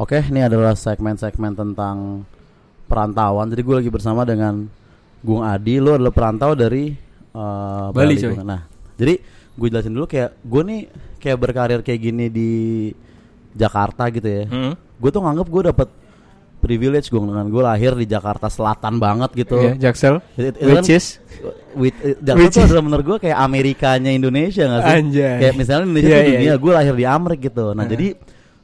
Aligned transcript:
Oke, 0.00 0.16
ini 0.32 0.40
adalah 0.40 0.72
segmen-segmen 0.72 1.52
tentang 1.52 2.24
perantauan. 2.88 3.52
Jadi 3.52 3.60
gue 3.60 3.76
lagi 3.84 3.90
bersama 3.92 4.24
dengan 4.24 4.64
Gung 5.20 5.44
Adi. 5.44 5.76
Lu 5.76 5.92
adalah 5.92 6.08
perantau 6.08 6.56
dari 6.56 6.88
eh, 7.36 7.86
Bali, 7.92 8.16
Bali. 8.16 8.16
coy. 8.16 8.40
Nah, 8.40 8.64
jadi 8.96 9.20
gue 9.60 9.66
jelasin 9.68 9.92
dulu 9.92 10.08
kayak 10.08 10.40
gue 10.40 10.62
nih 10.64 10.80
kayak 11.20 11.36
berkarir 11.36 11.80
kayak 11.84 12.00
gini 12.00 12.32
di 12.32 12.50
Jakarta 13.52 14.08
gitu 14.08 14.24
ya. 14.24 14.48
Hmm. 14.48 14.72
Gue 14.96 15.10
tuh 15.12 15.20
nganggep 15.20 15.46
gue 15.52 15.62
dapet 15.68 15.88
privilege 16.64 17.12
gue 17.12 17.20
dengan 17.20 17.44
gue 17.52 17.60
lahir 17.60 17.92
di 17.92 18.08
Jakarta 18.08 18.48
Selatan 18.48 18.96
banget 18.96 19.36
gitu. 19.36 19.60
Iya, 19.60 19.92
Jaksel. 19.92 20.24
It- 20.40 20.56
it- 20.56 20.56
kan- 20.56 20.80
Which 20.80 20.96
is 20.96 21.20
with, 21.76 21.92
eh, 22.00 22.16
Jakarta 22.24 22.40
Which 22.40 22.56
tuh 22.56 22.64
adalah 22.72 22.82
menurut 22.88 23.04
gue 23.04 23.18
kayak 23.28 23.36
Amerikanya 23.36 24.08
Indonesia 24.16 24.64
gak 24.64 24.80
sih? 24.80 24.96
Anjay. 24.96 25.36
Kayak 25.44 25.54
misalnya 25.60 25.84
Indonesia 25.92 26.08
tuh 26.08 26.16
iya, 26.24 26.24
dunia, 26.32 26.48
iya. 26.48 26.54
gue 26.56 26.72
lahir 26.72 26.94
di 26.96 27.04
Amerika 27.04 27.40
gitu. 27.52 27.66
Nah 27.76 27.84
Heeh. 27.84 27.92
jadi 27.92 28.08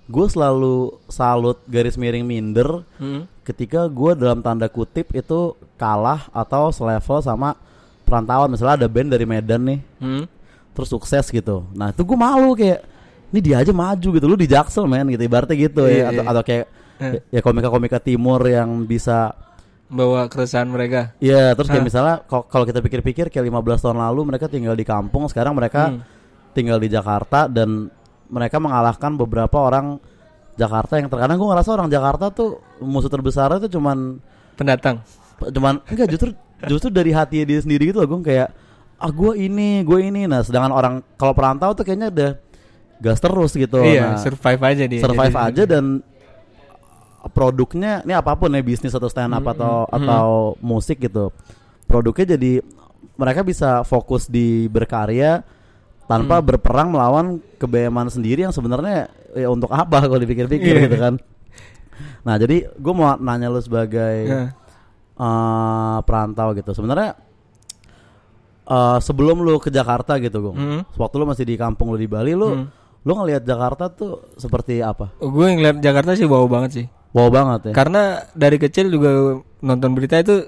gue 0.07 0.27
selalu 0.27 0.95
salut 1.07 1.59
garis 1.67 1.95
miring 1.95 2.23
minder 2.23 2.87
Hmm. 2.97 3.27
ketika 3.43 3.87
gue 3.87 4.15
dalam 4.15 4.39
tanda 4.39 4.67
kutip 4.67 5.11
itu 5.11 5.41
kalah 5.75 6.31
atau 6.31 6.71
selevel 6.71 7.19
sama 7.21 7.59
perantauan. 8.03 8.47
Misalnya 8.49 8.81
ada 8.81 8.89
band 8.89 9.11
dari 9.11 9.27
Medan 9.27 9.63
nih, 9.63 9.81
Hmm. 9.99 10.25
terus 10.73 10.89
sukses 10.89 11.27
gitu. 11.27 11.67
Nah 11.73 11.91
itu 11.91 12.01
gue 12.01 12.15
malu 12.15 12.55
kayak 12.55 12.87
ini 13.27 13.41
dia 13.43 13.59
aja 13.59 13.71
maju 13.71 14.09
gitu, 14.09 14.25
lu 14.25 14.35
di 14.35 14.47
Jaksel 14.47 14.87
men 14.87 15.11
gitu 15.11 15.21
ibaratnya 15.21 15.59
gitu 15.59 15.83
Iya, 15.85 15.91
ya 15.93 16.05
atau, 16.09 16.23
iya. 16.23 16.31
atau 16.31 16.43
kayak 16.43 16.65
Eh. 16.97 17.13
ya 17.29 17.41
komika-komika 17.41 17.99
timur 17.99 18.41
yang 18.43 18.87
bisa 18.87 19.35
Bawa 19.87 20.27
keresahan 20.27 20.67
mereka. 20.67 21.15
Iya, 21.19 21.55
terus 21.55 21.71
kayak 21.71 21.85
misalnya 21.85 22.19
kal- 22.25 22.43
kalau 22.45 22.67
kita 22.67 22.83
pikir-pikir 22.83 23.27
kayak 23.29 23.47
15 23.47 23.79
tahun 23.79 23.95
lalu 23.97 24.21
mereka 24.27 24.47
tinggal 24.47 24.75
di 24.75 24.83
kampung, 24.83 25.27
sekarang 25.27 25.55
mereka 25.55 25.95
Hmm. 25.95 26.03
tinggal 26.51 26.79
di 26.79 26.89
Jakarta 26.89 27.47
dan 27.47 27.87
mereka 28.29 28.57
mengalahkan 28.59 29.15
beberapa 29.15 29.57
orang 29.59 29.99
Jakarta 30.57 30.97
yang 30.97 31.13
terkadang 31.13 31.37
gue 31.37 31.49
ngerasa 31.49 31.71
orang 31.73 31.89
Jakarta 31.93 32.33
tuh 32.33 32.59
musuh 32.81 33.13
terbesarnya 33.13 33.69
tuh 33.69 33.73
cuman 33.77 34.19
Pendatang. 34.57 35.05
cuman 35.53 35.85
enggak 35.85 36.09
justru 36.09 36.33
justru 36.65 36.89
dari 36.89 37.13
hati 37.13 37.45
dia 37.45 37.61
sendiri 37.61 37.93
gitu 37.93 38.01
loh 38.01 38.09
gue 38.09 38.33
kayak 38.33 38.49
ah 38.97 39.13
gue 39.13 39.37
ini 39.37 39.85
gue 39.85 39.99
ini 40.01 40.25
nah 40.25 40.41
sedangkan 40.41 40.73
orang 40.73 40.95
kalau 41.21 41.37
perantau 41.37 41.77
tuh 41.77 41.85
kayaknya 41.85 42.09
udah 42.09 42.31
gas 42.97 43.21
terus 43.21 43.53
gitu 43.53 43.85
iya, 43.85 44.17
nah, 44.17 44.21
survive 44.25 44.63
aja 44.65 44.85
dia. 44.89 45.01
survive 45.05 45.37
Jadi- 45.37 45.45
aja 45.53 45.63
dan 45.69 45.85
produknya 47.37 48.01
ini 48.07 48.15
apa 48.15 48.33
pun 48.39 48.49
ya 48.49 48.63
bisnis 48.63 48.95
atau 48.95 49.11
stand 49.11 49.35
up 49.35 49.45
Hmm, 49.45 49.53
atau 49.53 49.75
hmm, 49.85 49.97
atau 50.01 50.27
musik 50.63 51.03
gitu 51.05 51.29
produknya 51.85 52.39
jadi 52.39 52.65
mereka 53.17 53.45
bisa 53.45 53.85
fokus 53.85 54.25
di 54.25 54.65
berkarya 54.73 55.45
tanpa 56.07 56.39
Hmm. 56.39 56.47
berperang 56.47 56.89
melawan 56.89 57.27
kebeyaman 57.57 58.07
sendiri 58.07 58.43
yang 58.43 58.51
sebenarnya 58.51 59.07
ya 59.33 59.49
untuk 59.49 59.69
apa 59.69 60.01
kalau 60.01 60.17
dipikir-pikir 60.17 60.73
Iya. 60.73 60.83
gitu 60.85 60.97
kan 60.97 61.15
nah 62.23 62.37
jadi 62.37 62.69
gue 62.69 62.93
mau 62.93 63.15
nanya 63.17 63.49
lu 63.49 63.59
sebagai 63.59 64.17
Nah, 64.25 64.49
eh, 65.17 65.99
perantau 66.03 66.53
gitu 66.53 66.71
sebenarnya 66.73 67.15
eh, 68.67 68.99
sebelum 69.01 69.41
lu 69.41 69.57
ke 69.57 69.69
Jakarta 69.69 70.19
gitu 70.19 70.39
gue 70.43 70.55
hmm. 70.55 70.81
waktu 70.95 71.15
lu 71.17 71.25
masih 71.25 71.45
di 71.45 71.55
kampung 71.55 71.89
lu 71.89 71.97
di 71.97 72.07
Bali 72.07 72.33
lu 72.33 72.51
Hmm. 72.53 72.67
lu 73.03 73.13
ngelihat 73.15 73.43
Jakarta 73.43 73.87
tuh 73.89 74.35
seperti 74.35 74.79
apa 74.81 75.15
Gue 75.17 75.47
ngeliat 75.49 75.79
Jakarta 75.79 76.13
sih 76.13 76.27
wow 76.27 76.47
banget 76.47 76.71
sih. 76.75 76.87
wow 77.13 77.29
banget 77.29 77.71
ya 77.71 77.73
Karena 77.73 78.03
dari 78.33 78.57
kecil 78.57 78.87
juga 78.89 79.11
nonton 79.61 79.91
berita 79.93 80.17
itu 80.17 80.43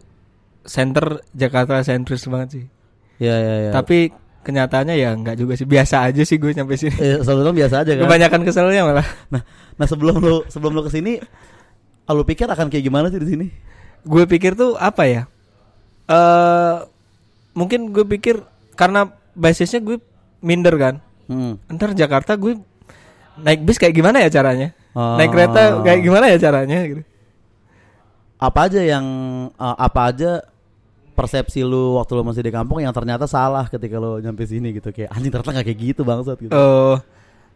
center 0.63 1.23
Jakarta 1.33 1.81
sentris 1.81 2.27
banget 2.27 2.49
sih. 2.53 2.65
Iya 3.17 3.35
iya 3.35 3.55
iya. 3.61 3.71
Tapi 3.73 4.13
kenyataannya 4.49 4.97
ya 4.97 5.13
nggak 5.13 5.37
juga 5.37 5.53
sih. 5.61 5.69
Biasa 5.69 6.09
aja 6.09 6.23
sih 6.25 6.41
gue 6.41 6.57
sampai 6.57 6.81
sini. 6.81 6.97
eh, 6.97 7.21
selalu 7.21 7.61
biasa 7.61 7.85
aja 7.85 7.93
kan. 7.93 8.09
Kebanyakan 8.09 8.41
keselnya 8.49 8.83
malah. 8.89 9.05
Nah, 9.29 9.45
nah 9.77 9.85
sebelum 9.85 10.17
lu 10.25 10.41
sebelum 10.49 10.73
lu 10.73 10.81
ke 10.89 10.91
sini, 10.97 11.21
ah, 12.09 12.13
lu 12.17 12.25
pikir 12.25 12.49
akan 12.49 12.73
kayak 12.73 12.89
gimana 12.89 13.13
sih 13.13 13.21
di 13.21 13.29
sini? 13.29 13.47
Gue 14.09 14.25
pikir 14.25 14.57
tuh 14.57 14.81
apa 14.81 15.05
ya? 15.05 15.23
Eh 16.09 16.77
mungkin 17.53 17.93
gue 17.93 18.09
pikir 18.09 18.41
karena 18.73 19.13
basisnya 19.37 19.85
gue 19.85 20.01
minder 20.41 20.73
kan. 20.81 20.95
Hmm. 21.29 21.61
Ntar 21.69 21.93
Jakarta 21.93 22.33
gue 22.41 22.57
naik 23.45 23.69
bis 23.69 23.77
kayak 23.77 23.93
gimana 23.93 24.25
ya 24.25 24.33
caranya? 24.33 24.73
Oh. 24.97 25.21
Naik 25.21 25.29
kereta 25.29 25.85
kayak 25.85 26.01
gimana 26.01 26.33
ya 26.33 26.39
caranya 26.41 26.79
gitu. 26.89 27.03
Apa 28.41 28.73
aja 28.73 28.81
yang 28.81 29.05
eh, 29.53 29.77
apa 29.77 30.01
aja 30.09 30.41
persepsi 31.19 31.67
lu 31.67 31.99
waktu 31.99 32.15
lu 32.15 32.23
masih 32.23 32.47
di 32.47 32.55
kampung 32.55 32.79
yang 32.79 32.95
ternyata 32.95 33.27
salah 33.27 33.67
ketika 33.67 33.99
lu 33.99 34.23
nyampe 34.23 34.47
sini 34.47 34.71
gitu 34.71 34.95
kayak 34.95 35.11
anjing 35.11 35.35
ternyata 35.35 35.51
gak 35.59 35.67
kayak 35.67 35.79
gitu 35.83 36.01
bangsat 36.07 36.39
gitu. 36.39 36.55
Eh 36.55 36.97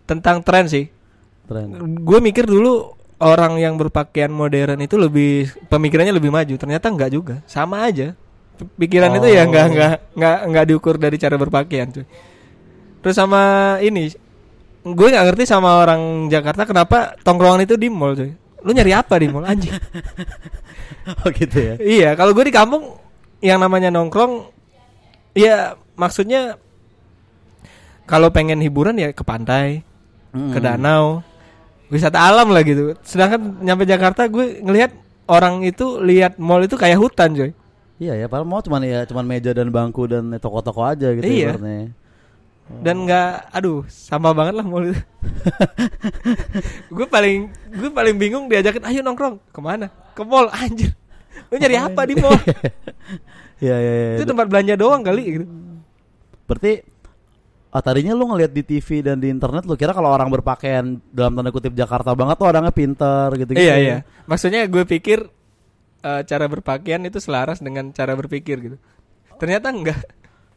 tentang 0.02 0.42
tren 0.42 0.66
sih. 0.66 0.90
Keren. 1.46 1.78
Gue 2.02 2.18
mikir 2.18 2.42
dulu 2.50 2.90
orang 3.22 3.54
yang 3.62 3.78
berpakaian 3.78 4.34
modern 4.34 4.82
itu 4.82 4.98
lebih 4.98 5.54
pemikirannya 5.70 6.10
lebih 6.10 6.34
maju. 6.34 6.54
Ternyata 6.58 6.90
enggak 6.90 7.10
juga. 7.14 7.34
Sama 7.46 7.86
aja. 7.86 8.18
Pikiran 8.58 9.14
itu 9.18 9.26
ya 9.30 9.42
Oh. 9.42 9.48
enggak 9.50 9.66
enggak 9.70 9.92
enggak 10.14 10.36
enggak 10.50 10.64
diukur 10.70 10.94
dari 10.98 11.16
cara 11.18 11.34
berpakaian, 11.38 11.88
cuy. 11.90 12.06
Terus 13.02 13.16
sama 13.18 13.74
ini 13.82 14.10
gue 14.82 15.08
nggak 15.14 15.26
ngerti 15.30 15.44
sama 15.46 15.78
orang 15.82 16.26
Jakarta 16.26 16.66
kenapa 16.66 17.14
tongkrongan 17.22 17.66
itu 17.66 17.74
di 17.78 17.90
mall, 17.90 18.14
cuy. 18.14 18.30
Lu 18.62 18.70
nyari 18.70 18.94
apa 18.94 19.18
di 19.18 19.26
mall 19.26 19.42
anjing? 19.46 19.74
oh 21.26 21.28
gitu 21.34 21.58
ya. 21.58 21.74
iya, 21.82 22.10
kalau 22.14 22.30
gue 22.30 22.46
di 22.46 22.54
kampung 22.54 23.01
yang 23.42 23.58
namanya 23.58 23.90
nongkrong 23.90 24.46
ya 25.34 25.74
maksudnya 25.94 26.58
kalau 28.02 28.28
pengen 28.28 28.58
hiburan 28.58 28.96
ya 28.96 29.10
ke 29.10 29.22
pantai, 29.22 29.82
Hmm. 30.32 30.48
ke 30.48 30.58
danau 30.58 31.20
wisata 31.86 32.16
alam 32.16 32.48
lah 32.48 32.64
gitu. 32.64 32.96
Sedangkan 33.04 33.60
nyampe 33.60 33.84
Jakarta 33.84 34.24
gue 34.24 34.64
ngelihat 34.64 34.96
orang 35.28 35.60
itu 35.60 36.00
lihat 36.00 36.40
mall 36.40 36.64
itu 36.64 36.72
kayak 36.72 36.96
hutan 36.96 37.36
coy. 37.36 37.52
Iya 38.00 38.16
ya, 38.16 38.26
padahal 38.26 38.48
mau 38.48 38.58
cuman 38.58 38.80
ya 38.82 39.04
cuman 39.04 39.28
meja 39.28 39.52
dan 39.52 39.68
bangku 39.68 40.08
dan 40.08 40.32
toko-toko 40.40 40.82
aja 40.82 41.12
gitu 41.12 41.22
Iya. 41.22 41.52
ibaratnya. 41.52 41.92
dan 42.80 43.04
nggak 43.04 43.52
aduh 43.52 43.84
sama 43.86 44.32
banget 44.32 44.56
lah 44.56 44.64
mall 44.64 44.88
itu. 44.88 44.96
Gue 46.96 47.04
paling 47.04 47.52
gue 47.68 47.90
paling 47.92 48.16
bingung 48.16 48.48
diajakin 48.48 48.88
ayo 48.88 49.04
nongkrong. 49.04 49.36
Ke 49.52 49.60
mana? 49.60 49.92
Ke 50.16 50.24
mall 50.24 50.48
anjir 50.48 50.96
lu 51.50 51.54
nyari 51.56 51.76
apa 51.78 52.00
di 52.08 52.14
mall 52.18 52.36
Iya 53.62 53.78
iya 53.78 53.92
iya. 53.94 54.10
itu 54.18 54.26
tempat 54.26 54.50
belanja 54.50 54.74
doang 54.74 55.06
kali 55.06 55.22
gitu 55.38 55.46
Berarti 56.50 56.82
ah, 57.70 57.78
tadinya 57.78 58.12
lu 58.12 58.26
ngelihat 58.26 58.50
di 58.50 58.62
TV 58.66 59.06
dan 59.06 59.22
di 59.22 59.30
internet 59.30 59.62
lu 59.64 59.78
kira 59.78 59.94
kalau 59.94 60.10
orang 60.10 60.26
berpakaian 60.28 60.98
dalam 61.14 61.38
tanda 61.38 61.54
kutip 61.54 61.70
Jakarta 61.72 62.10
banget 62.12 62.36
tuh 62.42 62.46
orangnya 62.50 62.74
pinter 62.74 63.30
gitu 63.38 63.54
gitu. 63.54 63.62
iya 63.62 63.76
iya 63.78 63.96
maksudnya 64.26 64.66
gue 64.66 64.82
pikir 64.82 65.30
eh, 66.02 66.22
cara 66.26 66.46
berpakaian 66.50 67.06
itu 67.06 67.22
selaras 67.22 67.62
dengan 67.62 67.94
cara 67.94 68.18
berpikir 68.18 68.56
gitu 68.60 68.76
ternyata 69.38 69.70
enggak 69.70 70.02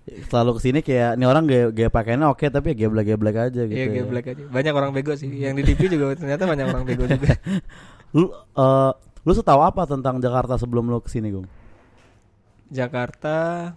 Selalu 0.05 0.51
ke 0.53 0.61
sini 0.61 0.79
kayak 0.85 1.17
ini 1.17 1.25
orang 1.25 1.49
gaya, 1.49 1.73
gaya 1.73 1.89
pakaiannya 1.89 2.29
oke 2.29 2.45
tapi 2.53 2.77
ya 2.77 2.85
geblek-geblek 2.85 3.49
aja 3.49 3.61
gitu. 3.65 3.73
Iya, 3.73 3.85
ya. 3.89 3.93
geblek 4.05 4.25
aja. 4.37 4.43
Banyak 4.53 4.73
orang 4.77 4.93
bego 4.93 5.17
sih. 5.17 5.25
Yang 5.33 5.53
di 5.57 5.63
TV 5.73 5.97
juga 5.97 6.13
ternyata 6.13 6.45
banyak 6.45 6.65
orang 6.69 6.85
bego 6.85 7.09
juga. 7.09 7.33
Lu 8.17 8.29
eh, 8.29 8.91
lu 9.25 9.31
setahu 9.33 9.61
apa 9.65 9.89
tentang 9.89 10.21
Jakarta 10.21 10.55
sebelum 10.55 10.87
lu 10.87 11.01
ke 11.01 11.09
sini, 11.09 11.33
Gung? 11.33 11.49
Jakarta 12.69 13.73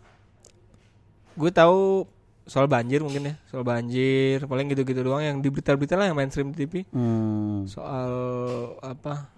gue 1.38 1.50
tahu 1.52 2.04
soal 2.48 2.64
banjir 2.64 3.04
mungkin 3.04 3.30
ya 3.30 3.34
soal 3.46 3.60
banjir 3.62 4.40
paling 4.48 4.72
gitu-gitu 4.72 5.04
doang 5.04 5.20
yang 5.20 5.36
di 5.38 5.52
berita-berita 5.52 5.94
lah 6.00 6.08
yang 6.08 6.16
mainstream 6.16 6.50
di 6.50 6.64
TV 6.64 6.88
Hmm. 6.88 7.68
soal 7.68 8.10
apa 8.80 9.28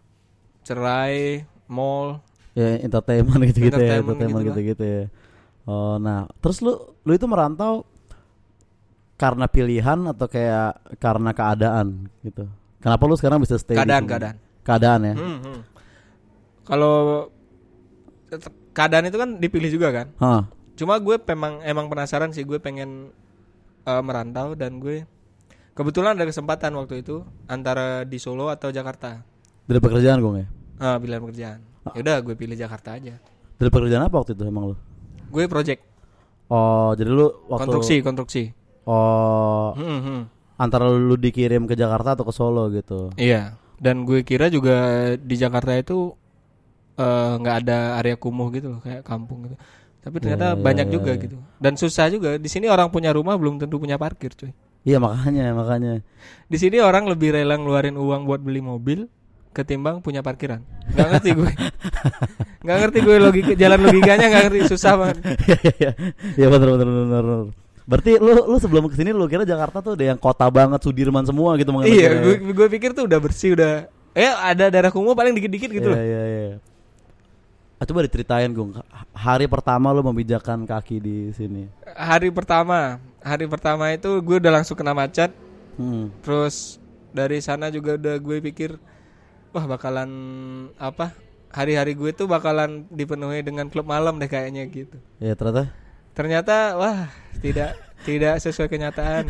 cerai 0.62 1.42
mall 1.66 2.22
Ya 2.54 2.82
entertainment 2.82 3.42
gitu-gitu 3.46 3.78
ya, 3.78 4.02
Entertainment 4.02 4.42
gitu 4.42 4.50
gitu-gitu 4.50 4.82
ya. 4.82 5.04
Oh, 5.70 6.02
nah, 6.02 6.26
terus 6.42 6.58
lu 6.58 6.74
lu 7.06 7.14
itu 7.14 7.22
merantau 7.30 7.86
karena 9.14 9.46
pilihan 9.46 10.10
atau 10.10 10.26
kayak 10.26 10.98
karena 10.98 11.30
keadaan 11.30 12.10
gitu. 12.26 12.50
Kenapa 12.82 13.06
lu 13.06 13.14
sekarang 13.14 13.38
bisa 13.38 13.54
stay 13.54 13.76
di 13.76 13.80
keadaan 13.84 14.02
keadaan 14.02 14.36
Keadaan 14.66 15.00
ya. 15.06 15.14
Hmm, 15.14 15.38
hmm. 15.46 15.58
Kalau 16.70 17.26
keadaan 18.72 19.04
itu 19.04 19.18
kan 19.18 19.30
dipilih 19.36 19.70
juga 19.70 19.88
kan 19.92 20.06
Hah. 20.16 20.42
cuma 20.72 20.96
gue 20.96 21.18
memang 21.20 21.60
emang 21.62 21.86
penasaran 21.86 22.30
sih 22.30 22.42
gue 22.42 22.56
pengen 22.56 23.10
eh, 23.82 24.02
merantau 24.02 24.54
dan 24.54 24.78
gue 24.78 25.04
kebetulan 25.72 26.14
ada 26.14 26.24
kesempatan 26.24 26.72
waktu 26.74 27.02
itu 27.02 27.20
antara 27.46 28.04
di 28.04 28.16
Solo 28.16 28.48
atau 28.48 28.70
Jakarta 28.70 29.26
Dari 29.62 29.78
pekerjaan 29.78 30.18
gue 30.18 30.32
ya. 30.36 30.46
ah 30.78 30.96
pilihan 30.96 31.20
pekerjaan 31.20 31.58
ya 31.88 32.00
udah 32.00 32.16
gue 32.20 32.34
pilih 32.34 32.54
Jakarta 32.54 32.94
aja 32.94 33.18
Dari 33.56 33.68
pekerjaan 33.68 34.02
apa 34.02 34.16
waktu 34.16 34.32
itu 34.32 34.44
emang 34.44 34.70
lu? 34.70 34.76
gue 35.28 35.44
project 35.46 35.82
Oh, 36.46 36.90
jadi 36.92 37.06
lu 37.06 37.30
waktu 37.46 37.62
konstruksi 37.62 37.96
konstruksi 38.00 38.42
Oh, 38.82 39.70
Hmm, 39.72 40.00
hmm. 40.00 40.20
antara 40.56 40.88
lu 40.88 41.14
dikirim 41.14 41.62
ke 41.64 41.74
Jakarta 41.74 42.12
atau 42.12 42.24
ke 42.24 42.32
Solo 42.32 42.66
gitu. 42.70 43.10
iya 43.14 43.54
dan 43.76 44.02
gue 44.02 44.20
kira 44.20 44.46
juga 44.46 44.74
di 45.14 45.34
Jakarta 45.34 45.72
itu 45.72 46.12
eh, 47.00 47.32
nggak 47.40 47.56
ada 47.64 47.78
area 47.96 48.14
kumuh 48.14 48.52
gitu 48.52 48.76
loh 48.76 48.80
kayak 48.80 49.00
kampung 49.02 49.48
gitu 49.48 49.56
tapi 50.00 50.16
ternyata 50.16 50.52
Ya, 50.52 50.56
ya, 50.56 50.60
banyak 50.60 50.86
ya, 50.88 50.92
juga 50.92 51.12
ya. 51.12 51.20
gitu 51.20 51.36
dan 51.56 51.72
susah 51.74 52.06
juga 52.08 52.36
di 52.36 52.48
sini 52.48 52.68
orang 52.68 52.88
punya 52.88 53.10
rumah 53.10 53.36
belum 53.36 53.56
tentu 53.56 53.76
punya 53.76 53.96
parkir 53.96 54.32
cuy 54.32 54.52
Iya 54.80 54.96
makanya 54.96 55.52
makanya. 55.52 56.00
di 56.48 56.56
sini 56.56 56.80
orang 56.80 57.04
lebih 57.04 57.36
rela 57.36 57.60
ngeluarin 57.60 58.00
uang 58.00 58.24
buat 58.24 58.40
beli 58.40 58.64
mobil 58.64 59.12
ketimbang 59.52 60.00
punya 60.00 60.22
parkiran. 60.22 60.62
Gak 60.94 61.08
ngerti 61.10 61.30
gue. 61.36 61.50
Gak 62.66 62.76
ngerti 62.80 62.98
gue 63.02 63.16
logika 63.18 63.52
jalan 63.58 63.76
logikanya 63.82 64.26
gak 64.30 64.42
ngerti 64.48 64.60
susah 64.72 64.92
banget. 64.96 65.16
Iya 65.26 65.58
iya 65.58 65.72
iya. 65.76 65.90
Iya 66.32 66.46
benar 66.48 66.68
benar. 66.80 67.24
Berarti 67.84 68.10
lu 68.22 68.32
lu 68.46 68.56
sebelum 68.56 68.86
ke 68.88 68.94
sini 68.96 69.10
lu 69.10 69.26
kira 69.26 69.42
Jakarta 69.44 69.82
tuh 69.82 69.98
udah 69.98 70.06
yang 70.14 70.20
kota 70.22 70.46
banget 70.48 70.80
Sudirman 70.80 71.26
semua 71.26 71.58
gitu 71.58 71.74
iya, 71.84 72.16
gue 72.16 72.40
gue 72.40 72.68
pikir 72.72 72.94
tuh 72.94 73.04
udah 73.04 73.18
bersih 73.20 73.52
udah. 73.58 73.90
Eh 74.14 74.32
ada 74.32 74.70
daerah 74.70 74.88
kumuh 74.88 75.12
paling 75.12 75.34
dikit-dikit 75.34 75.68
gitu 75.68 75.92
Iya 75.92 75.98
loh. 75.98 76.00
iya 76.00 76.22
iya. 76.24 76.56
Ah, 77.80 77.88
coba 77.88 78.04
diceritain 78.04 78.52
Gung, 78.52 78.76
hari 79.16 79.48
pertama 79.48 79.88
lu 79.88 80.04
memijakan 80.04 80.68
kaki 80.68 81.00
di 81.00 81.32
sini. 81.32 81.64
Hari 81.96 82.28
pertama, 82.28 83.00
hari 83.24 83.48
pertama 83.48 83.88
itu 83.88 84.20
gue 84.20 84.36
udah 84.36 84.60
langsung 84.60 84.76
kena 84.76 84.92
macet. 84.92 85.32
Hmm. 85.80 86.12
Terus 86.20 86.76
dari 87.16 87.40
sana 87.40 87.72
juga 87.72 87.96
udah 87.96 88.20
gue 88.20 88.36
pikir 88.52 88.76
wah 89.56 89.64
bakalan 89.64 90.12
apa? 90.76 91.16
Hari-hari 91.56 91.96
gue 91.96 92.12
tuh 92.12 92.28
bakalan 92.28 92.84
dipenuhi 92.92 93.40
dengan 93.40 93.72
klub 93.72 93.88
malam 93.88 94.20
deh 94.20 94.28
kayaknya 94.28 94.68
gitu. 94.68 95.00
Ya 95.16 95.32
ternyata 95.32 95.72
Ternyata 96.12 96.76
wah 96.76 97.08
tidak 97.40 97.80
tidak 98.08 98.44
sesuai 98.44 98.68
kenyataan. 98.68 99.24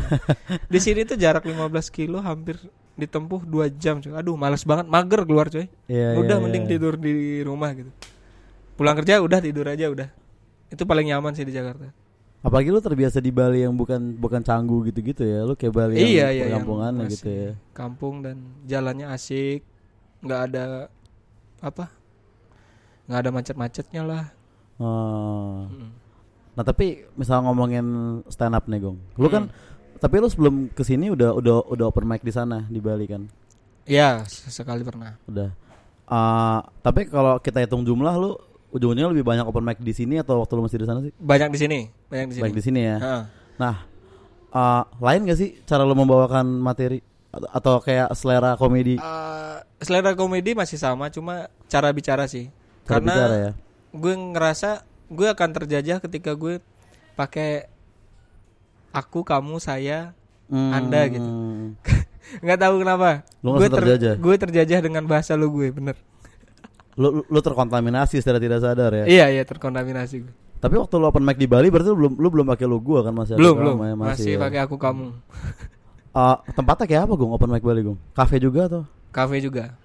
Di 0.67 0.79
sini 0.83 1.07
tuh 1.07 1.15
jarak 1.15 1.47
15 1.47 1.71
kilo 1.87 2.19
hampir 2.19 2.59
ditempuh 2.99 3.47
2 3.47 3.79
jam 3.79 4.03
cuy. 4.03 4.11
Aduh 4.11 4.35
males 4.35 4.67
banget 4.67 4.91
mager 4.91 5.23
keluar 5.23 5.47
cuy. 5.47 5.71
Iya, 5.87 6.19
udah 6.19 6.35
iya, 6.35 6.43
mending 6.43 6.65
iya. 6.67 6.71
tidur 6.75 6.99
di 6.99 7.39
rumah 7.47 7.71
gitu. 7.71 7.91
Pulang 8.81 8.97
kerja 8.97 9.21
udah 9.21 9.37
tidur 9.37 9.69
aja 9.69 9.85
udah. 9.93 10.09
Itu 10.73 10.89
paling 10.89 11.13
nyaman 11.13 11.37
sih 11.37 11.45
di 11.45 11.53
Jakarta. 11.53 11.93
apalagi 12.41 12.73
lu 12.73 12.81
terbiasa 12.81 13.21
di 13.21 13.29
Bali 13.29 13.61
yang 13.61 13.77
bukan 13.77 14.17
bukan 14.17 14.41
canggu 14.41 14.81
gitu-gitu 14.89 15.21
ya. 15.21 15.45
Lu 15.45 15.53
kayak 15.53 15.69
Bali 15.77 15.93
iya 15.93 16.01
yang 16.01 16.09
iya 16.09 16.25
yang 16.25 16.65
perkampungannya 16.65 17.05
masih 17.05 17.13
gitu 17.13 17.29
ya. 17.29 17.51
Kampung 17.77 18.15
dan 18.25 18.35
jalannya 18.65 19.07
asik, 19.13 19.61
nggak 20.25 20.41
ada 20.49 20.65
apa? 21.61 21.85
nggak 23.05 23.19
ada 23.21 23.29
macet-macetnya 23.29 24.01
lah. 24.01 24.25
Oh. 24.81 25.69
Mm. 25.69 25.89
Nah, 26.51 26.63
tapi 26.63 27.05
misal 27.13 27.45
ngomongin 27.45 27.85
stand 28.25 28.57
up 28.57 28.65
nih, 28.65 28.81
Gong. 28.81 28.97
Lu 29.21 29.29
kan 29.29 29.45
Hmm. 29.45 29.99
tapi 30.01 30.17
lu 30.17 30.25
sebelum 30.25 30.73
ke 30.73 30.81
sini 30.81 31.13
udah 31.13 31.37
udah 31.37 31.69
udah 31.69 31.85
open 31.85 32.09
mic 32.09 32.25
di 32.25 32.33
sana 32.33 32.65
di 32.65 32.81
Bali 32.81 33.05
kan? 33.05 33.29
Ya 33.85 34.25
sekali 34.25 34.81
pernah. 34.81 35.13
Udah. 35.29 35.53
Ah, 36.09 36.65
tapi 36.81 37.05
kalau 37.05 37.37
kita 37.37 37.61
hitung 37.61 37.85
jumlah 37.85 38.17
lu 38.17 38.33
ujungnya 38.71 39.11
lebih 39.11 39.23
banyak 39.23 39.43
open 39.43 39.63
mic 39.63 39.77
di 39.79 39.91
sini 39.91 40.17
atau 40.17 40.39
waktu 40.39 40.53
lu 40.55 40.63
masih 40.65 40.79
di 40.79 40.87
sana 40.87 40.99
sih? 41.03 41.11
Banyak 41.15 41.49
di 41.51 41.59
sini, 41.59 41.79
banyak 42.07 42.27
di 42.31 42.33
sini. 42.39 42.43
Baik 42.43 42.55
di 42.55 42.63
sini 42.63 42.79
ya. 42.81 42.97
Heeh. 42.97 43.23
Nah, 43.59 43.75
ah, 44.49 44.83
lain 44.97 45.27
gak 45.27 45.39
sih 45.39 45.59
cara 45.67 45.83
lu 45.83 45.93
membawakan 45.93 46.47
materi 46.47 47.03
atau, 47.31 47.79
kayak 47.79 48.11
selera 48.11 48.55
komedi? 48.55 48.99
Eh, 48.99 49.57
selera 49.79 50.11
komedi 50.15 50.51
masih 50.51 50.75
sama, 50.75 51.07
cuma 51.07 51.47
cara 51.67 51.91
bicara 51.91 52.27
sih. 52.27 52.51
Cara 52.83 52.99
Karena 52.99 53.13
bicara 53.13 53.35
ya. 53.35 53.51
gue 53.91 54.13
ngerasa 54.35 54.69
gue 55.11 55.27
akan 55.27 55.49
terjajah 55.51 55.97
ketika 55.99 56.31
gue 56.35 56.59
pakai 57.15 57.67
aku, 58.91 59.23
kamu, 59.23 59.59
saya, 59.59 60.15
Hmm. 60.51 60.75
Anda 60.75 61.07
gitu. 61.07 61.29
nggak 62.43 62.59
tahu 62.59 62.83
kenapa. 62.83 63.23
Gue 63.39 63.55
ngerasa 63.55 63.77
terjajah? 63.79 64.13
gue 64.19 64.35
terjajah 64.35 64.79
dengan 64.83 65.03
bahasa 65.07 65.31
lu 65.39 65.47
gue, 65.47 65.71
bener. 65.71 65.95
Lu 66.99 67.23
lu 67.23 67.39
terkontaminasi 67.39 68.19
secara 68.19 68.39
tidak 68.41 68.59
sadar 68.59 68.91
ya. 68.91 69.05
Iya 69.07 69.25
iya 69.39 69.43
terkontaminasi. 69.47 70.27
Tapi 70.61 70.75
waktu 70.77 70.93
lu 70.99 71.07
open 71.07 71.23
mic 71.23 71.39
di 71.39 71.47
Bali 71.49 71.71
berarti 71.71 71.89
lu 71.89 71.97
belum 71.97 72.13
lu 72.19 72.27
belum 72.29 72.45
pakai 72.53 72.65
lu 72.69 72.77
gua 72.77 73.01
kan 73.01 73.13
masih 73.15 73.33
belum 73.39 73.55
belum 73.57 73.77
ya, 73.81 73.93
masih, 73.97 74.33
ya. 74.35 74.39
pakai 74.39 74.59
aku 74.61 74.75
kamu. 74.77 75.15
Ah, 76.11 76.43
tempatnya 76.51 76.85
kayak 76.91 77.03
apa, 77.07 77.13
Gung? 77.15 77.31
Open 77.31 77.47
mic 77.47 77.63
Bali, 77.63 77.87
Gung? 77.87 77.95
Cafe 78.11 78.35
juga 78.35 78.67
atau? 78.67 78.83
Kafe 79.15 79.39
juga. 79.39 79.79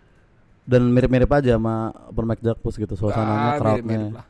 Dan 0.67 0.91
mirip-mirip 0.91 1.31
aja 1.31 1.55
sama 1.55 1.95
open 2.11 2.27
mic 2.27 2.43
Jakpus 2.43 2.75
gitu 2.75 2.99
suasananya, 2.99 3.55
Ah, 3.55 3.59
crowdnya. 3.63 3.87
mirip-mirip 3.87 4.15
lah. 4.19 4.27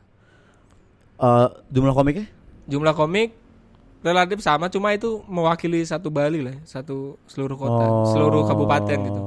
Eh, 1.17 1.47
jumlah 1.73 1.93
komiknya? 1.97 2.29
Jumlah 2.69 2.93
komik 2.93 3.33
relatif 4.05 4.45
sama, 4.45 4.69
cuma 4.69 4.93
itu 4.93 5.25
mewakili 5.25 5.81
satu 5.81 6.13
Bali 6.13 6.45
lah, 6.45 6.55
satu 6.63 7.17
seluruh 7.25 7.57
kota, 7.57 7.85
Oh. 7.89 8.05
seluruh 8.13 8.45
kabupaten 8.45 8.99
gitu. 9.01 9.21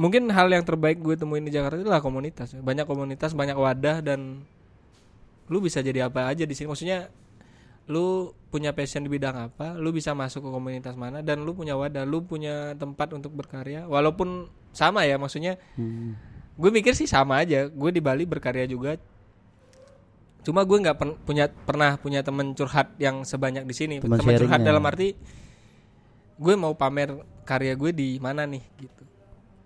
Mungkin 0.00 0.32
hal 0.32 0.48
yang 0.48 0.64
terbaik 0.64 0.96
gue 0.96 1.12
temuin 1.12 1.44
di 1.44 1.52
Jakarta 1.52 1.76
itu 1.76 1.90
lah 1.92 2.00
komunitas. 2.00 2.56
Banyak 2.56 2.88
komunitas, 2.88 3.36
banyak 3.36 3.52
wadah 3.52 4.00
dan 4.00 4.40
lu 5.52 5.60
bisa 5.60 5.84
jadi 5.84 6.08
apa 6.08 6.24
aja 6.24 6.48
di 6.48 6.54
sini. 6.56 6.72
Maksudnya 6.72 7.12
lu 7.84 8.32
punya 8.48 8.72
passion 8.72 9.04
di 9.04 9.10
bidang 9.10 9.50
apa, 9.50 9.76
lu 9.76 9.92
bisa 9.92 10.16
masuk 10.16 10.46
ke 10.46 10.50
komunitas 10.50 10.94
mana 10.96 11.20
dan 11.20 11.44
lu 11.44 11.52
punya 11.52 11.76
wadah, 11.76 12.08
lu 12.08 12.24
punya 12.24 12.72
tempat 12.80 13.12
untuk 13.12 13.34
berkarya. 13.34 13.84
Walaupun 13.84 14.48
sama 14.72 15.04
ya, 15.04 15.20
maksudnya 15.20 15.60
Hmm. 15.76 16.16
gue 16.56 16.70
mikir 16.72 16.96
sih 16.96 17.04
sama 17.04 17.42
aja. 17.44 17.68
Gue 17.68 17.92
di 17.92 18.00
Bali 18.00 18.24
berkarya 18.24 18.64
juga. 18.64 18.96
Cuma 20.40 20.64
gue 20.64 20.78
nggak 20.80 20.96
pen- 20.96 21.18
punya 21.20 21.52
pernah 21.52 22.00
punya 22.00 22.24
temen 22.24 22.56
curhat 22.56 22.96
yang 22.96 23.20
sebanyak 23.28 23.68
di 23.68 23.74
sini. 23.76 23.94
Teman 24.00 24.16
Teman 24.16 24.38
curhat 24.40 24.64
dalam 24.64 24.80
arti 24.86 25.12
gue 26.40 26.54
mau 26.56 26.72
pamer 26.72 27.12
karya 27.44 27.76
gue 27.76 27.90
di 27.92 28.08
mana 28.16 28.48
nih 28.48 28.64
gitu. 28.80 29.02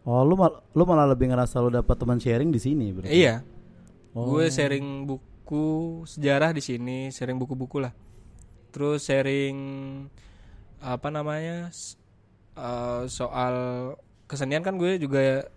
Oh, 0.05 0.21
lu 0.21 0.37
mal 0.37 0.61
lu 0.77 0.85
malah 0.85 1.09
lebih 1.09 1.33
ngerasa 1.33 1.65
lu 1.65 1.73
dapat 1.73 1.97
teman 1.97 2.21
sharing 2.21 2.53
di 2.53 2.61
sini 2.61 2.93
berarti. 2.93 3.13
Iya. 3.13 3.41
Oh. 4.13 4.37
Gue 4.37 4.53
sharing 4.53 5.09
buku 5.09 6.05
sejarah 6.05 6.53
di 6.53 6.61
sini, 6.61 7.09
sharing 7.09 7.41
buku-buku 7.41 7.81
lah. 7.81 7.97
Terus 8.69 9.09
sharing 9.09 9.57
apa 10.85 11.09
namanya 11.09 11.73
eh, 12.53 13.03
soal 13.09 13.55
kesenian 14.29 14.61
kan 14.61 14.77
gue 14.77 15.01
juga 15.01 15.49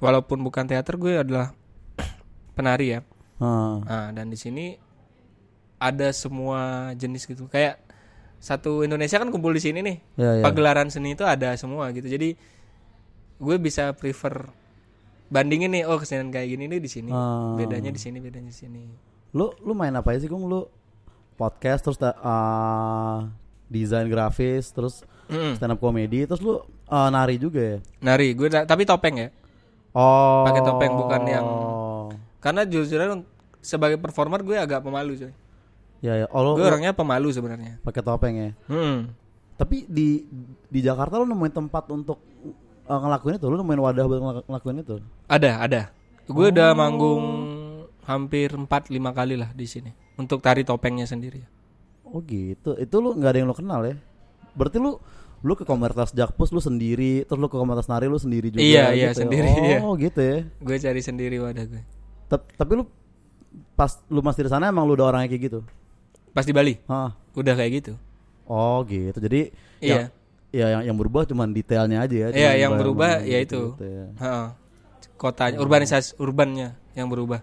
walaupun 0.00 0.40
bukan 0.40 0.64
teater 0.64 0.96
gue 0.96 1.20
adalah 1.20 1.52
penari 2.56 2.96
ya. 2.96 3.00
Ah. 3.36 3.84
Nah, 3.84 4.08
dan 4.16 4.32
di 4.32 4.40
sini 4.40 4.80
ada 5.76 6.08
semua 6.16 6.90
jenis 6.96 7.28
gitu. 7.28 7.52
Kayak 7.52 7.84
satu 8.40 8.80
Indonesia 8.80 9.20
kan 9.20 9.28
kumpul 9.28 9.52
di 9.52 9.60
sini 9.60 9.84
nih. 9.84 9.96
Ya, 10.16 10.30
ya. 10.40 10.44
Pagelaran 10.44 10.88
seni 10.88 11.12
itu 11.12 11.24
ada 11.28 11.52
semua 11.60 11.92
gitu. 11.92 12.08
Jadi 12.08 12.36
gue 13.38 13.56
bisa 13.58 13.90
prefer 13.92 14.48
bandingin 15.28 15.72
nih 15.72 15.82
oh 15.88 15.98
kesenian 15.98 16.30
kayak 16.30 16.54
gini 16.54 16.64
nih 16.70 16.80
di 16.80 16.90
sini. 16.90 17.10
Ah. 17.10 17.56
Bedanya 17.58 17.90
di 17.90 18.00
sini, 18.00 18.18
bedanya 18.22 18.50
di 18.50 18.56
sini. 18.56 18.82
Lu 19.34 19.50
lu 19.62 19.72
main 19.74 19.94
apa 19.94 20.14
sih, 20.14 20.30
Gung? 20.30 20.46
Lu 20.46 20.68
podcast 21.34 21.82
terus 21.82 21.98
ah, 22.02 23.26
desain 23.66 24.06
grafis 24.06 24.70
terus 24.70 25.02
Mm-mm. 25.26 25.58
stand 25.58 25.74
up 25.74 25.80
comedy 25.82 26.28
terus 26.28 26.38
lu 26.38 26.62
ah, 26.86 27.10
nari 27.10 27.40
juga 27.40 27.60
ya? 27.60 27.78
Nari, 28.04 28.36
gue 28.38 28.46
tapi 28.50 28.86
topeng 28.86 29.16
ya. 29.18 29.28
Oh. 29.94 30.42
Pakai 30.46 30.62
topeng, 30.62 30.92
bukan 30.98 31.22
yang- 31.26 31.50
Karena 32.42 32.66
jujur 32.68 33.00
sebagai 33.64 33.96
performer 33.96 34.44
gue 34.44 34.58
agak 34.60 34.84
pemalu 34.84 35.16
coy. 35.16 35.32
Ya 36.04 36.20
ya. 36.20 36.26
Oh, 36.28 36.52
gue 36.52 36.66
orangnya 36.66 36.92
pemalu 36.92 37.32
sebenarnya. 37.32 37.80
pakai 37.80 38.04
topeng 38.04 38.34
ya. 38.36 38.50
Hmm. 38.68 39.08
Tapi 39.56 39.88
di 39.88 40.28
di 40.68 40.80
Jakarta 40.84 41.16
lu 41.16 41.24
nemuin 41.24 41.54
tempat 41.64 41.88
untuk 41.88 42.20
uh, 42.84 42.98
ngelakuin 42.98 43.36
itu, 43.36 43.46
lu 43.46 43.56
nemuin 43.56 43.80
wadah 43.82 44.04
buat 44.04 44.20
ngelak- 44.20 44.46
ngelakuin 44.46 44.76
itu. 44.78 44.94
Ada, 45.26 45.50
ada. 45.60 45.80
Gue 46.24 46.48
udah 46.48 46.72
manggung 46.72 47.22
hampir 48.02 48.48
4 48.50 48.66
5 48.66 48.88
kali 49.10 49.34
lah 49.34 49.50
di 49.50 49.64
sini 49.64 49.88
untuk 50.14 50.40
tari 50.40 50.62
topengnya 50.62 51.04
sendiri. 51.04 51.40
Oh 52.04 52.20
gitu. 52.20 52.76
Itu 52.76 52.98
lu 52.98 53.12
nggak 53.12 53.30
ada 53.30 53.38
yang 53.38 53.48
lu 53.48 53.54
kenal 53.54 53.80
ya? 53.82 53.96
Berarti 54.52 54.78
lu 54.78 54.96
lu 55.40 55.52
ke 55.52 55.62
komunitas 55.62 56.10
Jakpus 56.10 56.48
lu 56.48 56.58
sendiri, 56.58 57.22
terus 57.22 57.36
lu 57.36 57.46
ke 57.46 57.54
komunitas 57.54 57.84
nari 57.84 58.06
lu 58.06 58.16
sendiri 58.16 58.48
juga 58.48 58.60
Iya, 58.60 58.84
iya, 58.90 59.10
gitu 59.10 59.12
ya? 59.12 59.12
sendiri, 59.12 59.48
iya. 59.62 59.78
Oh, 59.78 59.92
gitu 59.94 60.20
ya. 60.20 60.38
Gue 60.58 60.76
cari 60.78 61.00
sendiri 61.00 61.36
wadah 61.36 61.64
gue. 61.66 61.82
Tep- 62.26 62.48
tapi 62.54 62.72
lu 62.74 62.84
pas 63.74 63.90
lu 64.08 64.20
masih 64.20 64.42
di 64.42 64.50
sana 64.50 64.66
emang 64.66 64.82
lu 64.82 64.94
udah 64.94 65.06
orangnya 65.06 65.28
kayak 65.28 65.42
gitu. 65.44 65.60
Pas 66.32 66.42
di 66.42 66.50
Bali 66.50 66.80
Hah. 66.86 67.12
udah 67.32 67.54
kayak 67.54 67.72
gitu. 67.76 67.92
Oh 68.44 68.80
gitu. 68.84 69.18
Jadi 69.18 69.52
Iya. 69.78 70.08
ya 70.08 70.23
yang 70.54 70.82
yang 70.84 70.96
berubah 70.96 71.22
cuman 71.24 71.50
detailnya 71.50 71.98
aja 72.00 72.16
ya. 72.16 72.28
Iya, 72.30 72.50
yang 72.60 72.72
berubah 72.74 73.18
environment 73.18 73.32
ya 73.32 73.38
gitu, 73.40 73.50
itu. 73.50 73.62
gitu 73.72 73.84
ya. 73.84 74.06
Heeh. 74.16 74.46
Kotanya, 75.14 75.56
urbanisasi 75.58 76.14
urbannya 76.16 76.68
yang 76.92 77.06
berubah. 77.06 77.40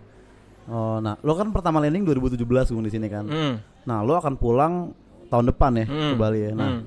Oh, 0.66 0.98
nah, 0.98 1.18
lu 1.18 1.34
kan 1.34 1.50
pertama 1.50 1.80
landing 1.80 2.04
2017 2.06 2.40
Gung 2.70 2.82
di 2.82 2.90
sini 2.90 3.08
kan. 3.08 3.26
Hmm. 3.26 3.56
Nah, 3.84 4.00
lu 4.00 4.14
akan 4.14 4.36
pulang 4.36 4.94
tahun 5.28 5.50
depan 5.50 5.72
ya 5.76 5.86
ke 5.86 5.92
Hmm. 5.94 6.16
Bali 6.16 6.40
ya. 6.42 6.52
Nah, 6.54 6.70
Hmm. 6.74 6.84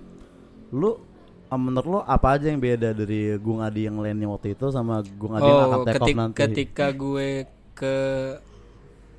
lu 0.70 0.90
ah, 1.46 1.56
menurut 1.56 1.86
lu 1.88 2.00
apa 2.00 2.28
aja 2.32 2.46
yang 2.46 2.58
beda 2.58 2.92
dari 2.92 3.34
Gung 3.38 3.60
Adi 3.60 3.84
yang 3.84 3.96
landing 3.96 4.28
waktu 4.28 4.52
itu 4.52 4.68
sama 4.68 5.00
Gung 5.10 5.34
Adi 5.34 5.44
yang 5.44 5.60
akan 5.62 5.78
Oh, 5.78 5.84
take 5.84 5.92
off 5.92 6.00
ketik- 6.00 6.16
nanti? 6.16 6.36
ketika 6.38 6.86
gue 6.90 7.28
ke 7.72 7.94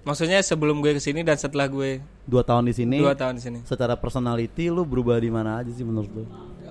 maksudnya 0.02 0.40
sebelum 0.40 0.80
gue 0.80 0.92
ke 0.92 1.02
sini 1.02 1.22
dan 1.22 1.36
setelah 1.36 1.66
gue 1.66 2.00
Dua 2.24 2.42
tahun 2.42 2.66
di 2.66 2.74
sini, 2.74 2.98
dua 2.98 3.14
tahun 3.14 3.38
di 3.38 3.44
sini. 3.44 3.60
secara 3.64 3.94
personality 3.96 4.68
lu 4.68 4.82
berubah 4.82 5.16
di 5.16 5.30
mana 5.30 5.60
aja 5.60 5.70
sih 5.70 5.82
menurut 5.82 6.10
lu? 6.12 6.24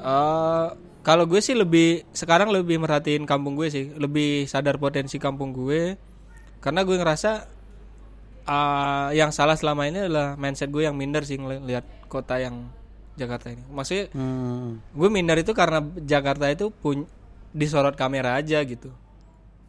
Eh, 0.05 0.67
kalau 1.01 1.25
gue 1.25 1.41
sih 1.41 1.53
lebih 1.53 2.05
sekarang 2.13 2.49
lebih 2.49 2.77
merhatiin 2.77 3.25
kampung 3.25 3.57
gue 3.57 3.69
sih, 3.69 3.89
lebih 3.97 4.45
sadar 4.45 4.77
potensi 4.77 5.17
kampung 5.17 5.53
gue 5.53 5.97
karena 6.61 6.81
gue 6.81 6.97
ngerasa 6.97 7.31
eh, 8.45 9.09
yang 9.17 9.33
salah 9.33 9.57
selama 9.57 9.89
ini 9.89 10.05
adalah 10.05 10.37
mindset 10.37 10.69
gue 10.69 10.85
yang 10.85 10.93
minder 10.93 11.25
sih 11.25 11.37
ngelihat 11.37 11.85
kota 12.07 12.37
yang 12.37 12.69
Jakarta 13.15 13.49
ini. 13.49 13.63
Maksudnya 13.67 14.11
Hmm. 14.13 14.83
gue 14.91 15.09
minder 15.09 15.39
itu 15.39 15.53
karena 15.53 15.81
Jakarta 16.03 16.51
itu 16.51 16.69
pun 16.69 17.09
disorot 17.55 17.95
kamera 17.95 18.37
aja 18.37 18.61
gitu. 18.61 18.91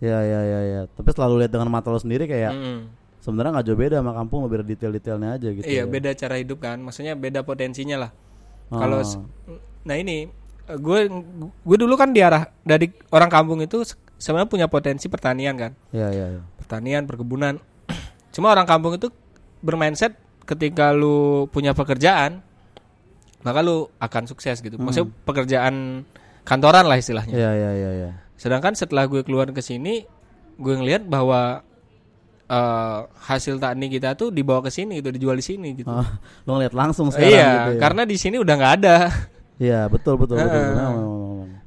Ya 0.02 0.20
ya 0.20 0.42
ya 0.44 0.60
ya. 0.66 0.82
Tapi 0.90 1.10
selalu 1.14 1.46
lihat 1.46 1.52
dengan 1.54 1.72
mata 1.72 1.88
lo 1.88 1.96
sendiri 1.96 2.26
kayak 2.26 2.52
Mm-mm. 2.52 2.80
sebenarnya 3.22 3.52
nggak 3.56 3.66
jauh 3.66 3.80
beda 3.80 3.96
sama 4.04 4.12
kampung 4.12 4.44
lebih 4.44 4.66
detail-detailnya 4.66 5.30
aja 5.38 5.48
gitu. 5.54 5.64
Iya 5.64 5.84
ya. 5.84 5.88
beda 5.88 6.12
cara 6.12 6.36
hidup 6.36 6.60
kan, 6.60 6.82
maksudnya 6.82 7.16
beda 7.16 7.46
potensinya 7.46 7.98
lah. 7.98 8.12
Ah. 8.68 8.80
Kalau 8.82 9.00
s- 9.00 9.22
nah 9.86 9.96
ini 9.96 10.28
gue 10.66 11.00
gue 11.62 11.78
dulu 11.78 11.94
kan 11.94 12.10
diarah 12.10 12.50
dari 12.66 12.90
orang 13.14 13.30
kampung 13.30 13.62
itu 13.62 13.86
se- 13.86 13.96
sebenarnya 14.18 14.50
punya 14.50 14.68
potensi 14.68 15.06
pertanian 15.06 15.54
kan, 15.54 15.72
Iya 15.94 16.10
iya 16.10 16.26
iya. 16.34 16.42
pertanian 16.58 17.06
perkebunan. 17.06 17.62
Cuma 18.34 18.50
orang 18.50 18.66
kampung 18.66 18.98
itu 18.98 19.14
bermindset 19.62 20.18
ketika 20.46 20.90
lu 20.90 21.46
punya 21.50 21.78
pekerjaan 21.78 22.42
maka 23.46 23.62
lu 23.62 23.86
akan 24.02 24.26
sukses 24.26 24.58
gitu. 24.58 24.82
Maksudnya 24.82 25.14
pekerjaan 25.22 26.02
kantoran 26.42 26.90
lah 26.90 26.98
istilahnya. 26.98 27.30
Iya 27.38 27.52
iya 27.54 27.72
iya 27.78 27.92
iya. 27.94 28.12
Sedangkan 28.42 28.74
setelah 28.74 29.06
gue 29.06 29.22
keluar 29.22 29.54
ke 29.54 29.62
sini, 29.62 30.02
gue 30.58 30.74
ngelihat 30.74 31.06
bahwa 31.06 31.62
eh, 32.50 33.00
hasil 33.22 33.62
tani 33.62 33.86
kita 33.86 34.18
tuh 34.18 34.34
dibawa 34.34 34.66
ke 34.66 34.74
sini 34.74 34.98
gitu, 34.98 35.14
dijual 35.14 35.38
di 35.38 35.46
sini 35.46 35.78
gitu. 35.78 35.94
Ah, 35.94 36.18
lo 36.50 36.58
ngeliat 36.58 36.74
langsung 36.74 37.14
sekarang 37.14 37.30
iya, 37.38 37.50
gitu 37.54 37.72
ya. 37.78 37.82
karena 37.86 38.02
di 38.10 38.18
sini 38.18 38.42
udah 38.42 38.54
nggak 38.58 38.74
ada. 38.82 38.96
Iya 39.56 39.88
betul 39.88 40.20
betul 40.20 40.36
betul. 40.36 40.52
Memang, 40.52 40.76
memang. 40.76 40.96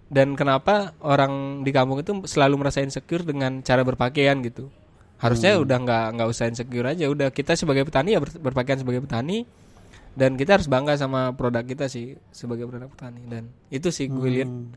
Dan 0.08 0.28
kenapa 0.34 0.96
orang 1.00 1.60
di 1.60 1.70
kampung 1.72 2.00
itu 2.00 2.24
selalu 2.24 2.64
merasa 2.64 2.80
insecure 2.80 3.22
dengan 3.22 3.60
cara 3.60 3.84
berpakaian 3.84 4.40
gitu? 4.40 4.72
Harusnya 5.18 5.56
Hmm. 5.56 5.64
udah 5.66 5.76
nggak 5.82 6.04
nggak 6.16 6.28
usah 6.28 6.44
insecure 6.48 6.86
aja. 6.86 7.04
Udah 7.08 7.28
kita 7.28 7.56
sebagai 7.56 7.84
petani 7.84 8.16
ya 8.16 8.20
ber- 8.20 8.38
berpakaian 8.38 8.80
sebagai 8.80 9.04
petani 9.04 9.44
dan 10.14 10.34
kita 10.34 10.56
harus 10.56 10.66
bangga 10.66 10.96
sama 10.96 11.32
produk 11.32 11.62
kita 11.62 11.86
sih 11.86 12.16
sebagai 12.28 12.66
produk 12.66 12.88
petani 12.88 13.20
dan 13.26 13.42
itu 13.68 13.88
sih 13.88 14.06
gue 14.06 14.30
lihat. 14.32 14.48
Hmm. 14.48 14.72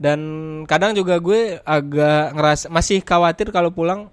Dan 0.00 0.20
kadang 0.64 0.96
juga 0.96 1.20
gue 1.20 1.60
agak 1.60 2.32
ngerasa 2.32 2.66
masih 2.72 3.04
khawatir 3.04 3.52
kalau 3.52 3.68
pulang 3.68 4.08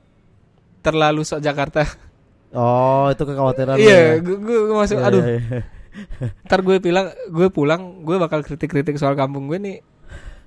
terlalu 0.82 1.24
sok 1.24 1.40
Jakarta. 1.40 1.88
Oh 2.52 3.08
itu 3.08 3.24
kekhawatiran. 3.24 3.76
Iya, 3.76 4.00
ya? 4.00 4.24
gue, 4.24 4.36
gue, 4.36 4.58
gue 4.68 4.78
masuk. 4.78 4.98
Iya, 4.98 5.08
Aduh, 5.08 5.24
iya, 5.24 5.36
iya. 5.36 5.62
Ntar 6.46 6.60
gue 6.62 6.78
bilang 6.78 7.10
gue 7.30 7.48
pulang 7.50 8.06
gue 8.06 8.18
bakal 8.22 8.46
kritik-kritik 8.46 8.98
soal 9.02 9.18
kampung 9.18 9.50
gue 9.50 9.58
nih 9.58 9.78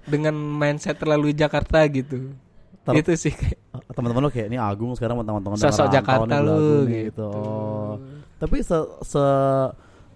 dengan 0.07 0.35
mindset 0.35 0.97
terlalu 0.97 1.37
Jakarta 1.37 1.85
gitu. 1.91 2.35
Ter- 2.81 2.97
itu 2.97 3.13
sih 3.19 3.35
kayak 3.37 3.61
teman-teman 3.93 4.25
lo 4.25 4.31
kayak 4.33 4.49
ini 4.49 4.57
Agung 4.57 4.97
sekarang 4.97 5.21
teman-teman 5.21 5.61
Sosok 5.61 5.93
Jakarta 5.93 6.41
lu, 6.41 6.89
gitu. 6.89 7.29
Oh. 7.29 8.01
Tapi 8.41 8.65
se 8.65 8.79
se 9.05 9.25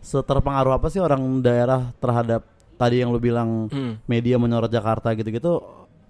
seterpengaruh 0.05 0.73
apa 0.76 0.88
sih 0.88 1.00
orang 1.00 1.21
daerah 1.45 1.93
terhadap 2.00 2.45
tadi 2.76 3.00
yang 3.05 3.12
lu 3.12 3.21
bilang 3.21 3.69
Hmm. 3.69 4.00
media 4.09 4.41
menyorot 4.41 4.73
Jakarta 4.73 5.12
gitu-gitu? 5.12 5.61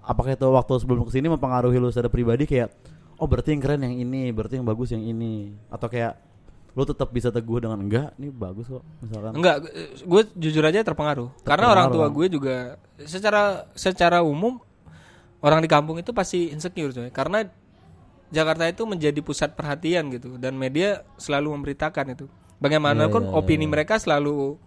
Apakah 0.04 0.36
itu 0.36 0.46
waktu 0.46 0.72
sebelum 0.78 1.02
ke 1.08 1.12
sini 1.14 1.26
mempengaruhi 1.32 1.78
lu 1.80 1.90
secara 1.90 2.06
pribadi 2.12 2.46
kayak 2.46 2.70
oh 3.18 3.26
berarti 3.26 3.54
yang 3.54 3.62
keren 3.62 3.82
yang 3.82 3.94
ini, 3.94 4.30
berarti 4.30 4.58
yang 4.58 4.66
bagus 4.66 4.94
yang 4.94 5.02
ini 5.02 5.54
atau 5.70 5.86
kayak 5.90 6.18
lu 6.74 6.82
tetap 6.82 7.08
bisa 7.14 7.30
teguh 7.30 7.62
dengan 7.62 7.78
enggak 7.78 8.10
ini 8.18 8.34
bagus 8.34 8.66
kok 8.66 8.82
misalkan. 8.98 9.32
enggak 9.38 9.56
gue 10.02 10.22
jujur 10.34 10.64
aja 10.66 10.82
terpengaruh. 10.82 11.30
karena 11.46 11.70
orang 11.70 11.86
tua 11.94 12.10
Terpengaruh. 12.10 12.14
gue 12.18 12.26
juga 12.34 12.56
secara 13.06 13.42
secara 13.78 14.18
umum 14.26 14.58
orang 15.38 15.62
di 15.62 15.70
kampung 15.70 16.02
itu 16.02 16.10
pasti 16.10 16.50
insecure 16.50 16.90
coy 16.90 17.10
karena 17.14 17.46
Jakarta 18.34 18.66
itu 18.66 18.82
menjadi 18.82 19.20
pusat 19.22 19.54
perhatian 19.54 20.10
gitu 20.10 20.34
dan 20.42 20.58
media 20.58 21.06
selalu 21.14 21.54
memberitakan 21.54 22.18
itu 22.18 22.26
bagaimanapun 22.58 23.22
Iya, 23.22 23.30
iya, 23.30 23.38
opini 23.38 23.66
mereka 23.70 23.94
selalu 24.02 24.58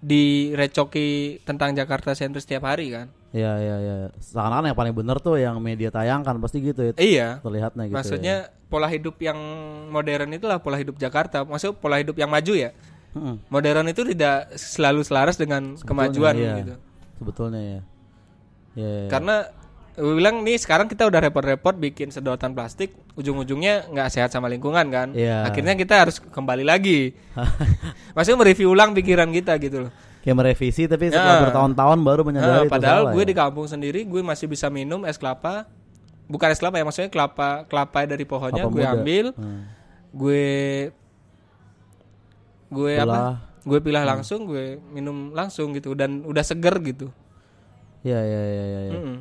direcoki 0.00 1.40
tentang 1.44 1.72
Jakarta 1.72 2.12
sentris 2.12 2.44
setiap 2.44 2.68
hari 2.68 2.92
kan 2.92 3.08
Iya 3.30 3.52
iya 3.62 3.76
iya. 3.78 3.94
Seakan-akan 4.18 4.74
yang 4.74 4.78
paling 4.78 4.94
bener 4.94 5.16
tuh 5.22 5.38
yang 5.38 5.54
media 5.62 5.94
tayangkan 5.94 6.34
pasti 6.42 6.58
gitu 6.60 6.90
ya. 6.90 6.92
iya 6.98 7.28
Terlihatnya 7.38 7.86
gitu. 7.86 7.94
maksudnya 7.94 8.50
pola 8.66 8.86
hidup 8.86 9.18
yang 9.18 9.38
modern 9.90 10.30
itulah 10.34 10.58
pola 10.62 10.78
hidup 10.78 10.94
Jakarta 10.94 11.42
maksud 11.42 11.78
pola 11.78 11.98
hidup 11.98 12.14
yang 12.14 12.30
maju 12.30 12.54
ya 12.54 12.70
ya. 12.70 12.70
Mm-mm. 13.10 13.42
modern 13.50 13.90
itu 13.90 14.06
tidak 14.06 14.54
selalu 14.54 15.02
selaras 15.02 15.34
dengan 15.34 15.74
kemajuan 15.82 16.34
iya. 16.38 16.54
gitu 16.62 16.74
Sebetulnya 17.18 17.58
ya. 17.60 17.70
Ya. 17.70 17.80
ya, 18.78 18.90
ya. 19.06 19.08
karena 19.10 19.34
gue 19.98 20.14
bilang 20.16 20.46
nih 20.46 20.56
sekarang 20.56 20.86
kita 20.86 21.10
udah 21.10 21.18
repot-repot 21.28 21.74
bikin 21.74 22.14
sedotan 22.14 22.54
plastik 22.54 22.94
ujung-ujungnya 23.18 23.90
nggak 23.90 24.08
sehat 24.08 24.30
sama 24.30 24.46
lingkungan 24.46 24.86
kan 24.86 25.10
Iya. 25.12 25.50
akhirnya 25.50 25.74
kita 25.74 26.06
harus 26.06 26.22
kembali 26.22 26.62
lagi 26.62 27.18
maksudnya 28.14 28.38
mereview 28.38 28.70
ulang 28.70 28.94
pikiran 28.94 29.28
kita 29.34 29.58
gitu 29.58 29.86
loh 29.86 29.92
kayak 30.20 30.36
merevisi 30.36 30.84
tapi 30.84 31.08
setelah 31.08 31.34
Ya. 31.34 31.42
bertahun-tahun 31.44 31.98
baru 32.00 32.22
menyadari 32.22 32.64
Nah, 32.64 32.70
padahal 32.70 33.02
gue 33.10 33.22
ya. 33.22 33.26
di 33.26 33.34
kampung 33.34 33.64
sendiri 33.64 34.00
gue 34.02 34.20
masih 34.20 34.46
bisa 34.46 34.68
minum 34.68 35.02
es 35.02 35.16
kelapa 35.16 35.64
bukan 36.26 36.48
es 36.48 36.58
kelapa 36.58 36.76
ya 36.76 36.84
maksudnya 36.84 37.08
kelapa 37.08 37.64
kelapa 37.64 38.04
dari 38.04 38.22
pohonnya 38.22 38.62
Kelapa 38.62 38.70
gue 38.70 38.82
muda. 38.82 38.92
ambil 38.94 39.26
Hmm. 39.32 39.62
gue 40.12 40.44
gue 42.70 42.92
apa 42.96 43.20
gue 43.60 43.74
Hmm. 43.74 43.86
pilah 43.86 44.04
langsung 44.06 44.46
gue 44.46 44.64
minum 44.88 45.30
langsung 45.30 45.72
gitu 45.72 45.92
dan 45.92 46.22
udah 46.22 46.42
seger 46.42 46.74
gitu 46.82 47.08
Iya 48.00 48.16
iya 48.18 48.40
iya 48.40 48.64
iya. 48.64 48.80
iya. 48.82 48.92
Mm-mm. 48.94 49.16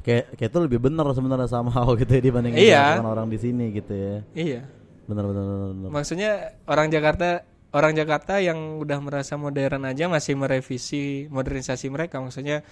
Kayak 0.00 0.38
kayak 0.38 0.46
itu 0.48 0.58
lebih 0.60 0.78
bener 0.78 1.02
sebenarnya 1.08 1.48
sama 1.48 1.74
gitu 1.98 2.12
ya 2.12 2.22
dibandingin 2.22 2.58
Iya. 2.60 2.84
dengan 2.94 3.10
orang 3.12 3.26
di 3.26 3.38
sini 3.40 3.72
gitu 3.72 3.90
ya. 3.90 4.16
iya 4.32 4.60
Bener 5.04 5.24
bener 5.24 5.42
bener. 5.42 5.68
bener. 5.74 5.88
maksudnya 5.90 6.30
orang 6.64 6.86
Jakarta 6.88 7.42
orang 7.74 7.92
Jakarta 7.98 8.38
yang 8.38 8.78
udah 8.78 9.02
merasa 9.02 9.34
modern 9.34 9.82
aja 9.82 10.06
masih 10.06 10.38
merevisi 10.38 11.26
modernisasi 11.26 11.90
mereka. 11.90 12.22
Maksudnya 12.22 12.62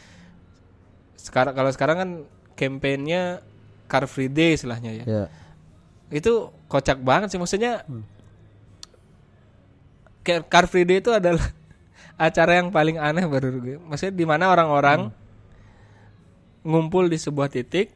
sekarang 1.18 1.52
kalau 1.58 1.70
sekarang 1.74 1.96
kan 1.98 2.10
kampanyenya 2.54 3.42
Car 3.90 4.06
Free 4.06 4.30
Day 4.30 4.54
istilahnya 4.54 5.02
ya. 5.02 5.04
Ya. 5.04 5.24
itu 6.14 6.54
kocak 6.70 7.02
banget 7.02 7.34
sih. 7.34 7.40
Maksudnya 7.42 7.82
kayak 10.22 10.46
Car 10.46 10.70
Free 10.70 10.86
Day 10.86 11.02
itu 11.02 11.10
adalah 11.10 11.42
acara 12.30 12.62
yang 12.62 12.70
paling 12.70 13.02
aneh 13.02 13.26
baru. 13.26 13.58
Gue 13.58 13.76
maksudnya 13.82 14.14
di 14.14 14.22
mana 14.22 14.54
orang-orang 14.54 15.10
ngumpul 16.62 17.10
di 17.10 17.18
sebuah 17.18 17.50
titik 17.50 17.90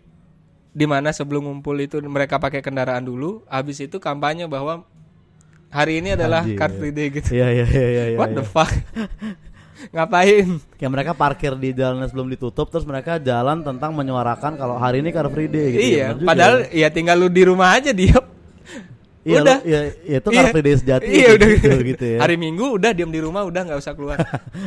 di 0.77 0.85
mana 0.91 1.15
sebelum 1.15 1.47
ngumpul 1.47 1.79
itu 1.79 2.03
mereka 2.03 2.43
pakai 2.43 2.61
kendaraan 2.61 3.07
dulu 3.07 3.47
habis 3.47 3.79
itu 3.79 3.97
kampanye 4.03 4.51
bahwa 4.51 4.85
hari 5.77 6.01
ini 6.01 6.09
adalah 6.13 6.41
Anjir. 6.41 6.57
Car 6.57 6.73
Free 6.73 6.91
Day 6.91 7.09
gitu 7.11 7.29
Iya 7.31 7.49
iya 7.53 7.67
iya 7.67 7.87
iya. 7.87 8.05
iya, 8.07 8.17
what 8.17 8.33
iya. 8.33 8.37
the 8.37 8.45
fuck 8.45 8.73
ngapain 9.95 10.47
Kayak 10.73 10.91
mereka 10.91 11.13
parkir 11.13 11.53
di 11.55 11.71
jalan 11.71 12.01
sebelum 12.03 12.27
ditutup 12.27 12.67
terus 12.67 12.83
mereka 12.83 13.21
jalan 13.21 13.61
tentang 13.61 13.93
menyuarakan 13.93 14.57
kalau 14.57 14.77
hari 14.77 14.99
ini 14.99 15.11
Car 15.11 15.29
Free 15.29 15.47
Day 15.47 15.69
gitu. 15.71 15.81
iya 15.87 16.07
juga 16.11 16.27
padahal 16.27 16.55
ya. 16.67 16.89
ya 16.89 16.89
tinggal 16.89 17.17
lu 17.17 17.29
di 17.29 17.43
rumah 17.43 17.77
aja 17.77 17.93
diam 17.93 18.25
Iya, 19.27 19.43
udah. 19.43 19.59
iya, 19.61 19.81
iya, 20.07 20.17
itu 20.17 20.29
Iya. 20.29 20.39
Car 20.39 20.47
Free 20.49 20.63
Day 20.63 20.75
sejati 20.77 21.05
iya 21.05 21.27
kayak 21.27 21.35
udah 21.35 21.49
gitu, 21.51 21.69
gitu 21.85 22.05
ya. 22.07 22.19
hari 22.23 22.37
minggu 22.37 22.67
udah 22.73 22.91
diam 22.91 23.11
di 23.11 23.19
rumah 23.19 23.43
udah 23.43 23.61
nggak 23.65 23.79
usah 23.79 23.93
keluar 23.93 24.17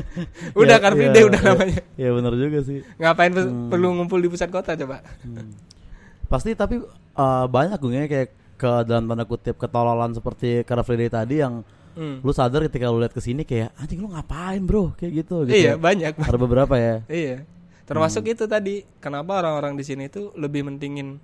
udah 0.62 0.76
Iya, 0.76 0.84
Car 0.84 0.94
Free 0.94 1.08
iya, 1.08 1.16
Day 1.16 1.24
udah 1.26 1.40
iya. 1.40 1.50
namanya 1.50 1.80
Iya 1.96 2.10
bener 2.14 2.34
juga 2.36 2.60
sih. 2.62 2.80
ngapain 2.96 3.32
Hmm. 3.32 3.72
perlu 3.72 3.88
ngumpul 3.94 4.20
di 4.20 4.28
pusat 4.28 4.50
kota 4.50 4.76
coba 4.76 5.00
Pasti 6.28 6.54
tapi 6.54 6.76
eh, 7.16 7.46
banyak 7.48 7.80
gue 7.80 8.04
kayak 8.06 8.30
ke 8.60 8.84
dalam 8.84 9.08
tanda 9.08 9.24
kutip 9.24 9.56
ketololan 9.56 10.12
seperti 10.12 10.62
Car 10.62 10.84
Free 10.84 11.00
Day 11.00 11.10
tadi 11.10 11.40
yang 11.40 11.64
Hmm. 11.90 12.22
lu 12.22 12.32
sadar 12.32 12.64
ketika 12.64 12.88
lu 12.88 13.00
lihat 13.00 13.12
ke 13.12 13.20
sini 13.20 13.44
kayak 13.44 13.76
anjing 13.76 14.00
lu 14.00 14.08
ngapain 14.08 14.62
bro 14.62 14.94
kayak 14.94 15.12
gitu 15.18 15.44
gitu. 15.44 15.58
iya 15.58 15.74
ya. 15.74 15.76
banyak 15.76 16.14
Ada 16.16 16.38
beberapa 16.38 16.76
ya. 16.76 17.02
iya 17.08 17.44
termasuk 17.84 18.24
Hmm. 18.24 18.32
itu 18.32 18.44
tadi 18.46 18.76
kenapa 19.00 19.40
orang-orang 19.40 19.74
di 19.74 19.84
sini 19.84 20.06
tuh 20.06 20.32
lebih 20.34 20.64
mentingin 20.64 21.18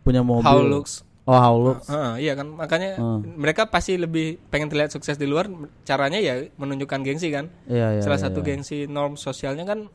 Punya 0.00 0.22
mobil. 0.22 0.42
how 0.42 0.58
looks 0.58 1.02
Oh 1.22 1.34
how 1.34 1.54
looks. 1.54 1.90
Heeh, 1.90 2.22
iya 2.22 2.32
kan 2.32 2.46
makanya 2.48 2.96
Hmm. 2.96 3.26
mereka 3.36 3.66
pasti 3.66 3.94
lebih 3.94 4.38
pengen 4.46 4.70
terlihat 4.70 4.90
sukses 4.90 5.14
di 5.14 5.26
luar 5.26 5.50
caranya 5.82 6.18
ya 6.18 6.46
menunjukkan 6.54 7.02
gengsi 7.02 7.28
kan 7.28 7.50
Iya 7.66 7.98
iya. 7.98 8.00
salah 8.00 8.14
iya, 8.16 8.26
satu 8.26 8.40
iya. 8.40 8.46
gengsi 8.48 8.86
norm 8.86 9.14
sosialnya 9.14 9.66
kan 9.66 9.90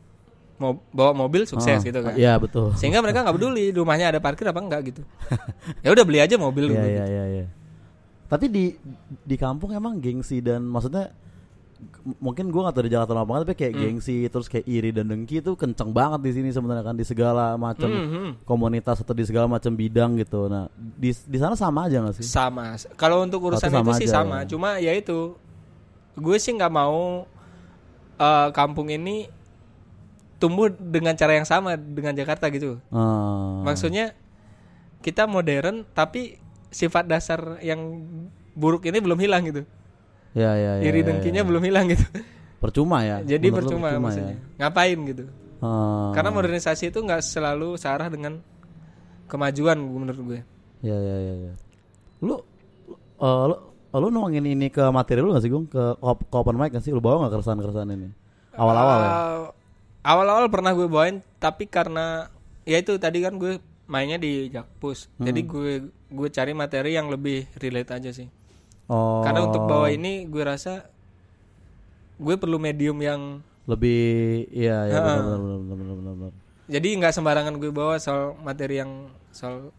mau 0.62 0.72
bawa 0.88 1.10
mobil 1.12 1.42
sukses 1.42 1.74
Ah, 1.74 1.82
gitu 1.82 1.98
kan 1.98 2.14
Iya 2.14 2.38
betul. 2.38 2.70
sehingga 2.72 3.02
mereka 3.02 3.20
nggak 3.20 3.34
peduli 3.34 3.68
rumahnya 3.70 4.06
ada 4.08 4.18
parkir 4.18 4.46
apa 4.46 4.58
enggak 4.58 4.80
gitu 4.88 5.02
ya 5.84 5.90
udah 5.90 6.04
beli 6.04 6.18
aja 6.18 6.38
mobil 6.38 6.70
Iya 6.70 6.78
iya 6.78 6.86
gitu. 6.86 7.02
iya 7.10 7.24
iya. 7.28 7.46
Tapi 8.24 8.46
di 8.46 8.64
di 9.20 9.36
kampung 9.36 9.70
emang 9.70 9.98
gengsi 9.98 10.38
dan 10.38 10.62
maksudnya 10.62 11.10
mungkin 12.16 12.46
gua 12.48 12.64
nggak 12.64 12.74
tahu 12.74 12.84
di 12.84 12.92
Jakarta 12.92 13.12
apa 13.18 13.42
tapi 13.42 13.52
Hmm. 13.52 13.58
kayak 13.58 13.74
gengsi 13.74 14.16
terus 14.24 14.46
kayak 14.46 14.66
iri 14.66 14.90
dan 14.90 15.04
dengki 15.04 15.36
itu 15.36 15.52
kenceng 15.52 15.90
banget 15.90 16.22
di 16.22 16.32
sini 16.32 16.48
sebenarnya 16.48 16.84
kan 16.84 16.94
di 16.94 17.02
segala 17.02 17.54
macam 17.56 17.90
Hmm, 17.90 18.06
hmm. 18.08 18.30
komunitas 18.42 19.02
atau 19.02 19.10
di 19.10 19.22
segala 19.22 19.44
macam 19.46 19.74
bidang 19.74 20.14
gitu. 20.16 20.46
Nah, 20.46 20.70
di 20.72 21.10
di 21.10 21.36
sana 21.36 21.52
sama 21.52 21.84
aja 21.84 21.98
gak 22.00 22.16
sih? 22.16 22.24
sama 22.24 22.72
kalau 22.94 23.20
untuk 23.20 23.42
urusan 23.42 23.66
itu 23.66 23.74
sama 23.74 23.92
sih 23.92 24.06
aja, 24.06 24.14
sama 24.16 24.36
ya. 24.38 24.46
cuma 24.46 24.68
ya 24.78 24.92
itu 24.92 25.34
gue 26.14 26.36
sih 26.38 26.52
nggak 26.52 26.70
mau 26.70 27.26
eh, 28.14 28.48
kampung 28.52 28.86
ini 28.86 29.26
tumbuh 30.42 30.66
dengan 30.66 31.14
cara 31.14 31.38
yang 31.38 31.46
sama 31.46 31.78
dengan 31.78 32.18
Jakarta 32.18 32.50
gitu 32.50 32.82
Ah. 32.90 33.62
maksudnya 33.62 34.10
kita 34.98 35.30
modern 35.30 35.86
tapi 35.94 36.42
sifat 36.74 37.06
dasar 37.06 37.62
yang 37.62 37.78
buruk 38.52 38.82
ini 38.82 38.98
belum 38.98 39.22
hilang 39.22 39.46
gitu 39.46 39.62
ya 40.34 40.50
ya 40.58 40.82
ya. 40.82 40.82
iri 40.82 41.06
ya, 41.06 41.14
dengkinya 41.14 41.42
ya. 41.42 41.46
belum 41.46 41.62
hilang 41.62 41.86
gitu 41.94 42.02
Percuma 42.58 43.02
ya. 43.02 43.22
jadi 43.22 43.42
Menurut 43.50 43.62
lu 43.62 43.68
percuma, 43.78 43.88
maksudnya 44.02 44.36
ngapain 44.58 44.98
gitu 45.06 45.24
Ah. 45.62 46.10
karena 46.10 46.34
modernisasi 46.34 46.90
itu 46.90 46.98
nggak 46.98 47.22
selalu 47.22 47.78
searah 47.78 48.10
dengan 48.10 48.42
kemajuan 49.30 49.78
menurut 49.80 50.20
gue. 50.28 50.40
Ya 50.82 50.92
ya 50.92 51.16
ya 51.16 51.34
ya. 51.48 51.52
Lu 52.20 52.36
uh, 53.16 53.44
lu 53.48 53.56
lu 53.94 54.08
nuangin 54.10 54.44
ini 54.44 54.68
ke 54.68 54.82
materi 54.92 55.24
lu 55.24 55.32
gak 55.32 55.40
sih 55.40 55.48
Gung? 55.48 55.64
Ke, 55.70 55.96
ke 56.02 56.36
open 56.36 56.58
mic 56.58 56.74
gak 56.74 56.84
sih? 56.84 56.92
Lu 56.92 57.00
bawa 57.00 57.24
gak 57.24 57.40
keresahan-keresahan 57.40 57.88
ini? 57.94 58.12
Awal-awal 58.52 58.98
ya? 59.00 59.10
Awal-awal 60.02 60.50
pernah 60.50 60.74
gue 60.74 60.86
bawain 60.86 61.22
tapi 61.38 61.66
karena 61.66 62.26
ya 62.62 62.78
itu 62.78 62.98
tadi 62.98 63.22
kan 63.22 63.38
gue 63.38 63.62
mainnya 63.86 64.18
di 64.18 64.50
Jakpus. 64.50 65.06
Hmm. 65.18 65.26
Jadi 65.30 65.40
gue 65.46 65.72
gue 66.10 66.28
cari 66.28 66.52
materi 66.52 66.94
yang 66.94 67.06
lebih 67.06 67.46
relate 67.56 67.90
aja 67.94 68.10
sih. 68.10 68.26
Oh. 68.90 69.22
Karena 69.22 69.46
untuk 69.46 69.62
bawa 69.64 69.88
ini 69.88 70.26
gue 70.26 70.42
rasa 70.42 70.86
gue 72.18 72.34
perlu 72.34 72.58
medium 72.58 72.98
yang 72.98 73.42
lebih 73.62 74.02
iya 74.50 74.90
ya 74.90 74.98
benar 74.98 75.18
benar 75.22 75.38
benar 75.38 75.58
benar 75.62 75.94
benar, 75.94 76.14
benar. 76.18 76.32
jadi 76.66 76.88
nggak 76.98 77.14
sembarangan 77.14 77.54
gue 77.62 77.70
bawa 77.70 77.94
soal 77.98 78.34
materi 78.42 78.82
yang 78.82 79.06
soal 79.30 79.70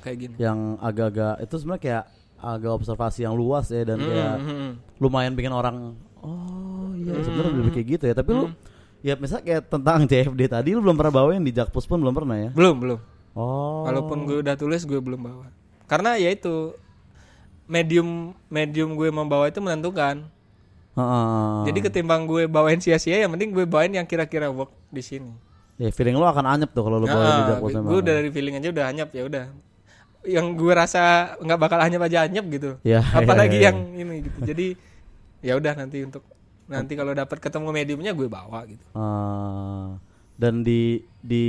kayak 0.00 0.16
gini. 0.20 0.34
Yang 0.36 0.58
agak-agak 0.80 1.34
itu 1.40 1.54
sebenarnya 1.56 1.82
kayak 1.82 2.04
agak 2.36 2.72
observasi 2.76 3.24
yang 3.24 3.32
luas 3.32 3.72
ya 3.72 3.80
dan 3.84 3.96
kayak 3.96 4.34
Hmm, 4.36 4.44
hmm, 4.44 4.58
hmm. 4.60 4.72
lumayan 5.00 5.32
bikin 5.32 5.52
orang 5.52 5.96
oh 6.20 6.92
iya 7.00 7.16
sebenarnya 7.16 7.48
Hmm. 7.48 7.60
lebih 7.64 7.72
kayak 7.72 7.88
gitu 7.96 8.04
ya. 8.06 8.14
Tapi 8.14 8.30
lu 8.30 8.44
ya 9.04 9.20
misalnya 9.20 9.44
kayak 9.44 9.62
tentang 9.68 10.08
CFD 10.08 10.40
tadi 10.48 10.72
lu 10.72 10.80
belum 10.80 10.96
pernah 10.96 11.12
bawain 11.12 11.44
di 11.44 11.52
Jakpus 11.52 11.84
pun 11.84 12.00
belum 12.00 12.16
pernah 12.16 12.40
ya? 12.40 12.50
Belum 12.56 12.80
belum. 12.80 13.00
Oh. 13.36 13.84
Walaupun 13.84 14.24
gue 14.24 14.40
udah 14.40 14.56
tulis 14.56 14.88
gue 14.88 14.96
belum 14.96 15.20
bawa. 15.20 15.52
Karena 15.84 16.16
ya 16.16 16.32
itu 16.32 16.72
medium 17.68 18.32
medium 18.48 18.96
gue 18.96 19.12
membawa 19.12 19.52
itu 19.52 19.60
menentukan. 19.60 20.24
Heeh. 20.96 21.56
Jadi 21.68 21.78
ketimbang 21.84 22.24
gue 22.24 22.48
bawain 22.48 22.80
sia-sia 22.80 23.20
yang 23.20 23.36
penting 23.36 23.52
gue 23.52 23.68
bawain 23.68 23.92
yang 23.92 24.08
kira-kira 24.08 24.48
work 24.48 24.72
di 24.88 25.04
sini. 25.04 25.32
ya 25.74 25.90
feeling 25.90 26.14
lu 26.14 26.22
akan 26.22 26.46
anyep 26.54 26.70
tuh 26.70 26.86
kalau 26.86 27.02
lu 27.02 27.10
bawain 27.10 27.34
di 27.34 27.44
Jakpus 27.50 27.74
gue 27.74 27.98
udah 27.98 28.14
dari 28.14 28.30
feeling 28.30 28.54
aja 28.56 28.72
udah 28.72 28.84
anyap 28.88 29.12
ya 29.12 29.22
udah. 29.28 29.44
Yang 30.24 30.46
gue 30.56 30.72
rasa 30.72 31.34
nggak 31.44 31.60
bakal 31.60 31.78
anyap 31.84 32.08
aja 32.08 32.24
anyap 32.24 32.48
gitu. 32.48 32.80
Ya, 32.80 33.04
Apalagi 33.04 33.60
ya, 33.60 33.68
ya, 33.68 33.68
yang 33.68 33.78
ini 33.92 34.14
gitu. 34.24 34.38
Jadi 34.48 34.66
ya 35.44 35.60
udah 35.60 35.76
nanti 35.76 36.00
untuk 36.00 36.24
nanti 36.64 36.92
kalau 36.96 37.12
dapat 37.12 37.38
ketemu 37.40 37.68
mediumnya 37.70 38.12
gue 38.16 38.28
bawa 38.28 38.64
gitu. 38.64 38.84
Ah, 38.96 40.00
dan 40.34 40.64
di 40.64 41.04
di 41.20 41.44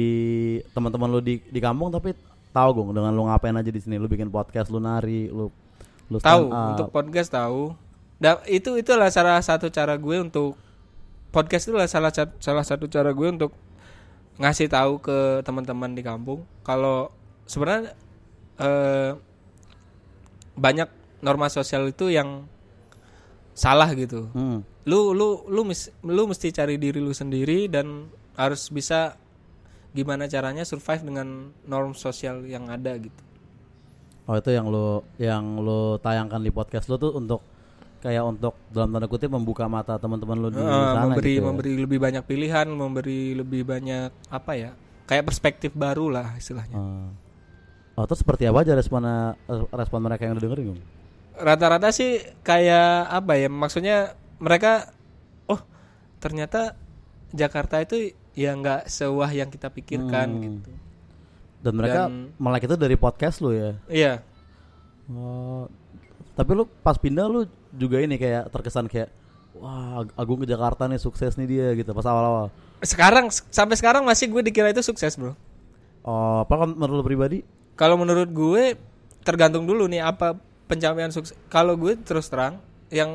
teman-teman 0.76 1.10
lu 1.10 1.20
di 1.24 1.42
di 1.42 1.60
kampung 1.64 1.90
tapi 1.90 2.14
tahu 2.52 2.70
gung 2.72 2.90
dengan 2.96 3.12
lu 3.12 3.28
ngapain 3.28 3.56
aja 3.56 3.72
di 3.72 3.82
sini 3.82 4.00
lu 4.00 4.08
bikin 4.08 4.32
podcast 4.32 4.72
lu 4.72 4.80
nari 4.80 5.28
lu 5.28 5.52
lu 6.12 6.18
Tahu 6.22 6.52
untuk 6.52 6.92
podcast 6.92 7.32
tahu. 7.32 7.74
Dan 8.16 8.40
itu 8.48 8.80
itulah 8.80 9.12
salah 9.12 9.44
satu 9.44 9.68
cara 9.68 10.00
gue 10.00 10.18
untuk 10.24 10.56
podcast 11.36 11.68
itu 11.68 11.76
adalah 11.76 11.92
salah 11.92 12.12
salah 12.40 12.64
satu 12.64 12.88
cara 12.88 13.12
gue 13.12 13.28
untuk 13.28 13.52
ngasih 14.40 14.72
tahu 14.72 15.00
ke 15.04 15.44
teman-teman 15.44 15.92
di 15.96 16.04
kampung 16.04 16.44
kalau 16.64 17.12
sebenarnya 17.48 17.96
eh, 18.60 19.12
banyak 20.56 20.88
norma 21.20 21.52
sosial 21.52 21.92
itu 21.92 22.08
yang 22.12 22.48
salah 23.56 23.92
gitu. 23.96 24.28
Hmm. 24.36 24.64
Lu 24.86 25.12
lu 25.12 25.44
lu 25.46 25.62
mis- 25.64 25.90
lu 26.00 26.24
mesti 26.26 26.50
cari 26.50 26.78
diri 26.78 26.98
lu 26.98 27.10
sendiri 27.10 27.66
dan 27.66 28.06
harus 28.34 28.70
bisa 28.70 29.18
gimana 29.92 30.26
caranya 30.26 30.62
survive 30.62 31.02
dengan 31.02 31.28
norm 31.64 31.94
sosial 31.94 32.44
yang 32.44 32.68
ada 32.68 32.94
gitu. 32.96 33.22
Oh 34.26 34.34
itu 34.34 34.50
yang 34.50 34.68
lu 34.68 34.86
yang 35.16 35.58
lu 35.58 35.98
tayangkan 35.98 36.38
di 36.38 36.50
podcast 36.50 36.86
lu 36.86 36.98
tuh 36.98 37.14
untuk 37.14 37.42
kayak 38.00 38.22
untuk 38.24 38.54
dalam 38.70 38.92
tanda 38.92 39.06
kutip 39.06 39.28
membuka 39.28 39.66
mata 39.66 39.98
teman-teman 39.98 40.38
lu 40.38 40.50
di 40.50 40.58
Eh, 40.58 40.66
sana 40.66 41.02
memberi 41.04 41.26
gitu. 41.32 41.42
ya. 41.42 41.44
memberi 41.44 41.72
lebih 41.80 42.00
banyak 42.00 42.24
pilihan, 42.24 42.68
memberi 42.68 43.20
lebih 43.34 43.62
banyak 43.64 44.10
apa 44.30 44.52
ya? 44.54 44.72
Kayak 45.06 45.26
perspektif 45.26 45.72
baru 45.74 46.10
lah 46.10 46.34
istilahnya. 46.36 46.76
Ah. 46.76 47.10
Oh, 47.96 48.04
terus 48.04 48.22
seperti 48.22 48.46
apa 48.46 48.62
aja 48.62 48.74
responnya 48.74 49.34
eh, 49.48 49.66
respon 49.72 50.04
mereka 50.04 50.26
yang 50.26 50.36
udah 50.36 50.44
dengerin? 50.44 50.78
Rata-rata 51.36 51.90
sih 51.90 52.22
kayak 52.42 52.90
apa 53.08 53.34
ya? 53.36 53.48
Maksudnya 53.48 53.98
mereka 54.46 54.94
oh, 55.46 55.58
ternyata 56.20 56.78
Jakarta 57.34 57.82
itu 57.82 58.14
ya 58.32 58.54
nggak 58.54 58.86
sewah 58.86 59.28
yang 59.28 59.50
kita 59.50 59.68
pikirkan 59.68 60.28
Hmm. 60.30 60.42
gitu. 60.44 60.72
Dan 61.60 61.74
mereka 61.74 62.06
Dan- 62.06 62.30
melek 62.38 62.64
itu 62.64 62.76
dari 62.78 62.94
podcast 62.94 63.42
lu 63.42 63.50
ya. 63.50 63.74
Iya. 63.90 64.14
Oh, 65.08 65.66
tapi 66.34 66.52
lu 66.54 66.70
pas 66.80 66.96
pindah 66.96 67.26
lu 67.26 67.46
juga 67.72 67.98
ini 67.98 68.16
kayak 68.16 68.50
terkesan 68.50 68.86
kayak 68.86 69.10
wah 69.54 70.02
Ag- 70.02 70.14
Agung 70.16 70.40
ke 70.40 70.48
Jakarta 70.48 70.86
nih 70.86 70.98
sukses 70.98 71.34
nih 71.36 71.48
dia 71.48 71.68
gitu 71.74 71.90
pas 71.92 72.06
awal-awal. 72.06 72.54
Sekarang 72.82 73.30
sampai 73.32 73.76
sekarang 73.76 74.06
masih 74.06 74.28
gue 74.28 74.42
dikira 74.44 74.70
itu 74.70 74.82
sukses, 74.82 75.16
Bro. 75.16 75.34
Oh, 76.02 76.44
apa 76.44 76.54
kan 76.56 76.70
menurut 76.72 77.02
lu 77.02 77.06
pribadi? 77.06 77.42
Kalau 77.74 77.98
menurut 77.98 78.30
gue 78.30 78.78
tergantung 79.22 79.66
dulu 79.66 79.86
nih 79.86 80.06
apa 80.06 80.38
pencapaian 80.66 81.10
sukses. 81.10 81.34
Kalau 81.50 81.74
gue 81.76 81.98
terus 81.98 82.30
terang 82.30 82.62
yang 82.88 83.10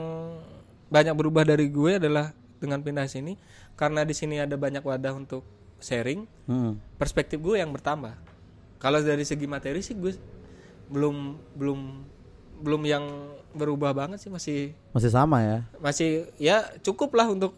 banyak 0.90 1.14
berubah 1.14 1.46
dari 1.46 1.66
gue 1.66 1.96
adalah 1.96 2.34
dengan 2.58 2.78
pindah 2.78 3.06
sini 3.06 3.38
karena 3.72 4.02
di 4.02 4.12
sini 4.12 4.36
ada 4.36 4.54
banyak 4.54 4.82
wadah 4.82 5.14
untuk 5.14 5.40
sharing, 5.78 6.28
Hmm. 6.44 6.76
perspektif 6.94 7.40
gue 7.40 7.56
yang 7.56 7.70
bertambah. 7.70 8.12
Kalau 8.76 9.00
dari 9.00 9.24
segi 9.24 9.46
materi 9.46 9.80
sih 9.80 9.94
gue 9.94 10.12
belum 10.86 11.16
belum 11.54 11.80
belum 12.60 12.82
yang 12.84 13.04
berubah 13.50 13.96
banget 13.96 14.20
sih 14.20 14.28
masih 14.28 14.76
Masih 14.92 15.08
sama 15.08 15.40
ya. 15.40 15.58
masih 15.78 16.28
ya 16.36 16.60
cukup 16.80 17.14
lah 17.14 17.26
untuk 17.26 17.56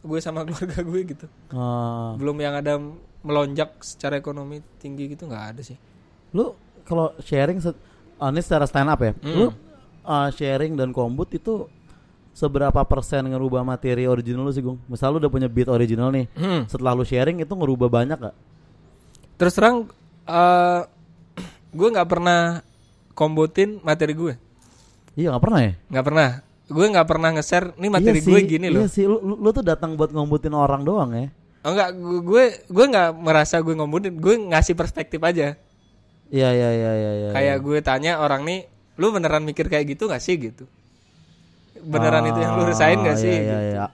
gue 0.00 0.16
sama 0.18 0.40
keluarga 0.46 0.80
gue 0.80 1.00
gitu. 1.06 1.26
Oh, 1.52 2.16
Belum 2.16 2.38
yang 2.38 2.56
ada 2.56 2.80
melonjak 3.20 3.76
secara 3.84 4.16
ekonomi 4.16 4.64
tinggi 4.78 5.12
gitu 5.12 5.28
nggak 5.28 5.44
ada 5.52 5.60
sih. 5.60 5.76
lu 6.32 6.54
kalau 6.86 7.12
sharing 7.20 7.60
ah, 8.16 8.30
ini 8.30 8.40
secara 8.40 8.64
stand 8.64 8.88
up 8.88 9.00
ya. 9.00 9.12
Hmm. 9.18 9.36
Lu 9.36 9.46
ah, 10.02 10.30
sharing 10.30 10.72
dan 10.74 10.94
kombut 10.94 11.28
itu 11.30 11.68
seberapa 12.30 12.80
persen 12.84 13.26
ngerubah 13.26 13.60
materi 13.60 14.06
original 14.06 14.46
lu 14.46 14.52
sih, 14.52 14.60
Gung? 14.60 14.78
Misal 14.86 15.12
lu 15.12 15.18
udah 15.18 15.28
punya 15.28 15.46
beat 15.46 15.66
original 15.66 16.08
nih. 16.08 16.30
Hmm. 16.32 16.64
Setelah 16.64 16.94
lu 16.94 17.02
sharing 17.02 17.38
itu 17.38 17.50
ngerubah 17.50 17.88
banyak 17.88 18.18
gak? 18.18 18.36
Terus 19.36 19.52
terang 19.52 19.76
eh 20.24 20.80
gue 21.78 21.88
nggak 21.90 22.08
pernah 22.08 22.60
kombotin 23.12 23.78
materi 23.80 24.12
gue, 24.12 24.34
Iya 25.12 25.34
nggak 25.34 25.42
pernah 25.42 25.60
ya? 25.60 25.72
nggak 25.88 26.04
pernah. 26.04 26.28
Gue 26.70 26.86
nggak 26.86 27.08
pernah 27.10 27.28
nge-share 27.34 27.66
nih 27.74 27.90
materi 27.90 28.18
Iya 28.18 28.26
gue 28.26 28.38
sih, 28.38 28.46
gini 28.46 28.66
Iya 28.70 28.78
loh. 28.78 28.86
sih, 28.86 29.04
lu, 29.04 29.18
lu, 29.18 29.48
tuh 29.50 29.60
datang 29.60 29.98
buat 29.98 30.08
ngombutin 30.08 30.54
orang 30.54 30.86
doang 30.86 31.10
ya. 31.12 31.26
Oh 31.60 31.74
enggak, 31.74 31.90
gu- 31.92 32.22
gue 32.22 32.44
gue 32.64 32.84
nggak 32.86 33.10
merasa 33.12 33.58
gue 33.58 33.74
ngombotin, 33.74 34.14
gue 34.14 34.34
ngasih 34.48 34.72
perspektif 34.72 35.18
aja. 35.20 35.58
Iya 36.30 36.48
iya 36.48 36.68
iya 36.70 36.90
iya. 36.94 37.10
iya. 37.12 37.28
Kayak 37.34 37.56
gue 37.60 37.78
tanya 37.82 38.12
orang 38.18 38.46
nih, 38.46 38.70
lu 38.96 39.10
beneran 39.10 39.42
mikir 39.42 39.66
kayak 39.66 39.90
gitu 39.90 40.06
gak 40.06 40.22
sih 40.22 40.38
gitu? 40.38 40.64
Beneran 41.82 42.24
itu 42.26 42.38
yang 42.38 42.52
lu 42.54 42.64
rasain 42.64 42.98
gak 43.00 43.14
Ah, 43.14 43.18
sih? 43.18 43.28
Iya, 43.28 43.40
iya, 43.40 43.58
gitu. 43.60 43.76
iya. 43.76 43.86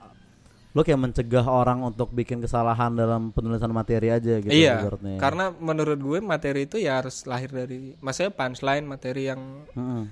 Lu 0.71 0.85
kayak 0.85 1.01
mencegah 1.01 1.47
orang 1.47 1.81
untuk 1.83 2.13
bikin 2.13 2.39
kesalahan 2.39 2.93
dalam 2.93 3.33
penulisan 3.33 3.73
materi 3.73 4.13
aja 4.13 4.37
gitu 4.37 4.53
iya, 4.53 4.77
ibaratnya. 4.77 5.17
karena 5.17 5.49
menurut 5.51 5.97
gue 5.97 6.19
materi 6.21 6.69
itu 6.69 6.77
ya 6.77 7.01
harus 7.01 7.25
lahir 7.25 7.49
dari, 7.49 7.97
maksudnya 7.97 8.29
punchline 8.29 8.85
materi 8.85 9.25
yang 9.25 9.41
Mm-mm. 9.73 10.05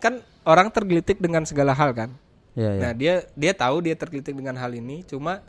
kan 0.00 0.18
orang 0.42 0.72
tergelitik 0.72 1.20
dengan 1.20 1.44
segala 1.44 1.72
hal 1.72 1.92
kan. 1.92 2.10
Iya 2.52 2.70
iya. 2.72 2.80
Nah 2.80 2.92
dia 2.92 3.14
dia 3.32 3.52
tahu 3.52 3.84
dia 3.84 3.94
tergelitik 3.94 4.32
dengan 4.32 4.56
hal 4.56 4.72
ini, 4.72 5.04
cuma 5.04 5.44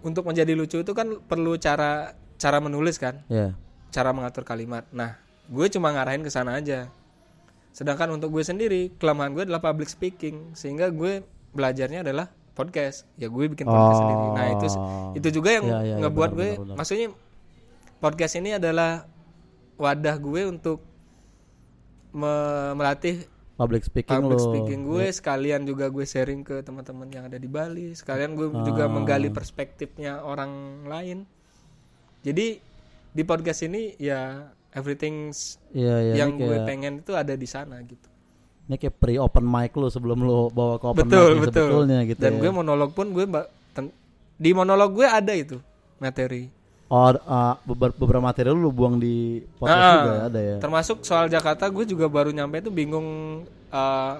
untuk 0.00 0.22
menjadi 0.22 0.52
lucu 0.52 0.78
itu 0.78 0.92
kan 0.92 1.18
perlu 1.24 1.56
cara 1.56 2.12
cara 2.36 2.58
menulis 2.60 2.96
kan, 2.96 3.24
Iya. 3.26 3.56
cara 3.88 4.12
mengatur 4.12 4.44
kalimat. 4.44 4.86
Nah 4.92 5.16
gue 5.48 5.66
cuma 5.68 5.90
ngarahin 5.90 6.20
ke 6.20 6.28
sana 6.28 6.60
aja. 6.60 6.92
Sedangkan 7.78 8.10
untuk 8.10 8.34
gue 8.34 8.42
sendiri 8.42 8.90
kelemahan 8.98 9.30
gue 9.30 9.46
adalah 9.46 9.62
public 9.62 9.86
speaking, 9.86 10.50
sehingga 10.52 10.90
gue 10.90 11.22
belajarnya 11.54 12.02
adalah 12.02 12.26
podcast. 12.52 13.06
Ya 13.14 13.30
gue 13.30 13.46
bikin 13.46 13.62
podcast 13.64 13.94
Oh. 13.94 14.00
sendiri. 14.02 14.26
Nah 14.34 14.46
itu 14.50 14.66
itu 15.14 15.28
juga 15.30 15.50
yang 15.54 15.64
iya, 15.64 15.78
iya, 15.84 15.96
ngebuat 16.02 16.30
benar, 16.34 16.38
gue, 16.42 16.48
benar, 16.50 16.62
benar. 16.66 16.76
maksudnya 16.76 17.06
podcast 17.98 18.34
ini 18.34 18.50
adalah 18.52 19.06
wadah 19.74 20.16
gue 20.18 20.42
untuk 20.44 20.82
me- 22.10 22.74
melatih 22.74 23.26
Public 23.54 23.90
speaking 23.90 24.22
public 24.22 24.38
speaking 24.38 24.80
gue 24.86 25.06
sekalian 25.10 25.66
juga 25.66 25.90
gue 25.90 26.06
sharing 26.06 26.46
ke 26.46 26.62
teman-teman 26.62 27.10
yang 27.10 27.26
ada 27.26 27.34
di 27.34 27.50
Bali 27.50 27.90
sekalian 27.90 28.38
gue 28.38 28.54
juga 28.62 28.86
Ah. 28.86 28.90
menggali 28.90 29.30
perspektifnya 29.30 30.22
orang 30.22 30.50
lain 30.86 31.26
jadi 32.22 32.62
di 33.10 33.22
podcast 33.22 33.66
ini 33.66 33.98
ya 33.98 34.46
everything 34.72 35.32
Iya 35.72 35.96
iya. 36.02 36.14
yang 36.24 36.36
gue 36.36 36.48
kayak, 36.48 36.66
pengen 36.68 36.92
itu 37.00 37.12
ada 37.12 37.34
di 37.34 37.48
sana 37.48 37.80
gitu 37.82 38.08
ini 38.68 38.76
kayak 38.76 38.94
pre 39.00 39.16
open 39.16 39.44
mic 39.44 39.72
lu 39.72 39.88
sebelum 39.88 40.20
lu 40.20 40.52
bawa 40.52 40.76
ke 40.76 40.86
open 40.86 41.08
betul 41.08 41.30
mic 41.34 41.48
betul 41.48 41.66
sebetulnya 41.68 41.98
gitu. 42.04 42.20
dan 42.20 42.32
ya. 42.36 42.40
gue 42.40 42.50
monolog 42.52 42.90
pun 42.92 43.06
gue 43.10 43.24
di 44.38 44.50
monolog 44.54 44.94
gue 44.94 45.06
ada 45.06 45.34
itu 45.34 45.58
materi 45.98 46.54
Oh, 46.88 47.12
beber- 47.68 47.92
beberapa 48.00 48.24
materi 48.24 48.48
lu, 48.48 48.64
lu 48.64 48.72
buang 48.72 48.96
di 48.96 49.44
podcast 49.60 49.76
Ah, 49.76 49.92
juga 49.92 50.08
ya, 50.08 50.22
ada 50.32 50.40
ya. 50.40 50.56
termasuk 50.56 51.04
soal 51.04 51.28
Jakarta 51.28 51.68
gue 51.68 51.84
juga 51.84 52.08
baru 52.08 52.32
nyampe 52.32 52.64
itu 52.64 52.72
bingung 52.72 53.04
eh, 53.68 54.14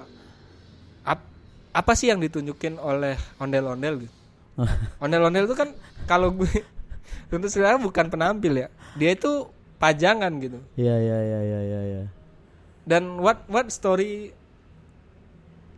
ap- 1.08 1.32
apa 1.72 1.92
sih 1.96 2.12
yang 2.12 2.20
ditunjukin 2.20 2.76
oleh 2.76 3.16
ondel-ondel 3.40 4.04
gitu 4.04 4.14
ondel-ondel 5.04 5.48
itu 5.48 5.56
kan 5.56 5.72
kalau 6.04 6.28
gue 6.28 6.48
untuk 7.32 7.48
sebenarnya 7.48 7.80
bukan 7.80 8.06
penampil 8.12 8.52
ya 8.52 8.68
dia 9.00 9.16
itu 9.16 9.48
pajangan 9.78 10.32
gitu. 10.38 10.58
Iya 10.74 10.94
iya 10.96 11.18
iya 11.20 11.40
iya 11.40 11.60
iya. 11.60 11.80
iya. 11.84 12.02
Dan 12.82 13.18
what 13.18 13.46
what 13.46 13.66
story 13.68 14.34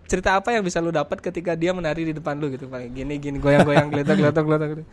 cerita 0.04 0.34
apa 0.34 0.50
yang 0.50 0.66
bisa 0.66 0.78
lu 0.78 0.90
dapat 0.90 1.22
ketika 1.22 1.54
dia 1.54 1.70
menari 1.70 2.02
di 2.02 2.10
depan 2.10 2.34
lu 2.34 2.50
gitu 2.50 2.66
kayak 2.66 2.90
gini 2.90 3.14
gini 3.16 3.38
goyang-goyang 3.38 3.86
geletak 3.92 4.16
geletak 4.16 4.42
geletak 4.42 4.68
gitu. 4.72 4.84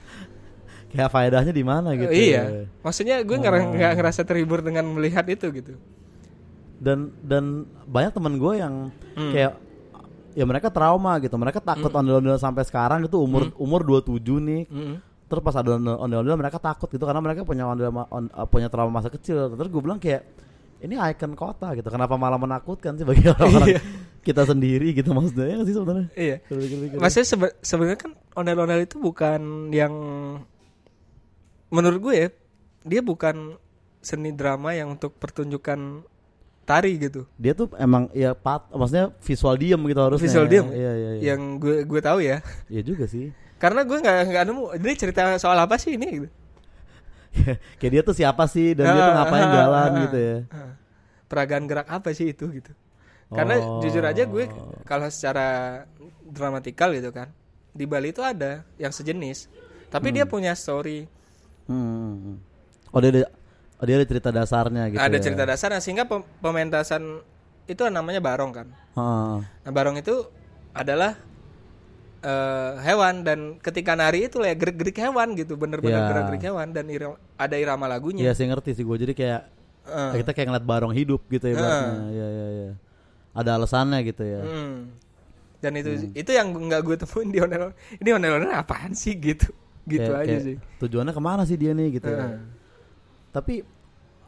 Kayak 0.88 1.10
faedahnya 1.10 1.52
di 1.52 1.63
mana 1.63 1.89
gitu. 1.93 2.12
iya. 2.12 2.70
Maksudnya 2.80 3.20
gue 3.20 3.36
nggak 3.36 3.54
Oh. 3.54 3.74
nggak 3.74 3.91
ngerasa 3.98 4.22
terhibur 4.24 4.62
dengan 4.62 4.86
melihat 4.88 5.26
itu 5.26 5.50
gitu. 5.52 5.74
Dan 6.78 7.12
dan 7.20 7.65
banyak 7.84 8.13
temen 8.13 8.38
gue 8.38 8.54
yang 8.56 8.74
Hmm. 9.17 9.34
kayak 9.34 9.54
ya 10.32 10.46
mereka 10.46 10.70
trauma 10.70 11.17
gitu. 11.17 11.34
Mereka 11.34 11.60
takut 11.60 11.89
ondel-ondel 11.89 12.38
sampai 12.38 12.62
sekarang 12.62 13.02
itu 13.02 13.17
umur 13.17 13.50
umur 13.58 13.82
27 13.82 14.38
nih. 14.39 14.63
Mm-mm. 14.70 14.96
Terus 15.28 15.42
pas 15.44 15.56
ada 15.56 15.76
ondel- 15.76 16.00
ondel-ondel 16.00 16.40
mereka 16.40 16.58
takut 16.58 16.88
gitu 16.88 17.04
karena 17.04 17.20
mereka 17.20 17.44
punya 17.44 17.68
ondel 17.68 17.92
on- 17.92 18.32
uh, 18.32 18.48
punya 18.48 18.68
trauma 18.68 18.90
masa 18.90 19.08
kecil. 19.08 19.52
Terus 19.52 19.68
gue 19.68 19.82
bilang 19.82 20.00
kayak 20.00 20.24
ini 20.80 20.96
ikon 20.96 21.34
kota 21.34 21.76
gitu. 21.76 21.88
Kenapa 21.88 22.16
malah 22.16 22.38
menakutkan 22.38 22.96
sih 22.96 23.04
bagi 23.04 23.28
orang-orang 23.34 23.82
kita 24.24 24.44
sendiri 24.44 24.92
gitu 24.92 25.12
maksudnya 25.12 25.52
ya 25.52 25.58
sih 25.62 25.76
sebenarnya? 25.76 26.08
Iya. 26.13 26.36
Pikir-pikir. 26.48 26.98
Maksudnya 26.98 27.28
sebe- 27.28 27.56
sebenarnya 27.60 28.00
kan 28.00 28.12
ondel-ondel 28.34 28.82
itu 28.82 28.96
bukan 28.98 29.70
yang 29.70 29.94
menurut 31.68 32.00
gue 32.02 32.13
ya, 32.16 32.28
dia 32.84 33.02
bukan 33.02 33.60
seni 34.00 34.32
drama 34.32 34.72
yang 34.72 34.96
untuk 34.96 35.20
pertunjukan 35.20 36.04
tari 36.63 37.00
gitu. 37.00 37.24
dia 37.40 37.56
tuh 37.56 37.72
emang 37.80 38.12
ya 38.12 38.36
pat 38.36 38.68
maksudnya 38.70 39.16
visual 39.20 39.56
diem 39.56 39.80
gitu 39.82 40.00
harusnya. 40.00 40.24
Visual 40.28 40.48
diem. 40.48 40.68
Iya 40.68 40.92
iya 40.94 41.10
iya. 41.16 41.22
Yang 41.34 41.42
gue 41.60 41.76
gue 41.84 42.02
tahu 42.02 42.20
ya. 42.20 42.38
Iya 42.68 42.82
juga 42.84 43.08
sih. 43.08 43.32
Karena 43.58 43.82
gue 43.82 43.98
nggak 43.98 44.17
nggak 44.30 44.43
nemu. 44.46 44.63
Ini 44.78 44.93
cerita 44.93 45.22
soal 45.38 45.58
apa 45.58 45.76
sih 45.76 45.98
ini? 45.98 46.08
Gitu. 46.15 46.30
kayak 47.78 47.91
dia 47.91 48.02
tuh 48.02 48.15
siapa 48.15 48.46
sih 48.48 48.74
dan 48.74 48.89
dia 48.89 49.02
tuh 49.04 49.13
ngapain 49.13 49.46
Ah, 49.46 49.54
jalan 49.54 49.89
ah, 49.89 50.02
gitu 50.06 50.17
ya. 50.17 50.38
ah. 50.50 50.72
Peragaan 51.28 51.65
gerak 51.65 51.88
apa 51.88 52.10
sih 52.12 52.32
itu 52.32 52.46
gitu? 52.50 52.72
Karena 53.28 53.60
Oh. 53.60 53.84
jujur 53.84 54.00
aja 54.02 54.24
gue 54.24 54.48
kalau 54.84 55.12
secara 55.12 55.84
dramatikal 56.24 56.96
gitu 56.96 57.12
kan, 57.12 57.28
di 57.76 57.84
Bali 57.84 58.10
itu 58.10 58.24
ada 58.24 58.63
yang 58.78 58.89
sejenis, 58.89 59.52
tapi 59.89 60.15
dia 60.15 60.24
punya 60.24 60.56
story, 60.56 61.06
Hmm. 61.67 62.39
Oh 62.89 63.04
dia 63.04 63.12
ada 63.12 63.22
oh, 63.76 63.84
dia 63.84 64.00
ada 64.00 64.08
cerita 64.08 64.32
dasarnya 64.32 64.88
gitu. 64.88 65.04
ada 65.04 65.12
ya. 65.12 65.20
cerita 65.20 65.43
dasarnya 65.43 65.84
sehingga 65.84 66.08
pem- 66.08 66.24
pementasan 66.39 67.20
itu 67.67 67.84
namanya 67.91 68.24
barong 68.24 68.56
kan. 68.56 68.67
Heeh. 68.96 69.36
Nah 69.43 69.72
barong 69.76 70.00
itu 70.00 70.32
adalah 70.72 71.20
eh, 72.19 72.71
hewan 72.82 73.21
dan 73.21 73.39
ketika 73.58 73.93
nari 73.93 74.25
itu 74.25 74.39
ya 74.39 74.53
gerik-gerik 74.53 74.97
hewan 74.97 75.34
gitu, 75.34 75.53
bener-bener 75.53 75.97
Ya. 75.97 76.08
gerak-gerik 76.08 76.43
hewan 76.43 76.67
dan 76.71 76.86
ira- 76.88 77.13
ada 77.36 77.56
irama 77.56 77.86
Iya 77.86 77.91
lagunya. 77.91 78.32
sih 78.34 78.45
ngerti 78.45 78.73
sih 78.73 78.84
gue 78.84 78.97
jadi 78.99 79.13
kayak 79.13 79.41
Eh, 79.88 80.19
kita 80.19 80.36
kayak 80.36 80.47
ngeliat 80.51 80.67
barong 80.67 80.91
hidup 80.91 81.23
gitu 81.27 81.47
ya. 81.47 81.56
Iya 81.56 82.27
iya 82.27 82.47
iya. 82.51 82.69
Ada 83.32 83.56
alasannya 83.56 84.03
gitu 84.03 84.19
ya. 84.19 84.43
Hmm. 84.43 84.91
Dan 85.58 85.71
itu 85.73 85.89
itu 86.12 86.27
yang 86.30 86.51
nggak 86.51 86.82
gue 86.84 86.95
temuin 86.97 87.30
di 87.30 87.39
ondel 87.39 87.71
ini 87.95 88.10
ondel 88.12 88.51
apaan 88.51 88.91
sih 88.91 89.15
gitu 89.15 89.47
gitu 89.88 90.12
Kayak- 90.12 90.21
aja 90.21 90.30
kayak 90.30 90.43
sih. 90.43 90.56
Tujuannya 90.77 91.13
ke 91.15 91.21
mana 91.23 91.41
sih 91.43 91.56
dia 91.56 91.71
nih 91.71 91.97
gitu. 91.97 92.03
ya. 92.06 92.19
Heeh. 92.19 92.39
Tapi 93.32 93.53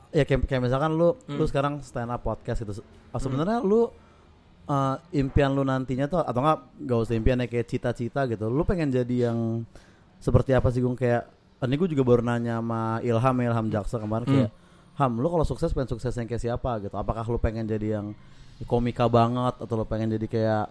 ya 0.10 0.23
kayak, 0.23 0.47
kayak 0.47 0.62
misalkan 0.63 0.95
lu 0.95 1.13
lu 1.28 1.38
Hmm. 1.38 1.45
sekarang 1.45 1.73
stand 1.84 2.08
up 2.08 2.21
podcast 2.21 2.63
gitu. 2.63 2.80
Ah, 3.12 3.19
Sebenarnya 3.19 3.60
lu 3.60 3.91
uh, 4.69 4.95
impian 5.12 5.51
lu 5.51 5.65
nantinya 5.65 6.05
tuh 6.05 6.21
atau 6.21 6.39
enggak 6.39 6.60
gak 6.86 6.99
usah 7.10 7.15
impian 7.17 7.41
ya 7.41 7.47
kayak 7.49 7.67
cita-cita 7.67 8.29
gitu. 8.29 8.45
Lu 8.47 8.62
pengen 8.63 8.93
jadi 8.93 9.34
yang 9.34 9.65
seperti 10.21 10.53
apa 10.53 10.69
sih 10.69 10.79
Gung 10.79 10.95
kayak 10.95 11.25
ini 11.60 11.75
gue 11.75 11.89
juga 11.91 12.03
baru 12.08 12.21
nanya 12.23 12.63
sama 12.63 13.03
Ilham 13.03 13.36
ya, 13.36 13.45
Ilham 13.51 13.67
Jaksa 13.67 13.97
kemarin 13.99 14.25
Hmm. 14.29 14.36
kayak 14.38 14.51
Ham, 14.99 15.15
lu 15.15 15.32
kalau 15.32 15.47
sukses 15.47 15.71
pengen 15.71 15.95
sukses 15.95 16.12
yang 16.12 16.27
kayak 16.27 16.43
siapa 16.43 16.71
gitu? 16.84 16.91
Apakah 16.99 17.23
lu 17.23 17.39
pengen 17.39 17.63
jadi 17.63 17.99
yang 17.99 18.12
komika 18.67 19.08
banget 19.08 19.55
atau 19.63 19.79
lu 19.79 19.88
pengen 19.88 20.12
jadi 20.19 20.27
kayak 20.27 20.63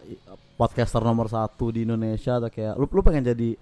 podcaster 0.60 1.00
nomor 1.00 1.32
satu 1.32 1.72
di 1.72 1.88
Indonesia 1.88 2.36
atau 2.36 2.52
kayak 2.52 2.76
lu 2.76 2.84
lu 2.92 3.00
pengen 3.00 3.24
jadi 3.24 3.56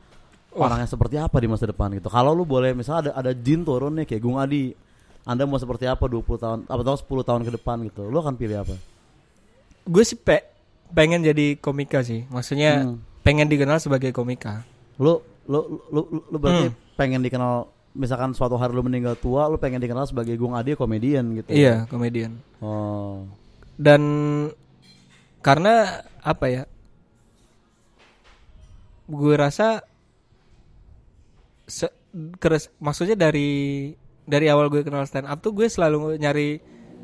Wah. 0.59 0.67
orang 0.67 0.83
yang 0.83 0.91
seperti 0.91 1.23
apa 1.23 1.39
di 1.39 1.47
masa 1.47 1.71
depan 1.71 1.95
gitu? 1.95 2.11
Kalau 2.11 2.35
lu 2.35 2.43
boleh 2.43 2.75
misalnya 2.75 3.15
ada 3.15 3.31
ada 3.31 3.31
jin 3.31 3.63
turun 3.63 3.95
nih 3.95 4.11
kayak 4.11 4.23
Gung 4.27 4.43
Adi, 4.43 4.75
Anda 5.23 5.47
mau 5.47 5.55
seperti 5.63 5.87
apa 5.87 6.03
20 6.11 6.35
tahun 6.35 6.59
apa 6.67 6.83
tahun 6.83 6.99
10 6.99 7.29
tahun 7.31 7.41
ke 7.47 7.51
depan 7.63 7.77
gitu? 7.87 8.03
Lu 8.11 8.19
akan 8.19 8.35
pilih 8.35 8.67
apa? 8.67 8.75
Gue 9.87 10.03
sih 10.03 10.15
pe- 10.15 10.45
pengen 10.91 11.23
jadi 11.23 11.55
komika 11.57 12.03
sih. 12.03 12.27
Maksudnya 12.29 12.85
Hmm. 12.85 12.99
pengen 13.23 13.47
dikenal 13.47 13.79
sebagai 13.79 14.11
komika. 14.11 14.67
Lu 14.97 15.19
lu 15.47 15.61
lu, 15.89 16.01
lu, 16.11 16.21
lu 16.27 16.37
berarti 16.37 16.67
Hmm. 16.69 16.77
pengen 16.95 17.23
dikenal 17.23 17.67
misalkan 17.93 18.35
suatu 18.35 18.55
hari 18.55 18.71
lu 18.71 18.83
meninggal 18.83 19.15
tua, 19.15 19.47
lu 19.47 19.57
pengen 19.57 19.79
dikenal 19.79 20.05
sebagai 20.05 20.35
Gung 20.35 20.53
Adi 20.53 20.75
komedian 20.75 21.33
gitu. 21.33 21.49
Iya, 21.49 21.87
komedian. 21.87 22.37
Oh. 22.59 23.25
Dan 23.73 24.03
karena 25.41 26.03
apa 26.19 26.47
ya? 26.47 26.63
Gue 29.07 29.35
rasa 29.35 29.87
se- 31.65 31.95
keres- 32.37 32.75
maksudnya 32.77 33.15
dari 33.15 33.93
dari 34.23 34.51
awal 34.51 34.67
gue 34.67 34.83
kenal 34.83 35.07
stand 35.07 35.25
up 35.25 35.39
tuh 35.39 35.55
gue 35.55 35.67
selalu 35.67 36.19
nyari 36.19 36.59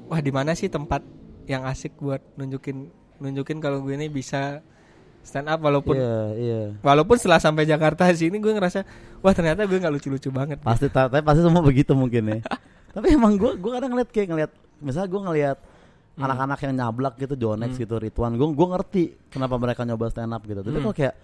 wah 0.09 0.19
di 0.19 0.33
mana 0.35 0.53
sih 0.53 0.67
tempat 0.67 0.99
yang 1.45 1.63
asik 1.65 1.97
buat 1.97 2.21
nunjukin 2.35 2.89
nunjukin 3.19 3.59
kalau 3.59 3.81
gue 3.81 3.95
ini 3.95 4.07
bisa 4.07 4.63
stand 5.21 5.47
up 5.47 5.59
walaupun 5.59 5.95
Iya, 5.95 6.17
iya. 6.35 6.61
walaupun 6.79 7.15
setelah 7.15 7.39
sampai 7.39 7.63
Jakarta 7.63 8.07
sini 8.13 8.37
gue 8.37 8.51
ngerasa 8.51 8.83
wah 9.19 9.31
ternyata 9.31 9.63
gue 9.63 9.77
nggak 9.77 9.93
lucu-lucu 9.93 10.29
banget. 10.29 10.59
Pasti 10.61 10.87
ta- 10.87 11.07
tapi 11.07 11.23
pasti 11.23 11.41
semua 11.41 11.63
begitu 11.63 11.93
mungkin 11.93 12.23
ya. 12.29 12.39
tapi 12.95 13.09
emang 13.11 13.35
gua 13.35 13.57
gua 13.57 13.79
kadang 13.79 13.91
ngeliat 13.91 14.11
kayak 14.11 14.29
ngeliat 14.29 14.51
misalnya 14.79 15.09
gua 15.09 15.23
ngeliat 15.31 15.59
Hmm. 16.13 16.29
anak-anak 16.29 16.59
yang 16.61 16.75
nyablak 16.77 17.15
gitu 17.17 17.35
Jonex 17.41 17.73
gitu 17.75 17.97
Ridwan 17.97 18.37
gua 18.37 18.53
gua 18.53 18.67
ngerti 18.77 19.17
kenapa 19.31 19.57
mereka 19.57 19.81
nyoba 19.81 20.13
stand 20.13 20.29
up 20.29 20.45
gitu. 20.45 20.61
Tapi 20.61 20.75
Hmm. 20.75 20.85
kalau 20.85 20.93
kayak 20.93 21.15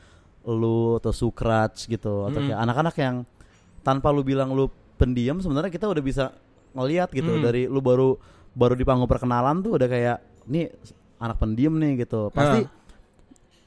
lu 0.49 0.97
atau 0.97 1.13
Sukrats 1.13 1.85
gitu 1.85 2.25
atau 2.25 2.41
Hmm. 2.41 2.49
kayak 2.49 2.61
anak-anak 2.63 2.95
yang 2.97 3.15
tanpa 3.83 4.09
lu 4.09 4.23
bilang 4.23 4.49
lu 4.51 4.67
pendiam 4.95 5.37
sebenarnya 5.39 5.69
kita 5.69 5.85
udah 5.85 6.01
bisa 6.01 6.33
ngeliat 6.73 7.11
gitu 7.11 7.29
Hmm. 7.31 7.45
dari 7.45 7.67
lu 7.67 7.83
baru 7.83 8.17
baru 8.57 8.75
di 8.77 8.85
panggung 8.85 9.11
perkenalan 9.11 9.61
tuh 9.65 9.77
udah 9.77 9.89
kayak 9.89 10.19
nih 10.49 10.73
anak 11.19 11.37
pendiam 11.37 11.75
nih 11.77 12.07
gitu. 12.07 12.31
Pasti 12.33 12.65
Ah. 12.65 12.77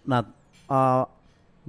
Nah, 0.02 0.22
uh, 0.66 1.04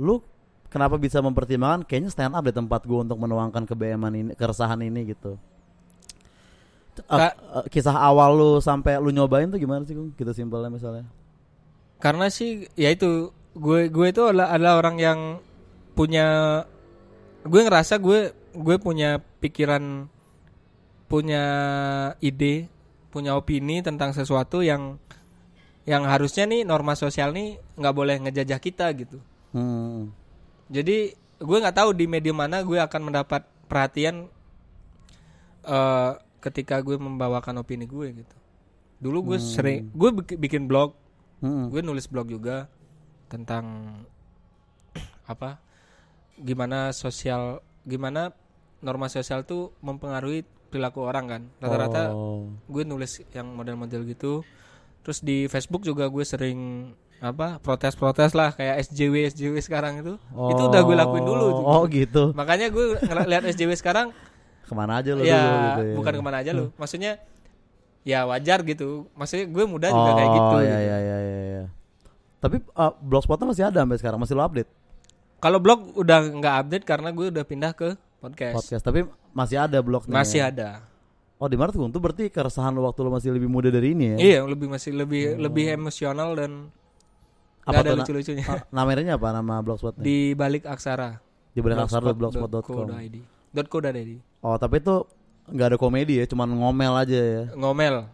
lu 0.01 0.25
kenapa 0.72 0.96
bisa 0.96 1.20
mempertimbangkan 1.20 1.85
kayaknya 1.85 2.09
stand 2.09 2.33
up 2.33 2.44
di 2.48 2.55
tempat 2.55 2.88
gua 2.88 3.05
untuk 3.05 3.20
menuangkan 3.20 3.68
kebeeman 3.68 4.12
ini, 4.16 4.31
keresahan 4.33 4.81
ini 4.81 5.12
gitu. 5.12 5.37
Uh, 7.09 7.33
uh, 7.57 7.64
kisah 7.72 7.96
awal 7.96 8.37
lu 8.37 8.51
sampai 8.61 9.01
lu 9.01 9.12
nyobain 9.12 9.48
tuh 9.48 9.61
gimana 9.61 9.85
sih, 9.85 9.96
Gung? 9.96 10.12
Gitu 10.16 10.33
simpelnya 10.33 10.68
misalnya. 10.72 11.09
Karena 12.01 12.29
sih 12.29 12.68
ya 12.77 12.92
itu 12.92 13.33
gue 13.53 13.92
gue 13.92 14.07
itu 14.09 14.22
adalah, 14.25 14.53
adalah 14.53 14.75
orang 14.81 14.96
yang 14.96 15.18
punya 15.92 16.61
gue 17.44 17.61
ngerasa 17.61 18.01
gue 18.01 18.33
gue 18.53 18.77
punya 18.81 19.20
pikiran 19.40 20.09
punya 21.09 21.44
ide 22.25 22.71
punya 23.12 23.37
opini 23.37 23.85
tentang 23.85 24.11
sesuatu 24.11 24.64
yang 24.64 24.96
yang 25.85 26.03
harusnya 26.03 26.46
nih 26.46 26.64
norma 26.64 26.94
sosial 26.94 27.31
nih 27.31 27.61
nggak 27.77 27.94
boleh 27.94 28.16
ngejajah 28.18 28.57
kita 28.59 28.88
gitu 28.96 29.20
Hmm. 29.53 30.09
jadi 30.66 31.12
gue 31.37 31.59
nggak 31.61 31.77
tahu 31.77 31.92
di 31.92 32.09
media 32.09 32.33
mana 32.33 32.64
gue 32.64 32.81
akan 32.81 33.03
mendapat 33.05 33.44
perhatian 33.68 34.33
eh 35.62 36.12
ketika 36.40 36.81
gue 36.81 36.96
membawakan 36.96 37.61
opini 37.61 37.85
gue 37.85 38.16
gitu 38.16 38.37
dulu 38.98 39.35
gue 39.35 39.38
sering 39.38 39.92
gue 39.92 40.11
bik- 40.12 40.40
bikin 40.40 40.64
blog 40.64 40.96
Hmm. 41.38 41.68
gue 41.68 41.83
nulis 41.83 42.07
blog 42.07 42.31
juga 42.31 42.70
tentang 43.27 43.98
apa 45.27 45.59
gimana 46.38 46.90
sosial 46.92 47.59
gimana 47.83 48.31
norma 48.79 49.07
sosial 49.07 49.42
tuh 49.42 49.75
mempengaruhi 49.79 50.46
perilaku 50.72 51.04
orang 51.04 51.24
kan 51.28 51.42
rata-rata 51.58 52.11
Oh. 52.11 52.48
gue 52.66 52.82
nulis 52.82 53.20
yang 53.30 53.52
model-model 53.52 54.08
gitu 54.08 54.40
terus 55.02 55.20
di 55.20 55.44
Facebook 55.46 55.82
juga 55.82 56.08
gue 56.08 56.24
sering 56.24 56.90
apa 57.20 57.61
protes-protes 57.61 58.32
lah 58.32 58.50
kayak 58.50 58.82
SJW 58.82 59.30
SJW 59.30 59.54
sekarang 59.61 60.00
itu 60.00 60.16
itu 60.48 60.62
udah 60.64 60.80
gue 60.80 60.96
lakuin 60.96 61.22
dulu 61.22 61.44
tuh. 61.52 61.62
Oh, 61.62 61.85
gitu. 61.87 62.22
makanya 62.32 62.66
gue 62.66 62.98
ngeliat 62.98 63.44
SJW 63.46 63.76
sekarang 63.76 64.11
Ke 64.62 64.72
mana 64.72 64.98
aja 64.98 65.12
lu 65.12 65.22
ya 65.22 65.38
dulu 65.38 65.58
gitu 65.61 65.82
ya. 65.85 65.94
bukan 66.00 66.12
ke 66.16 66.22
mana 66.24 66.37
aja 66.40 66.50
lu 66.50 66.72
maksudnya 66.74 67.20
ya 68.02 68.24
wajar 68.24 68.64
gitu 68.64 69.06
maksudnya 69.12 69.46
gue 69.46 69.64
muda 69.64 69.87
juga 69.87 70.11
kayak 70.16 70.26
Oh, 70.26 70.35
gitu 70.35 70.56
iya, 70.58 70.66
gitu. 70.66 70.82
iya, 70.82 70.96
iya, 70.98 71.18
iya, 71.20 71.40
iya. 71.52 71.64
Tapi 72.38 72.58
uh, 72.74 72.90
blogspotnya 72.98 73.46
masih 73.46 73.64
ada 73.64 73.87
sampai 73.87 73.98
sekarang, 73.98 74.18
masih 74.18 74.35
lu 74.35 74.42
update 74.42 74.70
Kalau 75.38 75.58
blog 75.58 75.94
udah 75.94 76.18
nggak 76.26 76.54
update 76.58 76.85
karena 76.85 77.08
gue 77.11 77.26
udah 77.30 77.44
pindah 77.44 77.70
ke 77.70 77.94
podcast. 78.22 78.54
podcast. 78.54 78.82
Tapi 78.87 79.02
masih 79.35 79.58
ada 79.58 79.78
blognya. 79.82 80.14
Masih 80.14 80.40
ada. 80.40 80.87
Oh, 81.42 81.50
di 81.50 81.58
mana 81.58 81.74
tuh? 81.74 81.90
Berarti 81.90 82.30
keresahan 82.30 82.70
lu 82.70 82.87
waktu 82.87 83.02
lu 83.02 83.11
masih 83.11 83.35
lebih 83.35 83.50
muda 83.50 83.66
dari 83.66 83.98
ini 83.98 84.14
ya? 84.14 84.16
Iya, 84.22 84.38
lebih 84.46 84.70
masih 84.70 84.94
lebih 84.94 85.35
lebih 85.42 85.74
emosional 85.74 86.38
dan 86.38 86.70
Apa 87.66 87.78
nggak 87.78 87.82
ada 87.82 87.90
Na? 87.90 87.98
lucu-lucunya. 88.06 88.46
Ah, 88.46 88.62
namanya 88.70 89.18
apa 89.18 89.28
nama 89.35 89.54
blogspotnya? 89.58 90.02
Di 90.02 90.38
balik 90.38 90.70
aksara. 90.70 91.18
Di 91.50 91.58
balik 91.58 91.82
aksara 91.90 92.14
blogspot.co.id. 92.14 93.16
blogspot.com. 93.50 94.46
Oh, 94.46 94.54
tapi 94.58 94.78
itu 94.78 94.94
nggak 95.50 95.66
ada 95.74 95.78
komedi 95.78 96.22
ya, 96.22 96.24
cuman 96.30 96.46
ngomel 96.54 96.94
aja 97.02 97.18
ya. 97.18 97.42
ngomel 97.58 98.06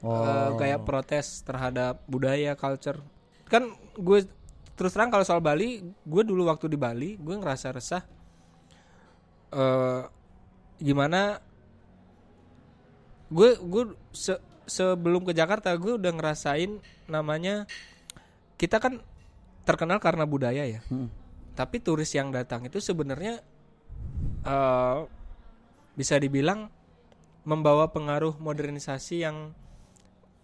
Oh. 0.00 0.24
Eh, 0.24 0.50
kayak 0.56 0.88
protes 0.88 1.44
terhadap 1.44 2.00
budaya 2.08 2.56
culture 2.56 3.04
kan 3.52 3.68
gue 4.00 4.24
terus 4.72 4.96
terang 4.96 5.12
kalau 5.12 5.28
soal 5.28 5.44
Bali 5.44 5.84
gue 5.84 6.22
dulu 6.24 6.48
waktu 6.48 6.72
di 6.72 6.78
Bali 6.80 7.20
gue 7.20 7.36
ngerasa 7.36 7.68
resah 7.76 8.00
eh 9.50 10.02
gimana 10.78 11.42
gue 13.28 13.50
gue 13.56 13.84
se- 14.10 14.38
sebelum 14.64 15.22
ke 15.22 15.32
Jakarta 15.32 15.70
gue 15.74 15.96
udah 15.96 16.10
ngerasain 16.10 16.78
namanya 17.06 17.66
kita 18.56 18.78
kan 18.78 18.98
terkenal 19.62 19.98
karena 19.98 20.24
budaya 20.24 20.62
ya 20.62 20.80
Hmm. 20.86 21.10
tapi 21.52 21.78
turis 21.78 22.10
yang 22.10 22.30
datang 22.30 22.64
itu 22.64 22.78
sebenarnya 22.78 23.42
eh 24.40 24.98
bisa 25.92 26.16
dibilang 26.16 26.70
membawa 27.42 27.88
pengaruh 27.88 28.36
modernisasi 28.36 29.20
yang 29.20 29.52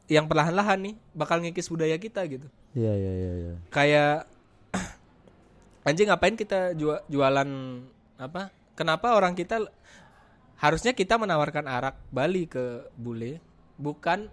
yang 0.07 0.27
perlahan-lahan 0.27 0.79
nih 0.81 0.95
bakal 1.13 1.39
ngikis 1.39 1.67
budaya 1.67 1.97
kita 1.97 2.23
gitu 2.27 2.47
Iya 2.73 2.93
iya 2.93 3.13
iya. 3.15 3.33
iya. 3.37 3.55
kayak 3.69 4.15
anjing 5.89 6.07
ngapain 6.07 6.35
kita 6.35 6.75
jua- 6.75 7.03
jualan 7.07 7.49
apa 8.17 8.53
kenapa 8.77 9.11
orang 9.11 9.33
kita 9.33 9.65
harusnya 10.57 10.93
kita 10.93 11.17
menawarkan 11.17 11.65
arak 11.65 11.97
Bali 12.09 12.45
ke 12.45 12.65
bule 12.95 13.41
bukan 13.75 14.29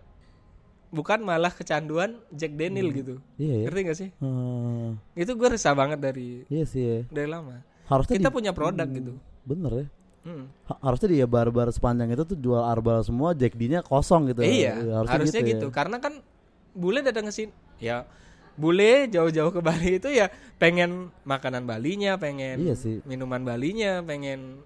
bukan 0.88 1.20
malah 1.20 1.50
kecanduan 1.50 2.22
Jack 2.30 2.54
Daniel 2.54 2.92
gitu 2.92 3.16
Iya 3.36 3.56
ya. 3.58 3.64
ngerti 3.66 3.80
gak 3.82 3.98
sih 3.98 4.10
Hmm, 4.20 5.02
itu 5.14 5.32
gue 5.32 5.48
resah 5.50 5.74
banget 5.74 5.98
dari 5.98 6.46
iya 6.48 6.64
sih 6.64 6.80
ya. 6.82 7.00
dari 7.10 7.26
lama 7.26 7.66
Harusnya 7.84 8.16
kita 8.16 8.30
di- 8.30 8.36
punya 8.36 8.52
produk 8.52 8.88
gitu 8.88 9.18
bener 9.44 9.72
ya. 9.74 9.88
Hmm. 10.24 10.48
Ha- 10.64 10.80
harusnya 10.82 11.10
dia 11.12 11.28
bar-bar 11.28 11.68
sepanjang 11.68 12.08
itu 12.10 12.24
tuh 12.24 12.40
jual 12.40 12.64
arbal 12.64 13.04
semua, 13.04 13.36
Jack 13.36 13.60
D-nya 13.60 13.84
kosong 13.84 14.32
gitu. 14.32 14.40
Iya, 14.40 15.04
harusnya, 15.04 15.44
gitu. 15.44 15.68
ya. 15.68 15.76
Karena 15.76 16.00
kan 16.00 16.24
bule 16.72 17.04
datang 17.04 17.28
ke 17.28 17.36
sini, 17.36 17.52
ya 17.76 18.08
bule 18.54 19.10
jauh-jauh 19.10 19.50
ke 19.50 19.62
Bali 19.62 19.98
itu 19.98 20.10
ya 20.14 20.30
pengen 20.62 21.10
makanan 21.26 21.66
Balinya, 21.66 22.16
pengen 22.16 22.62
Iya 22.62 22.76
sih. 22.78 23.02
minuman 23.04 23.42
Balinya, 23.42 24.06
pengen 24.06 24.62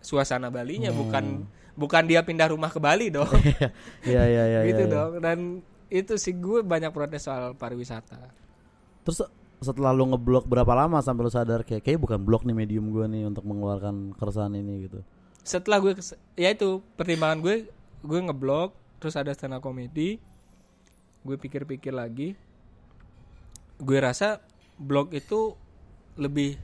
suasana 0.00 0.48
Balinya, 0.48 0.88
Hmm. 0.90 1.00
bukan 1.00 1.24
bukan 1.76 2.02
dia 2.08 2.24
pindah 2.24 2.52
rumah 2.52 2.72
ke 2.72 2.80
Bali 2.80 3.12
dong. 3.16 3.28
Iya 4.04 4.22
iya 4.24 4.44
iya. 4.48 4.60
gitu 4.68 4.84
iya, 4.84 4.88
iya. 4.88 4.94
dong. 4.96 5.12
Dan 5.20 5.38
itu 5.90 6.16
sih 6.16 6.32
gue 6.32 6.64
banyak 6.64 6.88
protes 6.90 7.28
soal 7.28 7.52
pariwisata. 7.52 8.32
Terus 9.04 9.26
setelah 9.60 9.92
lu 9.92 10.08
ngeblok 10.08 10.48
berapa 10.48 10.72
lama 10.72 11.04
sampai 11.04 11.28
lu 11.28 11.32
sadar 11.32 11.60
kayak 11.60 11.84
kayak 11.84 12.00
bukan 12.00 12.16
blok 12.24 12.48
nih 12.48 12.56
medium 12.56 12.88
gua 12.88 13.04
nih 13.04 13.28
untuk 13.28 13.44
mengeluarkan 13.44 14.16
keresahan 14.16 14.56
ini 14.56 14.88
gitu. 14.88 15.04
Setelah 15.44 15.80
gue 15.80 15.92
ya 16.36 16.52
itu 16.52 16.80
pertimbangan 16.96 17.40
gue, 17.40 17.68
gue 18.00 18.20
ngeblok, 18.24 18.72
terus 18.96 19.16
ada 19.16 19.32
stand 19.32 19.56
up 19.56 19.60
comedy. 19.60 20.16
Gue 21.20 21.36
pikir-pikir 21.36 21.92
lagi. 21.92 22.32
Gue 23.80 23.98
rasa 23.98 24.44
blog 24.76 25.12
itu 25.12 25.56
lebih 26.20 26.60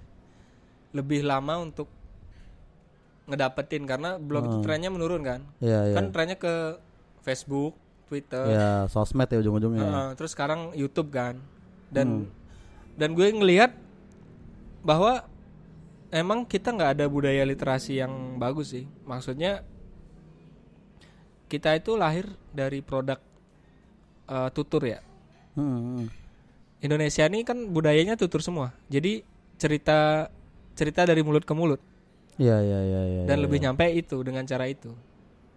lebih 0.93 1.25
lama 1.25 1.61
untuk 1.61 1.89
ngedapetin 3.27 3.85
karena 3.85 4.17
blog 4.17 4.47
itu 4.47 4.57
Hmm. 4.61 4.65
trennya 4.65 4.91
menurun 4.93 5.23
kan. 5.25 5.41
Iya 5.59 5.93
iya. 5.93 5.97
Kan 5.99 6.15
trennya 6.15 6.39
ke 6.39 6.79
Facebook, 7.27 7.75
Twitter, 8.07 8.47
Ya 8.47 8.87
sosmed 8.87 9.27
ya 9.27 9.43
ujung-ujungnya. 9.43 9.83
Heeh, 9.83 10.09
terus 10.15 10.31
sekarang 10.31 10.71
YouTube 10.79 11.11
kan. 11.11 11.43
Dan 11.91 12.31
Hmm. 12.31 12.31
dan 12.95 13.13
gue 13.13 13.27
ngelihat 13.29 13.75
bahwa 14.87 15.27
emang 16.15 16.47
kita 16.47 16.71
nggak 16.71 16.91
ada 16.97 17.05
budaya 17.11 17.43
literasi 17.43 17.99
yang 17.99 18.39
bagus 18.39 18.71
sih. 18.73 18.87
Maksudnya 19.03 19.67
kita 21.47 21.75
itu 21.75 21.95
lahir 21.95 22.31
dari 22.51 22.79
produk 22.81 23.19
eh, 24.27 24.51
tutur 24.51 24.83
ya. 24.83 24.99
Hmm, 25.55 26.03
hmm. 26.03 26.26
Indonesia 26.85 27.25
ini 27.27 27.43
kan 27.43 27.73
budayanya 27.73 28.15
tutur 28.21 28.45
semua. 28.45 28.77
Jadi 28.93 29.25
cerita 29.57 30.29
cerita 30.77 31.09
dari 31.09 31.25
mulut 31.25 31.49
ke 31.49 31.57
mulut 31.57 31.81
Iya 32.37 32.61
iya 32.61 32.81
iya 32.85 33.03
iya. 33.09 33.23
dan 33.25 33.41
iya, 33.41 33.45
lebih 33.49 33.59
iya. 33.65 33.73
nyampe 33.73 33.89
itu 33.97 34.17
dengan 34.21 34.45
cara 34.45 34.69
itu. 34.69 34.93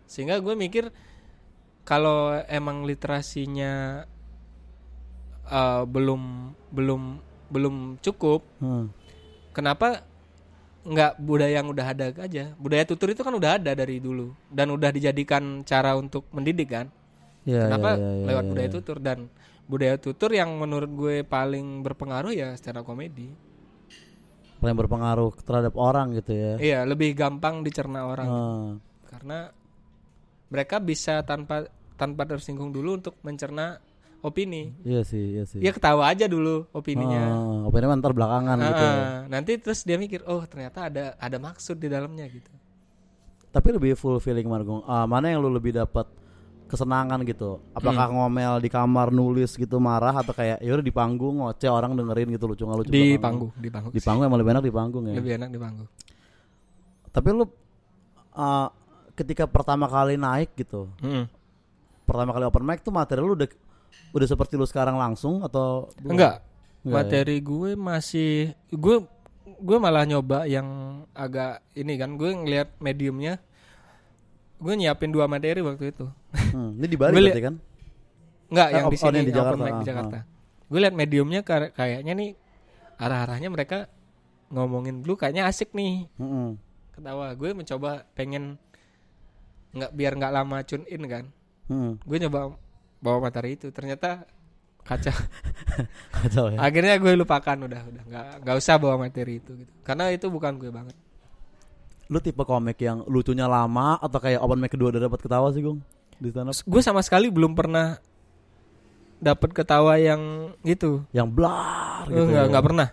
Sehingga 0.08 0.40
gue 0.40 0.56
mikir 0.56 0.88
kalau 1.84 2.40
emang 2.48 2.88
literasinya 2.88 4.04
eh, 5.44 5.84
belum 5.84 6.56
belum 6.72 7.02
belum 7.50 7.76
cukup, 8.00 8.46
Hmm. 8.64 8.94
kenapa 9.52 10.06
nggak 10.88 11.20
budaya 11.20 11.60
yang 11.60 11.68
udah 11.68 11.86
ada 11.92 12.06
aja? 12.16 12.56
Budaya 12.56 12.88
tutur 12.88 13.12
itu 13.12 13.20
kan 13.26 13.36
udah 13.36 13.60
ada 13.60 13.76
dari 13.76 14.00
dulu 14.00 14.32
dan 14.48 14.72
udah 14.72 14.96
dijadikan 14.96 15.66
cara 15.68 16.00
untuk 16.00 16.24
mendidik 16.32 16.72
kan. 16.72 16.88
Iya, 17.44 17.68
Kenapa 17.68 17.98
iya, 17.98 18.10
iya, 18.16 18.26
lewat 18.30 18.44
iya, 18.46 18.50
budaya 18.56 18.70
iya. 18.70 18.76
tutur 18.80 18.98
dan 19.04 19.20
budaya 19.70 20.02
tutur 20.02 20.34
yang 20.34 20.50
menurut 20.58 20.90
gue 20.90 21.16
paling 21.22 21.86
berpengaruh 21.86 22.34
ya 22.34 22.58
stand 22.58 22.82
up 22.82 22.90
comedy. 22.90 23.30
Paling 24.60 24.76
berpengaruh 24.76 25.32
terhadap 25.40 25.78
orang 25.78 26.18
gitu 26.18 26.34
ya. 26.34 26.54
Iya, 26.58 26.80
lebih 26.84 27.14
gampang 27.14 27.62
dicerna 27.62 28.10
orang 28.10 28.28
Ah. 28.28 28.70
karena 29.08 29.54
mereka 30.50 30.82
bisa 30.82 31.22
tanpa 31.22 31.70
tanpa 31.96 32.26
tersinggung 32.26 32.74
dulu 32.74 32.98
untuk 32.98 33.16
mencerna 33.22 33.78
opini. 34.20 34.74
Iya 34.84 35.06
sih, 35.06 35.38
iya 35.38 35.44
sih. 35.48 35.62
Dia 35.62 35.72
ketawa 35.72 36.10
aja 36.12 36.26
dulu 36.28 36.68
opininya. 36.74 37.24
Ah, 37.30 37.60
opini 37.70 37.86
ntar 37.88 38.12
belakangan 38.12 38.58
gitu. 38.60 38.84
ya. 38.84 38.92
Ah, 38.92 39.18
nanti 39.30 39.52
terus 39.62 39.86
dia 39.86 39.96
mikir, 39.96 40.26
oh 40.28 40.44
ternyata 40.50 40.90
ada 40.92 41.14
ada 41.16 41.38
maksud 41.40 41.80
di 41.80 41.88
dalamnya 41.88 42.28
gitu. 42.28 42.52
Tapi 43.50 43.70
lebih 43.74 43.94
full 43.96 44.20
feeling 44.20 44.46
Margung. 44.50 44.84
Ah, 44.86 45.08
mana 45.08 45.32
yang 45.32 45.40
lu 45.40 45.50
lebih 45.50 45.72
dapat 45.74 46.06
kesenangan 46.70 47.26
gitu? 47.26 47.58
Apakah 47.74 48.14
ngomel 48.14 48.62
di 48.62 48.70
kamar 48.70 49.10
nulis 49.10 49.58
gitu 49.58 49.82
marah 49.82 50.14
atau 50.22 50.32
kayak 50.32 50.62
ya 50.62 50.72
udah 50.78 50.86
di 50.86 50.94
panggung 50.94 51.42
ngoceh 51.42 51.68
orang 51.68 51.98
dengerin 51.98 52.30
gitu 52.38 52.46
lucu 52.46 52.64
nggak 52.64 52.80
lucu 52.86 52.92
Di 52.94 53.18
panggung, 53.18 53.52
di 53.58 53.70
panggung. 53.74 53.92
Di 53.92 54.02
panggung 54.06 54.24
emang 54.30 54.40
lebih 54.40 54.52
enak 54.54 54.64
di 54.64 54.74
panggung 54.74 55.04
ya. 55.10 55.16
Lebih 55.18 55.32
enak 55.42 55.50
di 55.50 55.60
panggung. 55.60 55.88
Tapi 57.10 57.28
lu 57.34 57.46
ah, 58.38 58.70
ketika 59.18 59.50
pertama 59.50 59.90
kali 59.90 60.16
naik 60.16 60.54
gitu, 60.54 60.86
Mm-mm. 61.02 61.26
pertama 62.06 62.32
kali 62.32 62.46
open 62.46 62.64
mic 62.64 62.86
tuh 62.86 62.94
materi 62.94 63.26
lu 63.26 63.34
udah 63.34 63.50
udah 64.14 64.28
seperti 64.30 64.54
lu 64.54 64.70
sekarang 64.70 64.96
langsung 64.96 65.42
atau 65.42 65.90
belum? 65.98 66.14
Enggak. 66.14 66.36
Enggak 66.80 66.96
materi 66.96 67.44
gue 67.44 67.76
masih 67.76 68.56
gue 68.72 69.04
gue 69.60 69.78
malah 69.78 70.08
nyoba 70.08 70.48
yang 70.48 71.02
agak 71.12 71.60
ini 71.76 72.00
kan 72.00 72.16
gue 72.16 72.32
ngelihat 72.32 72.80
mediumnya 72.80 73.44
gue 74.60 74.74
nyiapin 74.76 75.10
dua 75.10 75.26
materi 75.32 75.64
waktu 75.64 75.96
itu. 75.96 76.06
Hmm, 76.52 76.76
ini 76.76 76.88
di 76.88 76.98
Bali 77.00 77.16
berarti 77.16 77.44
kan? 77.44 77.56
nggak 78.50 78.68
Eh, 78.68 78.76
yang 78.76 78.86
di 78.90 78.98
oh, 78.98 79.02
sini 79.02 79.18
yang 79.22 79.30
di 79.30 79.34
Jakarta, 79.34 79.62
mic 79.62 79.72
di 79.72 79.78
ah, 79.78 79.88
Jakarta. 79.88 80.18
gue 80.70 80.80
lihat 80.82 80.96
mediumnya 80.98 81.42
kayaknya 81.46 82.14
nih 82.18 82.30
arah-arahnya 82.98 83.50
mereka 83.54 83.90
ngomongin 84.50 85.06
blue 85.06 85.18
kayaknya 85.18 85.46
asik 85.46 85.72
nih. 85.78 86.10
Mm-mm. 86.18 86.58
ketawa. 86.98 87.32
Gue 87.38 87.54
mencoba 87.54 88.04
pengen 88.18 88.58
nggak 89.70 89.92
biar 89.94 90.14
nggak 90.18 90.34
lama 90.34 90.58
tune 90.66 90.86
in 90.90 91.04
kan. 91.06 91.26
Mm-mm. 91.70 92.02
gue 92.02 92.18
nyoba 92.26 92.58
bawa 93.00 93.18
materi 93.30 93.56
itu. 93.56 93.70
Ternyata 93.70 94.26
kacau. 94.84 95.14
Kacau 96.20 96.50
ya. 96.50 96.58
akhirnya 96.58 96.98
gue 96.98 97.14
lupakan 97.14 97.58
udah 97.70 97.82
udah. 97.86 98.04
Nggak 98.10 98.26
nggak 98.42 98.56
usah 98.58 98.76
bawa 98.82 98.98
materi 98.98 99.38
itu 99.38 99.54
gitu. 99.54 99.72
Karena 99.86 100.10
itu 100.10 100.26
bukan 100.28 100.58
gue 100.58 100.74
banget 100.74 100.98
Lu 102.10 102.18
tipe 102.18 102.42
komik 102.42 102.78
yang 102.78 103.06
lucunya 103.06 103.46
lama 103.46 103.96
atau 103.96 104.18
kayak 104.18 104.38
open 104.38 104.58
mic 104.58 104.70
kedua 104.70 104.90
udah 104.90 105.06
dapat 105.06 105.20
ketawa 105.20 105.48
sih, 105.50 105.62
Gung? 105.62 105.80
Di 106.18 106.28
stand 106.28 106.50
up 106.50 106.58
gue 106.58 106.82
sama 106.82 107.00
sekali 107.00 107.30
belum 107.30 107.54
pernah 107.54 107.96
dapat 109.18 109.52
ketawa 109.54 109.96
yang 109.96 110.20
gitu 110.62 111.04
yang 111.10 111.28
blar 111.28 112.04
Eh, 112.06 112.12
gitu. 112.14 112.24
nggak 112.26 112.44
ya. 112.44 112.50
nggak 112.50 112.66
pernah 112.66 112.88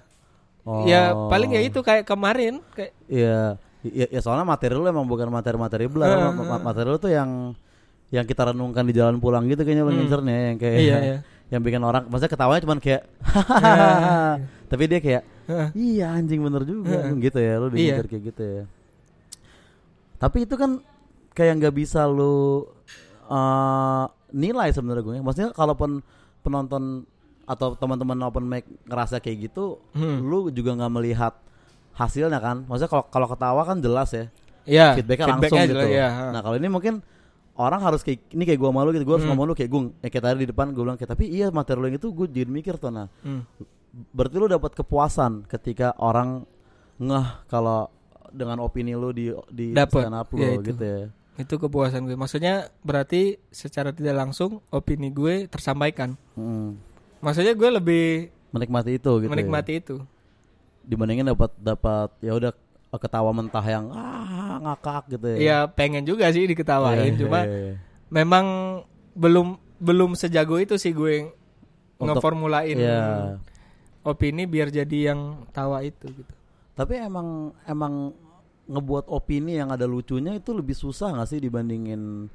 Oh. 0.62 0.82
ya 0.82 1.00
paling 1.30 1.50
ya 1.52 1.62
itu 1.62 1.78
kayak 1.78 2.02
kemarin 2.02 2.58
kayak 2.68 2.90
Iya, 3.06 3.54
ya, 3.82 4.06
ya 4.10 4.20
soalnya 4.20 4.42
materi 4.42 4.74
lu 4.74 4.82
emang 4.82 5.02
bukan 5.04 5.26
materi-materi 5.28 5.86
blar, 5.86 6.34
ma- 6.34 6.58
materi 6.60 6.86
lu 6.86 6.98
tuh 6.98 7.06
yang 7.08 7.54
yang 8.08 8.22
kita 8.22 8.50
renungkan 8.50 8.82
di 8.82 8.90
jalan 8.90 9.16
pulang 9.16 9.46
gitu 9.46 9.62
kayaknya 9.62 9.82
lu 9.82 9.90
Hmm. 9.90 9.98
ngincernya 10.00 10.36
yang 10.44 10.56
kayak 10.56 10.76
Iya, 10.76 10.96
iya. 11.06 11.16
yang 11.48 11.62
bikin 11.62 11.78
orang 11.80 12.04
maksudnya 12.04 12.30
ketawanya 12.32 12.62
cuman 12.62 12.78
kayak 12.78 13.02
tapi 14.70 14.82
dia 14.86 14.98
kayak 14.98 15.22
iya 15.72 16.06
anjing 16.12 16.42
bener 16.42 16.62
juga 16.62 17.10
gitu 17.16 17.38
ya 17.38 17.54
lu 17.58 17.66
Iya. 17.70 17.74
diincer 17.94 18.06
kayak 18.06 18.22
gitu 18.24 18.42
ya. 18.42 18.64
Tapi 20.16 20.44
itu 20.44 20.54
kan 20.54 20.80
kayak 21.30 21.60
nggak 21.60 21.74
bisa 21.74 22.04
lu 22.04 22.64
eh, 23.26 24.04
nilai 24.32 24.68
sebenarnya 24.70 25.02
gue. 25.02 25.14
Maksudnya 25.18 25.50
kalaupun 25.50 26.00
penonton 26.40 27.02
atau 27.42 27.74
teman-teman 27.74 28.18
open 28.22 28.42
mic 28.42 28.66
ngerasa 28.84 29.18
kayak 29.18 29.50
gitu, 29.50 29.78
Hmm. 29.92 30.22
lu 30.22 30.50
juga 30.50 30.74
nggak 30.74 30.92
melihat 30.92 31.34
hasilnya 31.92 32.38
kan? 32.38 32.66
Maksudnya 32.66 32.90
kalau 32.90 33.04
kalau 33.06 33.26
ketawa 33.26 33.62
kan 33.62 33.78
jelas 33.78 34.10
ya, 34.10 34.24
ya 34.64 34.86
feedbacknya 34.94 35.26
langsung 35.28 35.42
feedbacknya 35.46 35.64
gitu. 35.64 35.78
jelas, 35.78 35.90
ya. 35.92 36.08
Nah 36.30 36.40
kalau 36.40 36.56
ini 36.56 36.68
mungkin 36.68 36.94
orang 37.56 37.80
harus 37.80 38.02
kayak 38.02 38.30
ini 38.30 38.42
kayak 38.44 38.60
gua 38.60 38.70
malu 38.70 38.90
gitu, 38.90 39.06
harus 39.06 39.22
Hmm. 39.22 39.32
ngomong 39.32 39.46
lu 39.46 39.54
kayak 39.54 39.70
gung, 39.70 39.86
eh, 39.98 40.10
kayak 40.10 40.24
tadi 40.24 40.36
di 40.42 40.48
depan 40.50 40.70
gue 40.70 40.82
bilang 40.82 40.94
kayak 40.94 41.10
tapi 41.12 41.24
iya 41.26 41.48
materi 41.48 41.78
lu 41.78 41.86
yang 41.86 41.96
itu 41.96 42.08
gue 42.10 42.26
jadi 42.28 42.50
mikir 42.50 42.76
tuh 42.76 42.90
nah, 42.90 43.06
Hmm. 43.22 43.46
berarti 44.12 44.36
lu 44.36 44.46
dapat 44.46 44.74
kepuasan 44.74 45.46
ketika 45.46 45.96
orang 45.96 46.44
ngeh 46.98 47.26
kalau 47.46 47.88
dengan 48.36 48.60
opini 48.60 48.92
lu 48.92 49.10
di 49.10 49.32
di 49.48 49.72
Dapet, 49.72 50.04
stand 50.04 50.14
up 50.14 50.28
lu 50.28 50.38
ya 50.38 50.50
itu. 50.54 50.62
gitu 50.68 50.84
ya. 50.84 50.98
Itu 51.36 51.54
kepuasan 51.56 52.04
gue. 52.04 52.14
Maksudnya 52.14 52.54
berarti 52.80 53.40
secara 53.48 53.90
tidak 53.90 54.16
langsung 54.16 54.60
opini 54.68 55.08
gue 55.08 55.44
tersampaikan. 55.46 56.16
Hmm. 56.32 56.76
Maksudnya 57.18 57.52
gue 57.52 57.70
lebih 57.72 58.04
Menikmati 58.52 58.92
itu 58.94 59.12
gitu. 59.18 59.26
ya. 59.26 59.30
menikmati 59.30 59.72
itu. 59.76 59.96
Dibandingin 60.82 61.26
dapat 61.26 61.50
dapat 61.56 62.12
ya 62.20 62.32
udah 62.32 62.52
ketawa 62.96 63.28
mentah 63.28 63.60
yang 63.62 63.92
ah 63.92 64.56
ngakak 64.62 65.12
gitu 65.12 65.26
ya. 65.28 65.36
Ya 65.36 65.58
pengen 65.66 66.04
juga 66.04 66.30
sih 66.30 66.44
diketawain, 66.44 67.12
Iya, 67.12 67.20
cuma 67.20 67.44
iya, 67.44 67.52
iya. 67.68 67.74
memang 68.08 68.46
belum 69.12 69.56
belum 69.76 70.16
sejago 70.16 70.56
itu 70.56 70.76
sih 70.76 70.96
gue 70.96 71.28
Untuk- 71.96 72.16
ngeformulain 72.16 72.72
Iya. 72.72 73.36
opini 74.00 74.48
biar 74.48 74.70
jadi 74.70 75.12
yang 75.12 75.44
tawa 75.50 75.84
itu 75.84 76.08
gitu. 76.08 76.32
Tapi 76.72 76.96
emang 76.96 77.52
emang 77.64 78.16
ngebuat 78.66 79.06
opini 79.06 79.56
yang 79.56 79.70
ada 79.70 79.84
lucunya 79.84 80.32
itu 80.32 80.50
lebih 80.50 80.74
susah 80.74 81.12
nggak 81.12 81.28
sih 81.28 81.38
dibandingin 81.38 82.26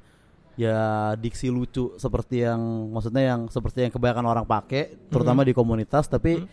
ya 0.52 0.78
diksi 1.14 1.48
lucu 1.48 1.96
seperti 1.96 2.42
yang 2.42 2.60
maksudnya 2.88 3.24
yang 3.26 3.40
seperti 3.46 3.84
yang 3.84 3.92
kebanyakan 3.92 4.26
orang 4.26 4.44
pakai 4.44 4.96
terutama 5.08 5.40
di 5.42 5.52
komunitas 5.52 6.04
tapi 6.06 6.44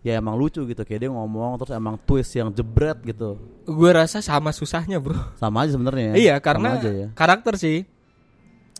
ya 0.00 0.14
emang 0.14 0.34
lucu 0.34 0.62
gitu 0.62 0.82
kayak 0.82 1.00
dia 1.00 1.10
ngomong 1.10 1.56
terus 1.56 1.72
emang 1.72 1.94
twist 1.98 2.30
yang 2.32 2.50
jebret 2.50 2.98
gitu 3.00 3.38
Gue 3.64 3.90
rasa 3.90 4.18
sama 4.18 4.50
susahnya, 4.50 4.98
Bro. 4.98 5.16
sama 5.34 5.62
aja 5.62 5.72
sebenarnya 5.72 6.12
Iya, 6.12 6.34
Sama 6.34 6.44
karena 6.44 6.68
aja 6.76 6.90
ya. 6.90 7.08
karakter 7.12 7.54
sih. 7.56 7.78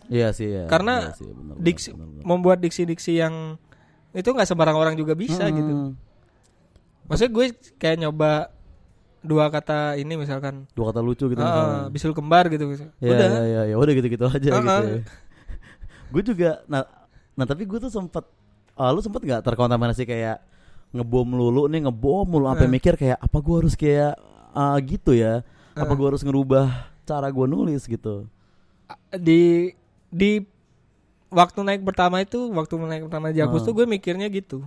iya 0.05 0.29
sih 0.29 0.45
ya 0.45 0.69
Karena 0.69 1.09
iya 1.09 1.17
sih, 1.17 1.25
bener, 1.25 1.55
Diksi 1.57 1.89
bener, 1.91 2.05
bener. 2.05 2.23
membuat 2.23 2.57
diksi-diksi 2.59 3.11
yang 3.17 3.57
itu 4.11 4.27
nggak 4.27 4.45
sembarang 4.45 4.77
orang 4.77 4.93
juga 4.93 5.11
bisa 5.11 5.43
Hmm, 5.43 5.55
gitu. 5.55 5.73
Maksudnya 7.05 7.31
gue 7.31 7.45
kayak 7.75 7.97
nyoba 8.01 8.31
dua 9.25 9.49
kata 9.49 9.97
ini 9.97 10.13
misalkan 10.15 10.69
dua 10.71 10.89
kata 10.89 11.01
lucu 11.01 11.25
gitu 11.25 11.35
misalnya. 11.35 11.89
bisul 11.89 12.13
kembar 12.13 12.45
gitu 12.47 12.65
misal. 12.65 12.93
Ya, 12.97 13.09
Udah. 13.11 13.27
ya, 13.27 13.43
ya, 13.43 13.61
ya 13.67 13.75
udah 13.75 13.93
gitu-gitu 13.93 14.23
aja 14.23 14.37
Ah, 14.47 14.55
gitu. 14.55 14.69
ah. 14.69 14.81
Ya. 14.81 15.01
gue 16.13 16.21
juga, 16.23 16.49
nah, 16.65 16.85
nah 17.33 17.43
tapi 17.43 17.65
gue 17.65 17.77
tuh 17.77 17.89
sempet, 17.89 18.23
ah, 18.73 18.89
lu 18.89 19.01
sempet 19.01 19.19
nggak 19.19 19.41
terkontaminasi 19.41 20.03
kayak 20.03 20.39
ngebom 20.91 21.27
lulu 21.27 21.65
nih 21.65 21.83
ngebom 21.83 22.23
mulu 22.23 22.45
sampai 22.47 22.67
Ah. 22.67 22.71
mikir 22.71 22.93
kayak 22.95 23.17
apa 23.17 23.37
gue 23.37 23.55
harus 23.57 23.73
kayak 23.73 24.13
ah, 24.51 24.77
gitu 24.79 25.11
ya? 25.11 25.41
Apa 25.73 25.89
Ah. 25.89 25.95
gue 25.95 26.07
harus 26.07 26.21
ngerubah 26.21 26.71
cara 27.03 27.27
gue 27.27 27.45
nulis 27.45 27.83
gitu? 27.83 28.29
di 29.11 29.73
di 30.07 30.45
waktu 31.27 31.59
naik 31.59 31.81
pertama 31.83 32.21
itu 32.21 32.37
waktu 32.49 32.77
naik 32.77 33.03
pertama 33.03 33.29
Jakpus 33.29 33.59
Ah. 33.59 33.65
tuh 33.65 33.73
gue 33.73 33.85
mikirnya 33.85 34.27
gitu 34.27 34.61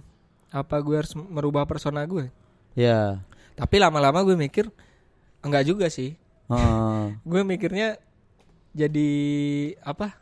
apa 0.49 0.75
gue 0.79 0.97
harus 0.97 1.15
merubah 1.15 1.63
persona 1.65 2.03
gue 2.03 2.27
Ya, 2.75 3.19
tapi 3.59 3.77
lama-lama 3.77 4.23
gue 4.23 4.39
mikir 4.39 4.71
enggak 5.41 5.67
juga 5.67 5.87
sih 5.89 6.15
ah, 6.47 7.11
gue 7.31 7.43
mikirnya 7.43 7.99
jadi 8.71 9.09
apa 9.83 10.15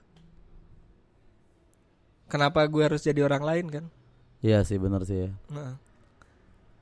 kenapa 2.27 2.65
gue 2.65 2.83
harus 2.83 3.01
jadi 3.01 3.23
orang 3.23 3.43
lain 3.43 3.67
kan 3.71 3.85
iya 4.41 4.63
sih 4.63 4.77
bener 4.77 5.03
sih. 5.03 5.27
ya. 5.27 5.31
Nah, 5.51 5.75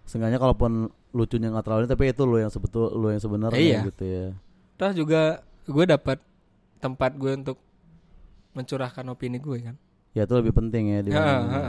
Seenggaknya 0.04 0.36
kalaupun 0.36 0.92
lucunya 1.10 1.48
nggak 1.48 1.64
terlalu 1.64 1.84
tapi 1.86 2.04
itu 2.06 2.22
lo 2.22 2.36
yang 2.36 2.52
sebetul 2.52 2.92
lo 2.92 3.08
yang 3.08 3.18
sebenarnya 3.18 3.56
Iya. 3.56 3.80
gitu 3.86 4.04
ya. 4.04 4.26
terus 4.74 4.94
juga 4.94 5.22
gue 5.64 5.84
dapat 5.86 6.18
tempat 6.76 7.14
gue 7.14 7.32
untuk 7.32 7.56
mencurahkan 8.52 9.04
opini 9.08 9.38
gue 9.38 9.58
kan 9.62 9.76
Ya 10.12 10.22
itu 10.22 10.34
lebih 10.36 10.54
penting 10.54 10.84
ya. 10.88 10.94
Ya, 10.94 11.02
dibanding- 11.02 11.50
ha. 11.50 11.62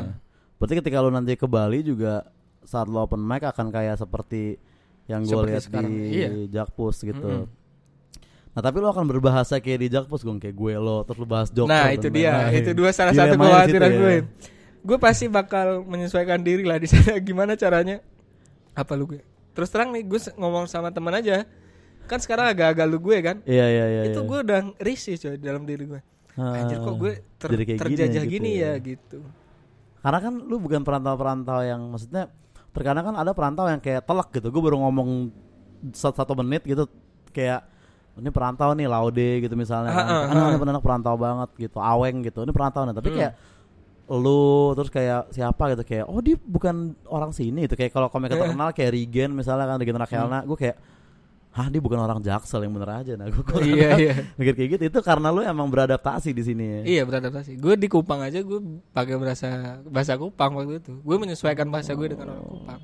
Berarti 0.56 0.74
ketika 0.78 1.02
lu 1.02 1.10
nanti 1.10 1.34
ke 1.34 1.48
Bali 1.48 1.82
juga 1.82 2.30
saat 2.62 2.86
lo 2.86 3.02
open 3.02 3.18
mic 3.18 3.42
akan 3.42 3.74
kayak 3.74 3.98
seperti 3.98 4.62
yang 5.06 5.22
gue 5.22 5.42
lihat 5.46 5.64
sekarang, 5.64 5.92
di 5.94 6.06
iya. 6.12 6.30
Jakpus 6.50 7.06
gitu. 7.06 7.22
Mm-mm. 7.22 7.46
Nah 8.56 8.62
tapi 8.64 8.80
lo 8.80 8.88
akan 8.88 9.06
berbahasa 9.06 9.60
kayak 9.60 9.80
di 9.84 9.88
Jakpus 9.92 10.24
gue 10.24 10.34
kayak 10.40 10.56
gue 10.56 10.74
lo 10.80 11.04
terus 11.04 11.20
lo 11.20 11.28
bahas 11.28 11.52
Joker. 11.52 11.68
nah 11.70 11.92
itu 11.92 12.08
dia 12.08 12.50
lain-lain. 12.50 12.62
itu 12.64 12.72
dua 12.72 12.90
salah 12.96 13.12
satu 13.12 13.36
di 13.36 13.36
situ 13.36 13.44
kekhawatiran 13.44 13.92
ya. 13.92 14.00
gue 14.00 14.14
gue 14.86 14.98
pasti 15.02 15.26
bakal 15.28 15.84
menyesuaikan 15.84 16.40
diri 16.40 16.64
lah 16.64 16.80
di 16.80 16.88
sana 16.88 17.20
gimana 17.28 17.60
caranya 17.60 18.00
apa 18.72 18.96
lu 18.96 19.12
gue 19.12 19.22
terus 19.52 19.68
terang 19.68 19.92
nih 19.92 20.08
gue 20.08 20.20
ngomong 20.40 20.72
sama 20.72 20.88
teman 20.96 21.20
aja 21.20 21.44
kan 22.08 22.22
sekarang 22.22 22.54
agak-agak 22.54 22.86
lu 22.88 22.98
gue 23.02 23.18
kan 23.20 23.38
Iya 23.44 23.66
iya 23.68 23.86
iya. 23.92 24.02
itu 24.08 24.24
iya. 24.24 24.28
gue 24.30 24.38
udah 24.46 24.60
risih 24.80 25.16
coy 25.20 25.36
dalam 25.36 25.68
diri 25.68 25.84
gue 25.90 26.02
anjir 26.40 26.78
kok 26.80 26.96
gue 26.96 27.14
ter- 27.36 27.52
kayak 27.52 27.68
gini 27.68 27.80
terjajah 27.82 28.24
gitu 28.24 28.34
gini, 28.40 28.52
ya. 28.56 28.72
ya 28.76 28.84
gitu 28.84 29.20
Karena 30.00 30.20
kan 30.22 30.34
lu 30.38 30.62
bukan 30.62 30.86
perantau-perantau 30.86 31.60
yang 31.66 31.82
maksudnya 31.90 32.30
terkadang 32.76 33.08
kan 33.08 33.16
ada 33.16 33.32
perantau 33.32 33.66
yang 33.66 33.80
kayak 33.80 34.04
telak 34.04 34.30
gitu. 34.30 34.52
Gue 34.52 34.62
baru 34.62 34.78
ngomong 34.84 35.32
satu, 35.96 36.16
satu 36.20 36.34
menit 36.36 36.62
gitu 36.62 36.86
kayak 37.32 37.64
ini 38.16 38.32
perantau 38.32 38.72
nih 38.72 38.88
laude 38.88 39.44
gitu 39.44 39.56
misalnya. 39.56 39.92
Kan. 39.92 40.08
ada 40.54 40.72
anak 40.76 40.84
perantau 40.84 41.16
banget 41.16 41.50
gitu, 41.58 41.80
aweng 41.80 42.22
gitu. 42.22 42.44
Ini 42.44 42.52
perantau 42.52 42.84
nih, 42.84 42.96
tapi 42.96 43.10
Hmm. 43.12 43.18
kayak 43.18 43.34
lu 44.06 44.70
terus 44.78 44.94
kayak 44.94 45.34
siapa 45.34 45.74
gitu 45.74 45.82
kayak 45.82 46.06
oh 46.06 46.22
dia 46.22 46.38
bukan 46.38 46.94
orang 47.10 47.34
sini 47.34 47.66
itu 47.66 47.74
kayak 47.74 47.90
kalau 47.90 48.06
komik 48.06 48.30
terkenal 48.30 48.70
kayak 48.70 48.94
Regen 48.94 49.34
misalnya 49.34 49.66
kan 49.66 49.82
Regen 49.82 49.98
Rakelna 49.98 50.46
Hmm. 50.46 50.48
gue 50.54 50.58
kayak 50.62 50.78
hah 51.56 51.72
dia 51.72 51.80
bukan 51.80 51.96
orang 51.96 52.20
Jaksel 52.20 52.68
yang 52.68 52.76
bener 52.76 52.92
aja. 52.92 53.14
Nah 53.16 53.32
gue 53.32 53.44
iya 53.64 53.90
iya. 53.96 54.14
Mikir 54.36 54.54
kayak 54.60 54.70
gitu 54.76 54.84
itu 54.92 55.00
karena 55.00 55.32
lu 55.32 55.40
emang 55.40 55.72
beradaptasi 55.72 56.36
di 56.36 56.44
sini 56.44 56.64
ya. 56.68 56.80
Iya 56.84 57.02
beradaptasi. 57.08 57.56
Gue 57.56 57.80
di 57.80 57.88
Kupang 57.88 58.20
aja 58.20 58.44
gue 58.44 58.60
pakai 58.92 59.16
bahasa 59.16 59.80
bahasa 59.88 60.20
Kupang 60.20 60.52
waktu 60.60 60.84
itu. 60.84 61.00
Gue 61.00 61.16
menyesuaikan 61.16 61.72
bahasa 61.72 61.96
gue 61.96 62.12
dengan 62.12 62.36
orang 62.36 62.44
Kupang. 62.52 62.82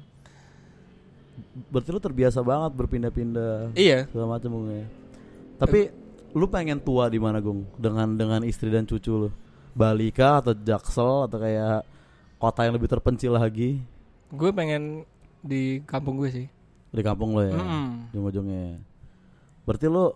Berarti 1.67 1.89
lu 1.91 1.99
terbiasa 1.99 2.39
banget 2.39 2.71
berpindah-pindah 2.79 3.75
iya. 3.75 4.07
segala 4.07 4.39
macam 4.39 4.55
ya. 4.71 4.87
Tapi 5.59 5.79
lu 6.31 6.47
pengen 6.47 6.79
tua 6.79 7.11
di 7.11 7.19
mana 7.19 7.43
Gung? 7.43 7.67
Dengan 7.75 8.15
dengan 8.15 8.39
istri 8.47 8.71
dan 8.71 8.87
cucu 8.87 9.27
lu? 9.27 9.29
Bali 9.75 10.15
kah 10.15 10.39
atau 10.39 10.55
Jaksel 10.55 11.27
atau 11.27 11.37
kayak 11.43 11.83
kota 12.39 12.63
yang 12.63 12.79
lebih 12.79 12.87
terpencil 12.87 13.35
lagi? 13.35 13.83
Gue 14.31 14.55
pengen 14.55 15.03
di 15.43 15.83
kampung 15.83 16.15
gue 16.15 16.31
sih 16.31 16.60
di 16.91 17.01
kampung 17.01 17.35
lo 17.35 17.41
ya? 17.47 17.55
Mm-mm. 17.55 18.11
Ujung-ujungnya. 18.11 18.79
Berarti 19.63 19.87
lu 19.87 20.11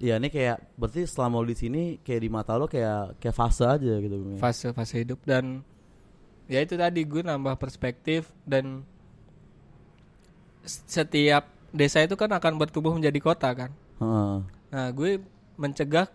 Ya 0.00 0.16
ini 0.16 0.32
kayak 0.32 0.64
berarti 0.80 1.04
selama 1.04 1.44
lu 1.44 1.52
di 1.52 1.60
sini 1.60 1.82
kayak 2.00 2.20
di 2.24 2.28
mata 2.32 2.56
lu 2.56 2.64
kayak 2.64 3.20
kayak 3.20 3.36
fase 3.36 3.68
aja 3.68 4.00
gitu 4.00 4.16
ya? 4.16 4.40
fase 4.40 4.72
fase 4.72 5.04
hidup 5.04 5.20
dan 5.28 5.60
ya 6.48 6.64
itu 6.64 6.72
tadi 6.72 7.04
gue 7.04 7.20
nambah 7.20 7.60
perspektif 7.60 8.32
dan 8.48 8.80
setiap 10.64 11.52
desa 11.68 12.00
itu 12.00 12.16
kan 12.16 12.32
akan 12.32 12.56
bertumbuh 12.56 12.96
menjadi 12.96 13.20
kota 13.20 13.52
kan 13.52 13.70
Heeh. 14.00 14.36
nah 14.72 14.88
gue 14.88 15.20
mencegah 15.60 16.08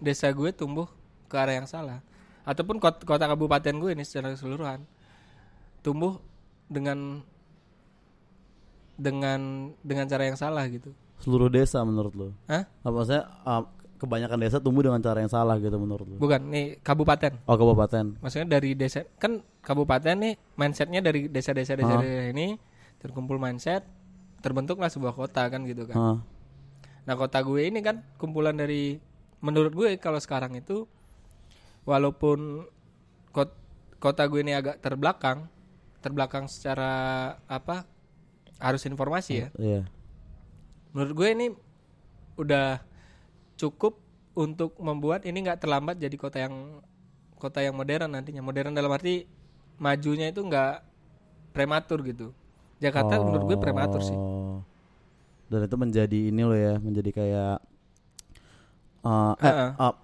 desa 0.00 0.32
gue 0.32 0.48
tumbuh 0.56 0.88
ke 1.28 1.36
arah 1.36 1.60
yang 1.60 1.68
salah 1.68 2.00
ataupun 2.48 2.80
kota, 2.80 3.04
kota 3.04 3.28
kabupaten 3.28 3.76
gue 3.76 3.92
ini 3.92 4.04
secara 4.08 4.32
keseluruhan 4.32 4.80
tumbuh 5.84 6.16
dengan 6.72 7.20
dengan 8.96 9.40
dengan 9.80 10.04
cara 10.04 10.24
yang 10.24 10.34
salah 10.34 10.64
gitu 10.66 10.90
Seluruh 11.16 11.48
desa 11.48 11.80
menurut 11.80 12.12
lu? 12.12 12.28
Hah? 12.44 12.68
Apa 12.80 12.92
maksudnya 12.92 13.24
um, 13.42 13.64
kebanyakan 13.96 14.38
desa 14.38 14.56
tumbuh 14.58 14.82
dengan 14.82 15.00
cara 15.00 15.18
yang 15.18 15.28
salah 15.28 15.56
gitu 15.56 15.72
menurut 15.74 16.04
lu? 16.06 16.16
bukan 16.16 16.40
nih 16.46 16.80
kabupaten 16.80 17.32
Oh 17.44 17.54
kabupaten. 17.54 18.16
maksudnya 18.18 18.48
dari 18.50 18.72
desa 18.72 19.04
kan 19.16 19.38
kabupaten 19.60 20.12
nih 20.14 20.34
mindsetnya 20.54 21.00
dari 21.00 21.26
desa-desa 21.26 21.72
desa 21.74 21.96
Ah. 21.96 22.04
ini 22.26 22.60
terkumpul 22.96 23.36
mindset 23.36 23.84
terbentuklah 24.38 24.86
sebuah 24.86 25.12
kota 25.12 25.44
kan 25.46 25.64
gitu 25.64 25.84
kan 25.84 25.96
Heeh. 25.96 26.18
nah 27.02 27.14
kota 27.14 27.40
gue 27.40 27.64
ini 27.64 27.80
kan 27.80 28.04
kumpulan 28.14 28.52
dari 28.52 29.00
menurut 29.38 29.72
gue 29.72 29.96
kalau 29.96 30.16
sekarang 30.16 30.52
itu 30.54 30.84
walaupun 31.84 32.66
kot- 33.30 33.56
kota 33.96 34.26
gue 34.26 34.40
ini 34.40 34.52
agak 34.52 34.78
terbelakang 34.78 35.48
terbelakang 35.98 36.46
secara 36.46 36.92
apa 37.42 37.82
harus 38.58 38.82
informasi 38.82 39.32
ya 39.36 39.48
Iya. 39.54 39.82
menurut 40.90 41.12
gue 41.12 41.28
ini 41.30 41.46
udah 42.34 42.80
cukup 43.54 43.96
untuk 44.32 44.76
membuat 44.76 45.24
ini 45.24 45.40
nggak 45.40 45.60
terlambat 45.60 45.96
jadi 45.96 46.12
kota 46.14 46.38
yang 46.38 46.80
kota 47.36 47.60
yang 47.60 47.72
modern 47.72 48.08
nantinya 48.10 48.40
modern 48.40 48.72
dalam 48.72 48.88
arti 48.88 49.24
majunya 49.76 50.28
itu 50.28 50.40
nggak 50.40 50.80
prematur 51.50 52.00
gitu 52.02 52.32
Jakarta 52.76 53.16
menurut 53.16 53.44
gue 53.46 53.58
prematur 53.58 54.00
sih 54.00 54.16
Oh. 54.16 54.60
Dan 55.46 55.62
itu 55.62 55.76
menjadi 55.78 56.20
ini 56.26 56.42
loh 56.42 56.58
ya, 56.58 56.74
menjadi 56.76 57.10
kayak 57.12 57.62
uh, 59.00 59.32
eh 59.38 59.46
Heeh. 59.46 59.70
uh, 59.78 59.94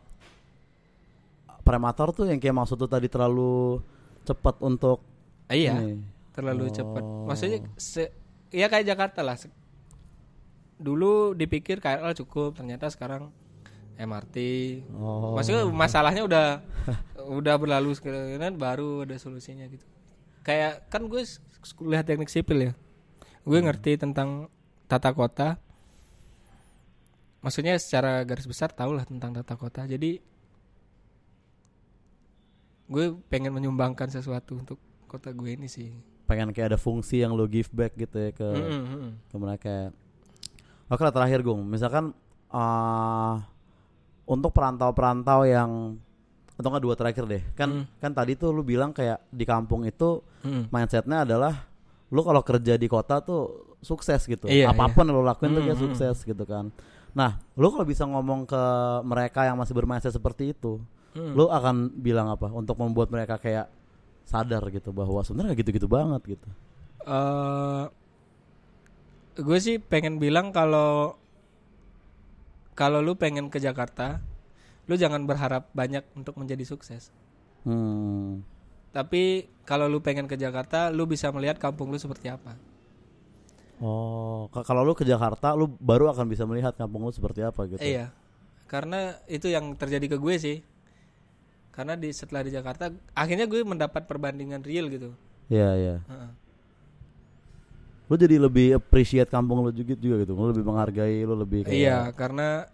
prematur 1.62 2.10
tuh 2.12 2.26
yang 2.26 2.38
kayak 2.38 2.54
maksud 2.54 2.76
tuh 2.76 2.86
tadi 2.86 3.06
terlalu 3.06 3.82
cepat 4.22 4.58
untuk 4.60 5.02
Eh, 5.46 5.66
iya 5.66 5.78
ini. 5.78 5.98
terlalu 6.30 6.70
Oh. 6.70 6.72
cepat 6.72 7.02
maksudnya 7.26 7.58
se 7.74 8.06
ya 8.52 8.68
kayak 8.68 8.86
Jakarta 8.86 9.24
lah. 9.24 9.34
Dulu 10.78 11.32
dipikir 11.32 11.78
KRL 11.78 12.12
cukup 12.14 12.54
ternyata 12.54 12.86
sekarang 12.86 13.32
MRT 13.96 14.36
Oh. 14.96 15.36
maksudnya 15.36 15.68
masalahnya 15.68 16.24
udah 16.24 16.46
udah 17.38 17.54
berlalu 17.60 17.92
sekarang 17.92 18.56
baru 18.56 19.04
ada 19.04 19.16
solusinya 19.16 19.64
gitu. 19.68 19.84
Kayak 20.42 20.86
kan 20.90 21.06
gue 21.06 21.22
kuliah 21.76 22.02
teknik 22.02 22.28
sipil 22.28 22.70
ya. 22.70 22.72
Gue 23.42 23.58
Hmm. 23.58 23.68
ngerti 23.70 23.98
tentang 23.98 24.50
tata 24.90 25.10
kota. 25.14 25.56
Maksudnya 27.42 27.74
secara 27.78 28.22
garis 28.22 28.46
besar 28.46 28.70
tau 28.70 28.94
lah 28.94 29.02
tentang 29.02 29.34
tata 29.34 29.54
kota. 29.58 29.82
Jadi 29.82 30.18
gue 32.92 33.04
pengen 33.32 33.54
menyumbangkan 33.54 34.10
sesuatu 34.10 34.58
untuk 34.58 34.78
kota 35.08 35.32
gue 35.32 35.56
ini 35.56 35.68
sih 35.68 35.92
pengen 36.32 36.48
kayak 36.50 36.72
ada 36.72 36.80
fungsi 36.80 37.20
yang 37.20 37.36
lo 37.36 37.44
give 37.44 37.68
back 37.70 37.92
gitu 37.94 38.16
ya 38.16 38.30
ke 38.32 38.48
Mm, 38.48 38.64
mm, 38.64 38.84
mm. 38.88 39.10
ke 39.28 39.36
mereka 39.36 39.74
oke 40.88 40.98
lah 40.98 41.12
terakhir 41.12 41.44
gung 41.44 41.60
misalkan 41.62 42.16
eh 42.48 43.34
untuk 44.24 44.50
perantau-perantau 44.50 45.44
yang 45.44 46.00
atau 46.52 46.68
enggak 46.68 46.84
dua 46.84 46.94
terakhir 46.94 47.24
deh 47.26 47.42
kan 47.52 47.68
Hmm. 47.68 47.84
kan 47.98 48.12
tadi 48.12 48.32
tuh 48.32 48.48
lu 48.48 48.62
bilang 48.62 48.90
kayak 48.90 49.20
di 49.28 49.44
kampung 49.44 49.84
itu 49.84 50.24
Mm. 50.40 50.68
mindsetnya 50.68 51.22
adalah 51.22 51.68
lu 52.08 52.20
kalau 52.20 52.40
kerja 52.40 52.76
di 52.76 52.86
kota 52.86 53.20
tuh 53.20 53.72
sukses 53.80 54.24
gitu 54.24 54.46
Iya, 54.46 54.70
apa 54.70 54.88
pun 54.88 55.02
yang 55.02 55.16
lu 55.16 55.22
lakuin 55.22 55.52
tuh 55.52 55.60
Hmm, 55.60 55.66
kayak 55.66 55.76
hmm. 55.76 55.86
sukses 55.90 56.16
gitu 56.22 56.44
kan 56.44 56.72
nah 57.12 57.36
lu 57.56 57.68
kalau 57.68 57.84
bisa 57.84 58.04
ngomong 58.04 58.48
ke 58.48 58.62
mereka 59.04 59.44
yang 59.44 59.56
masih 59.56 59.72
bermindset 59.72 60.12
seperti 60.12 60.52
itu 60.52 60.80
Mm. 61.12 61.36
lu 61.36 61.44
akan 61.44 61.92
bilang 61.94 62.28
apa 62.28 62.48
untuk 62.48 62.72
membuat 62.78 63.12
mereka 63.12 63.36
kayak 63.36 63.68
sadar 64.30 64.62
gitu 64.74 64.90
bahwa 64.94 65.20
sebenarnya 65.26 65.54
gitu-gitu 65.60 65.88
banget 65.90 66.22
gitu 66.38 66.48
eh 67.06 67.84
gue 69.46 69.58
sih 69.64 69.76
pengen 69.80 70.20
bilang 70.20 70.52
kalau 70.52 71.16
kalau 72.80 73.00
lu 73.04 73.14
pengen 73.16 73.46
ke 73.52 73.58
Jakarta, 73.60 74.20
lu 74.88 74.94
jangan 75.02 75.22
berharap 75.30 75.68
banyak 75.76 76.04
untuk 76.18 76.34
menjadi 76.40 76.64
sukses. 76.64 77.12
hmm. 77.64 78.42
Tapi 78.96 79.22
kalau 79.68 79.86
lu 79.92 79.98
pengen 80.06 80.26
ke 80.30 80.36
Jakarta, 80.44 80.80
lu 80.96 81.04
bisa 81.12 81.28
melihat 81.34 81.56
kampung 81.64 81.88
lu 81.92 81.98
seperti 82.04 82.26
apa. 82.36 82.52
Oh, 83.82 84.46
ka- 84.54 84.62
kalau 84.68 84.82
lu 84.86 84.94
ke 84.94 85.02
Jakarta, 85.02 85.58
lu 85.58 85.66
baru 85.90 86.06
akan 86.14 86.26
bisa 86.30 86.44
melihat 86.46 86.72
kampung 86.78 87.02
lu 87.02 87.12
seperti 87.12 87.40
apa 87.42 87.66
gitu. 87.66 87.82
Iya. 87.82 88.14
Karena 88.70 89.18
itu 89.28 89.48
yang 89.52 89.76
terjadi 89.76 90.06
ke 90.12 90.18
gue 90.20 90.34
sih. 90.40 90.56
Karena 91.72 91.96
di 91.96 92.12
setelah 92.12 92.44
di 92.44 92.52
Jakarta, 92.52 92.92
akhirnya 93.16 93.48
gue 93.48 93.64
mendapat 93.64 94.04
perbandingan 94.04 94.60
real 94.60 94.92
gitu. 94.92 95.16
Iya, 95.48 95.70
iya. 95.74 95.96
Heeh. 96.04 96.30
Lu 98.12 98.14
jadi 98.20 98.36
lebih 98.36 98.76
appreciate 98.76 99.32
kampung 99.32 99.64
lu 99.64 99.72
juga 99.72 99.96
juga 99.96 100.20
gitu. 100.20 100.36
Lu 100.36 100.52
lebih 100.52 100.68
menghargai, 100.68 101.24
lu 101.24 101.32
lebih 101.32 101.64
kayak 101.64 101.72
Iya, 101.72 101.98
karena 102.12 102.68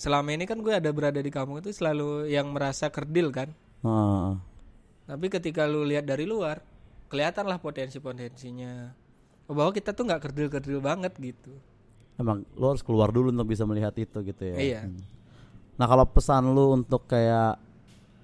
selama 0.00 0.32
ini 0.32 0.48
kan 0.48 0.56
gue 0.64 0.72
ada 0.72 0.88
berada 0.88 1.20
di 1.20 1.28
kampung 1.28 1.60
itu 1.60 1.68
selalu 1.68 2.32
yang 2.32 2.48
merasa 2.48 2.88
kerdil 2.88 3.28
kan. 3.28 3.52
Heeh. 3.84 4.28
Tapi 5.04 5.26
ketika 5.28 5.68
lu 5.68 5.84
lihat 5.84 6.08
dari 6.08 6.24
luar, 6.24 6.64
kelihatanlah 7.12 7.60
potensi-potensinya. 7.60 8.88
Oh, 9.50 9.52
bahwa 9.52 9.68
kita 9.76 9.92
tuh 9.92 10.08
nggak 10.08 10.32
kerdil-kerdil 10.32 10.80
banget 10.80 11.12
gitu. 11.20 11.52
Emang 12.16 12.40
lu 12.56 12.72
harus 12.72 12.80
keluar 12.80 13.12
dulu 13.12 13.28
untuk 13.28 13.52
bisa 13.52 13.68
melihat 13.68 13.92
itu 14.00 14.16
gitu 14.24 14.42
ya. 14.48 14.56
Iya. 14.56 14.80
Hmm. 14.88 14.96
Nah, 15.76 15.86
kalau 15.88 16.08
pesan 16.08 16.56
lu 16.56 16.72
untuk 16.72 17.04
kayak 17.04 17.60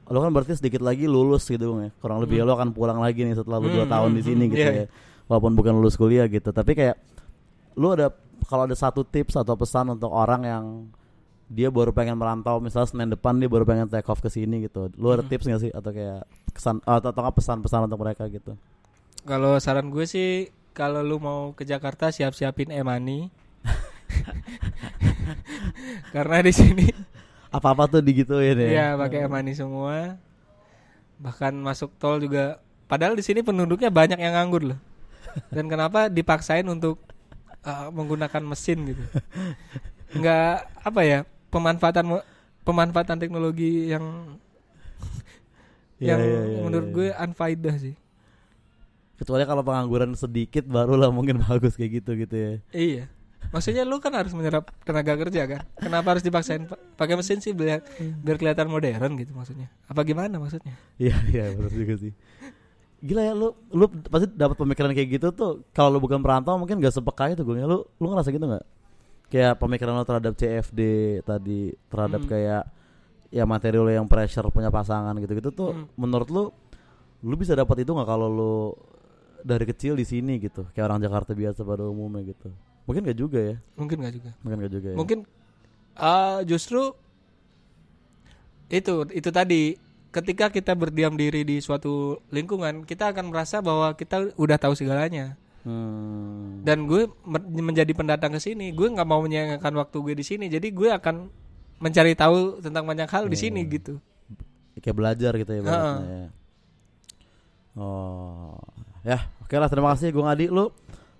lu 0.08 0.18
kan 0.24 0.30
berarti 0.32 0.56
sedikit 0.56 0.80
lagi 0.80 1.04
lulus 1.08 1.44
gitu 1.48 1.76
ya. 1.80 1.90
Kurang 2.00 2.20
lebih 2.24 2.40
lu 2.44 2.52
akan 2.52 2.72
pulang 2.72 2.96
lagi 3.00 3.24
nih 3.24 3.36
setelah 3.36 3.60
lu 3.60 3.68
dua 3.68 3.84
Hmm, 3.84 3.88
tahun 3.88 4.10
hmm, 4.10 4.16
di 4.16 4.22
sini 4.24 4.44
hmm, 4.48 4.52
gitu 4.56 4.56
iya, 4.56 4.72
ya. 4.72 4.86
Walaupun 5.28 5.52
bukan 5.58 5.72
lulus 5.76 5.96
kuliah 6.00 6.24
gitu, 6.28 6.48
tapi 6.52 6.72
kayak 6.72 6.96
lu 7.76 7.92
ada 7.94 8.10
kalau 8.48 8.64
ada 8.68 8.76
satu 8.76 9.04
tips 9.04 9.36
atau 9.36 9.54
pesan 9.58 9.90
untuk 9.94 10.10
orang 10.12 10.42
yang 10.46 10.64
dia 11.48 11.72
baru 11.72 11.92
pengen 11.96 12.20
merantau 12.20 12.60
misalnya 12.60 12.88
Senin 12.92 13.08
depan 13.12 13.40
dia 13.40 13.48
baru 13.48 13.64
pengen 13.64 13.88
take 13.88 14.08
off 14.08 14.20
ke 14.20 14.28
sini 14.32 14.64
gitu. 14.68 14.88
Lu 15.00 15.12
ada 15.12 15.20
Hmm. 15.20 15.24
tips 15.24 15.48
gak 15.48 15.60
sih 15.64 15.72
atau 15.72 15.92
kayak 15.92 16.24
kesan 16.52 16.80
atau, 16.84 17.08
atau 17.12 17.32
pesan-pesan 17.32 17.88
untuk 17.88 18.00
mereka 18.00 18.28
gitu? 18.28 18.52
Kalau 19.28 19.52
saran 19.64 19.88
gue 19.94 20.04
sih, 20.14 20.30
kalau 20.78 21.00
lu 21.04 21.16
mau 21.20 21.40
ke 21.58 21.64
Jakarta 21.66 22.08
siap-siapin 22.16 22.70
e-money. 22.72 23.28
Karena 26.14 26.38
di 26.44 26.52
sini 26.54 26.86
Apa-apa 27.48 27.88
tuh 27.88 28.00
digituin 28.04 28.58
ya. 28.60 28.68
ya 28.68 28.86
pakai 28.98 29.24
e-money 29.24 29.56
semua. 29.56 30.20
Bahkan 31.18 31.52
masuk 31.58 31.94
tol 31.96 32.20
juga 32.20 32.60
padahal 32.86 33.16
di 33.16 33.24
sini 33.24 33.40
penduduknya 33.40 33.88
banyak 33.88 34.20
yang 34.20 34.36
nganggur 34.36 34.74
loh. 34.74 34.80
Dan 35.54 35.68
kenapa 35.68 36.12
dipaksain 36.12 36.66
untuk 36.68 37.00
uh, 37.64 37.88
menggunakan 37.88 38.42
mesin 38.44 38.94
gitu. 38.94 39.04
Enggak 40.16 40.68
apa 40.84 41.00
ya? 41.04 41.18
Pemanfaatan 41.48 42.20
pemanfaatan 42.64 43.16
teknologi 43.16 43.88
yang 43.88 44.36
Iya, 45.98 46.14
yang 46.14 46.20
iya, 46.22 46.40
iya, 46.46 46.60
menurut 46.62 46.88
iya. 46.88 46.94
gue 46.94 47.08
unfaedah 47.10 47.74
sih. 47.82 47.94
Kecuali 49.18 49.42
kalau 49.42 49.66
pengangguran 49.66 50.14
sedikit 50.14 50.62
barulah 50.62 51.10
mungkin 51.10 51.42
bagus 51.46 51.74
kayak 51.74 52.02
gitu 52.02 52.10
gitu 52.14 52.36
ya. 52.38 52.52
Iya. 52.70 53.04
Maksudnya 53.48 53.82
lu 53.82 53.96
kan 53.96 54.12
harus 54.12 54.30
menyerap 54.30 54.68
tenaga 54.82 55.16
kerja 55.16 55.42
kan? 55.44 55.60
Kenapa 55.74 56.12
harus 56.12 56.20
dipaksain 56.20 56.64
pa- 56.64 56.76
pakai 56.94 57.14
mesin 57.14 57.38
sih 57.38 57.50
biar 57.50 57.80
biar 58.18 58.36
kelihatan 58.36 58.66
modern 58.66 59.16
gitu 59.16 59.32
maksudnya? 59.32 59.72
Apa 59.84 60.02
gimana 60.02 60.36
maksudnya? 60.36 60.76
Iya 60.96 61.16
iya 61.26 61.44
benar 61.50 61.70
juga 61.70 61.94
sih. 61.96 62.12
Gila 62.98 63.22
ya 63.22 63.32
lu 63.32 63.48
lu 63.70 63.86
pasti 64.04 64.26
dapat 64.28 64.54
pemikiran 64.54 64.90
kayak 64.90 65.08
gitu 65.10 65.28
tuh 65.30 65.64
kalau 65.70 65.96
lu 65.96 65.98
bukan 65.98 66.18
perantau 66.18 66.54
mungkin 66.54 66.76
gak 66.76 66.92
sepeka 66.92 67.30
itu 67.30 67.40
gue. 67.40 67.56
Lu 67.58 67.86
lu 67.88 68.06
ngerasa 68.06 68.28
gitu 68.28 68.42
nggak? 68.42 68.64
Kayak 69.28 69.54
pemikiran 69.56 69.92
lu 69.92 70.04
terhadap 70.04 70.32
CFD 70.34 70.80
tadi 71.22 71.60
terhadap 71.86 72.20
Hmm. 72.20 72.28
kayak 72.28 72.62
ya 73.28 73.44
materi 73.44 73.76
lu 73.76 73.86
yang 73.86 74.04
pressure 74.04 74.48
punya 74.48 74.68
pasangan 74.68 75.12
gitu-gitu 75.16 75.48
tuh 75.50 75.70
Hmm. 75.72 75.84
menurut 75.94 76.28
lu 76.28 76.44
lu 77.20 77.34
bisa 77.34 77.52
dapat 77.52 77.80
itu 77.80 77.90
nggak 77.90 78.06
kalau 78.06 78.26
lu 78.26 78.54
dari 79.38 79.64
kecil 79.64 79.94
di 79.94 80.02
sini 80.02 80.36
gitu 80.36 80.66
kayak 80.70 80.86
orang 80.86 80.98
Jakarta 80.98 81.30
biasa 81.32 81.60
pada 81.60 81.84
umumnya 81.84 82.24
gitu 82.26 82.50
mungkin 82.88 83.04
gak 83.04 83.18
juga 83.20 83.36
ya? 83.36 83.56
Mungkin 83.76 83.96
nggak 84.00 84.14
juga. 84.16 84.30
mungkin 84.40 84.56
gak 84.64 84.72
juga 84.72 84.88
ya? 84.88 84.96
Mungkin 84.96 85.18
ah, 85.92 86.40
justru 86.48 86.96
itu 88.72 89.04
itu 89.12 89.28
tadi. 89.28 89.76
Ketika 90.08 90.48
kita 90.48 90.72
berdiam 90.72 91.12
diri 91.20 91.44
di 91.44 91.60
suatu 91.60 92.24
lingkungan 92.32 92.88
kita 92.88 93.12
akan 93.12 93.28
merasa 93.28 93.60
bahwa 93.60 93.92
kita 93.92 94.32
udah 94.40 94.56
tahu 94.56 94.72
segalanya. 94.72 95.36
Hmm. 95.68 96.64
dan 96.64 96.86
gue 96.88 97.10
menjadi 97.50 97.92
pendatang 97.92 98.30
ke 98.32 98.40
sini 98.40 98.72
gue 98.72 98.88
nggak 98.88 99.04
mau 99.04 99.20
menyayangkan 99.20 99.68
waktu 99.76 99.96
gue 100.00 100.14
di 100.16 100.24
sini. 100.24 100.48
Jadi 100.48 100.72
gue 100.72 100.88
akan 100.88 101.28
mencari 101.76 102.16
tahu 102.16 102.64
tentang 102.64 102.88
banyak 102.88 103.04
hal 103.04 103.28
di 103.28 103.36
sini 103.36 103.68
gitu. 103.68 104.00
Kayak 104.80 104.96
belajar 104.96 105.32
gitu 105.36 105.50
ya 105.50 105.58
ibaratnya 105.60 105.92
Heeh. 105.92 106.08
ya. 106.08 106.28
Oh, 107.78 108.56
ya 109.04 109.18
oke 109.44 109.54
lah. 109.60 109.68
Terima 109.68 109.92
kasih 109.92 110.08
Gung 110.10 110.30
Adi. 110.30 110.48
Lu 110.48 110.72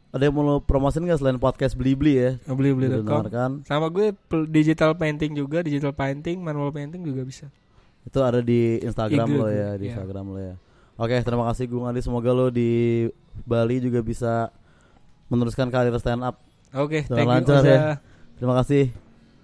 ada 0.08 0.22
yang 0.24 0.34
mau 0.34 0.56
promosin 0.58 1.04
nggak 1.04 1.20
selain 1.20 1.36
podcast 1.36 1.76
beli 1.76 1.92
beli 1.92 2.14
ya? 2.16 2.30
beli 2.48 2.72
beli.com 2.72 3.28
Dengarkan. 3.28 3.50
sama 3.68 3.92
gue 3.92 4.16
digital 4.48 4.96
painting 4.96 5.36
juga 5.36 5.60
digital 5.60 5.92
painting 5.92 6.40
manual 6.40 6.72
painting 6.72 7.04
juga 7.04 7.22
bisa 7.24 7.46
Itu 8.08 8.24
ada 8.24 8.40
di 8.40 8.80
Instagram 8.80 9.28
lo 9.28 9.52
ya, 9.52 9.76
di 9.76 9.92
iya. 9.92 10.00
Instagram 10.00 10.24
lo 10.32 10.40
ya. 10.40 10.54
Oke, 10.96 11.20
terima 11.20 11.44
kasih 11.52 11.68
Gung 11.68 11.84
Adi. 11.84 12.00
Semoga 12.00 12.32
lo 12.32 12.48
di 12.48 13.04
Bali 13.44 13.84
juga 13.84 14.00
bisa 14.00 14.48
meneruskan 15.28 15.68
karir 15.68 15.92
stand 16.00 16.24
up. 16.24 16.40
oke 16.72 17.04
Dengan 17.04 17.12
thank 17.12 17.28
you 17.28 17.36
lancar 17.44 17.60
Oza. 17.60 17.68
ya. 17.68 17.80
Terima 18.40 18.54
kasih. 18.64 18.88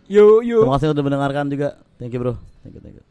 yo 0.09 0.41
yo 0.41 0.65
Terima 0.65 0.81
kasih 0.81 0.97
udah 0.97 1.05
mendengarkan 1.05 1.45
juga. 1.53 1.77
Thank 2.01 2.17
you 2.17 2.21
bro. 2.25 2.35
Thank 2.65 2.75
you, 2.75 2.81
thank 2.81 2.97
you. 2.97 3.05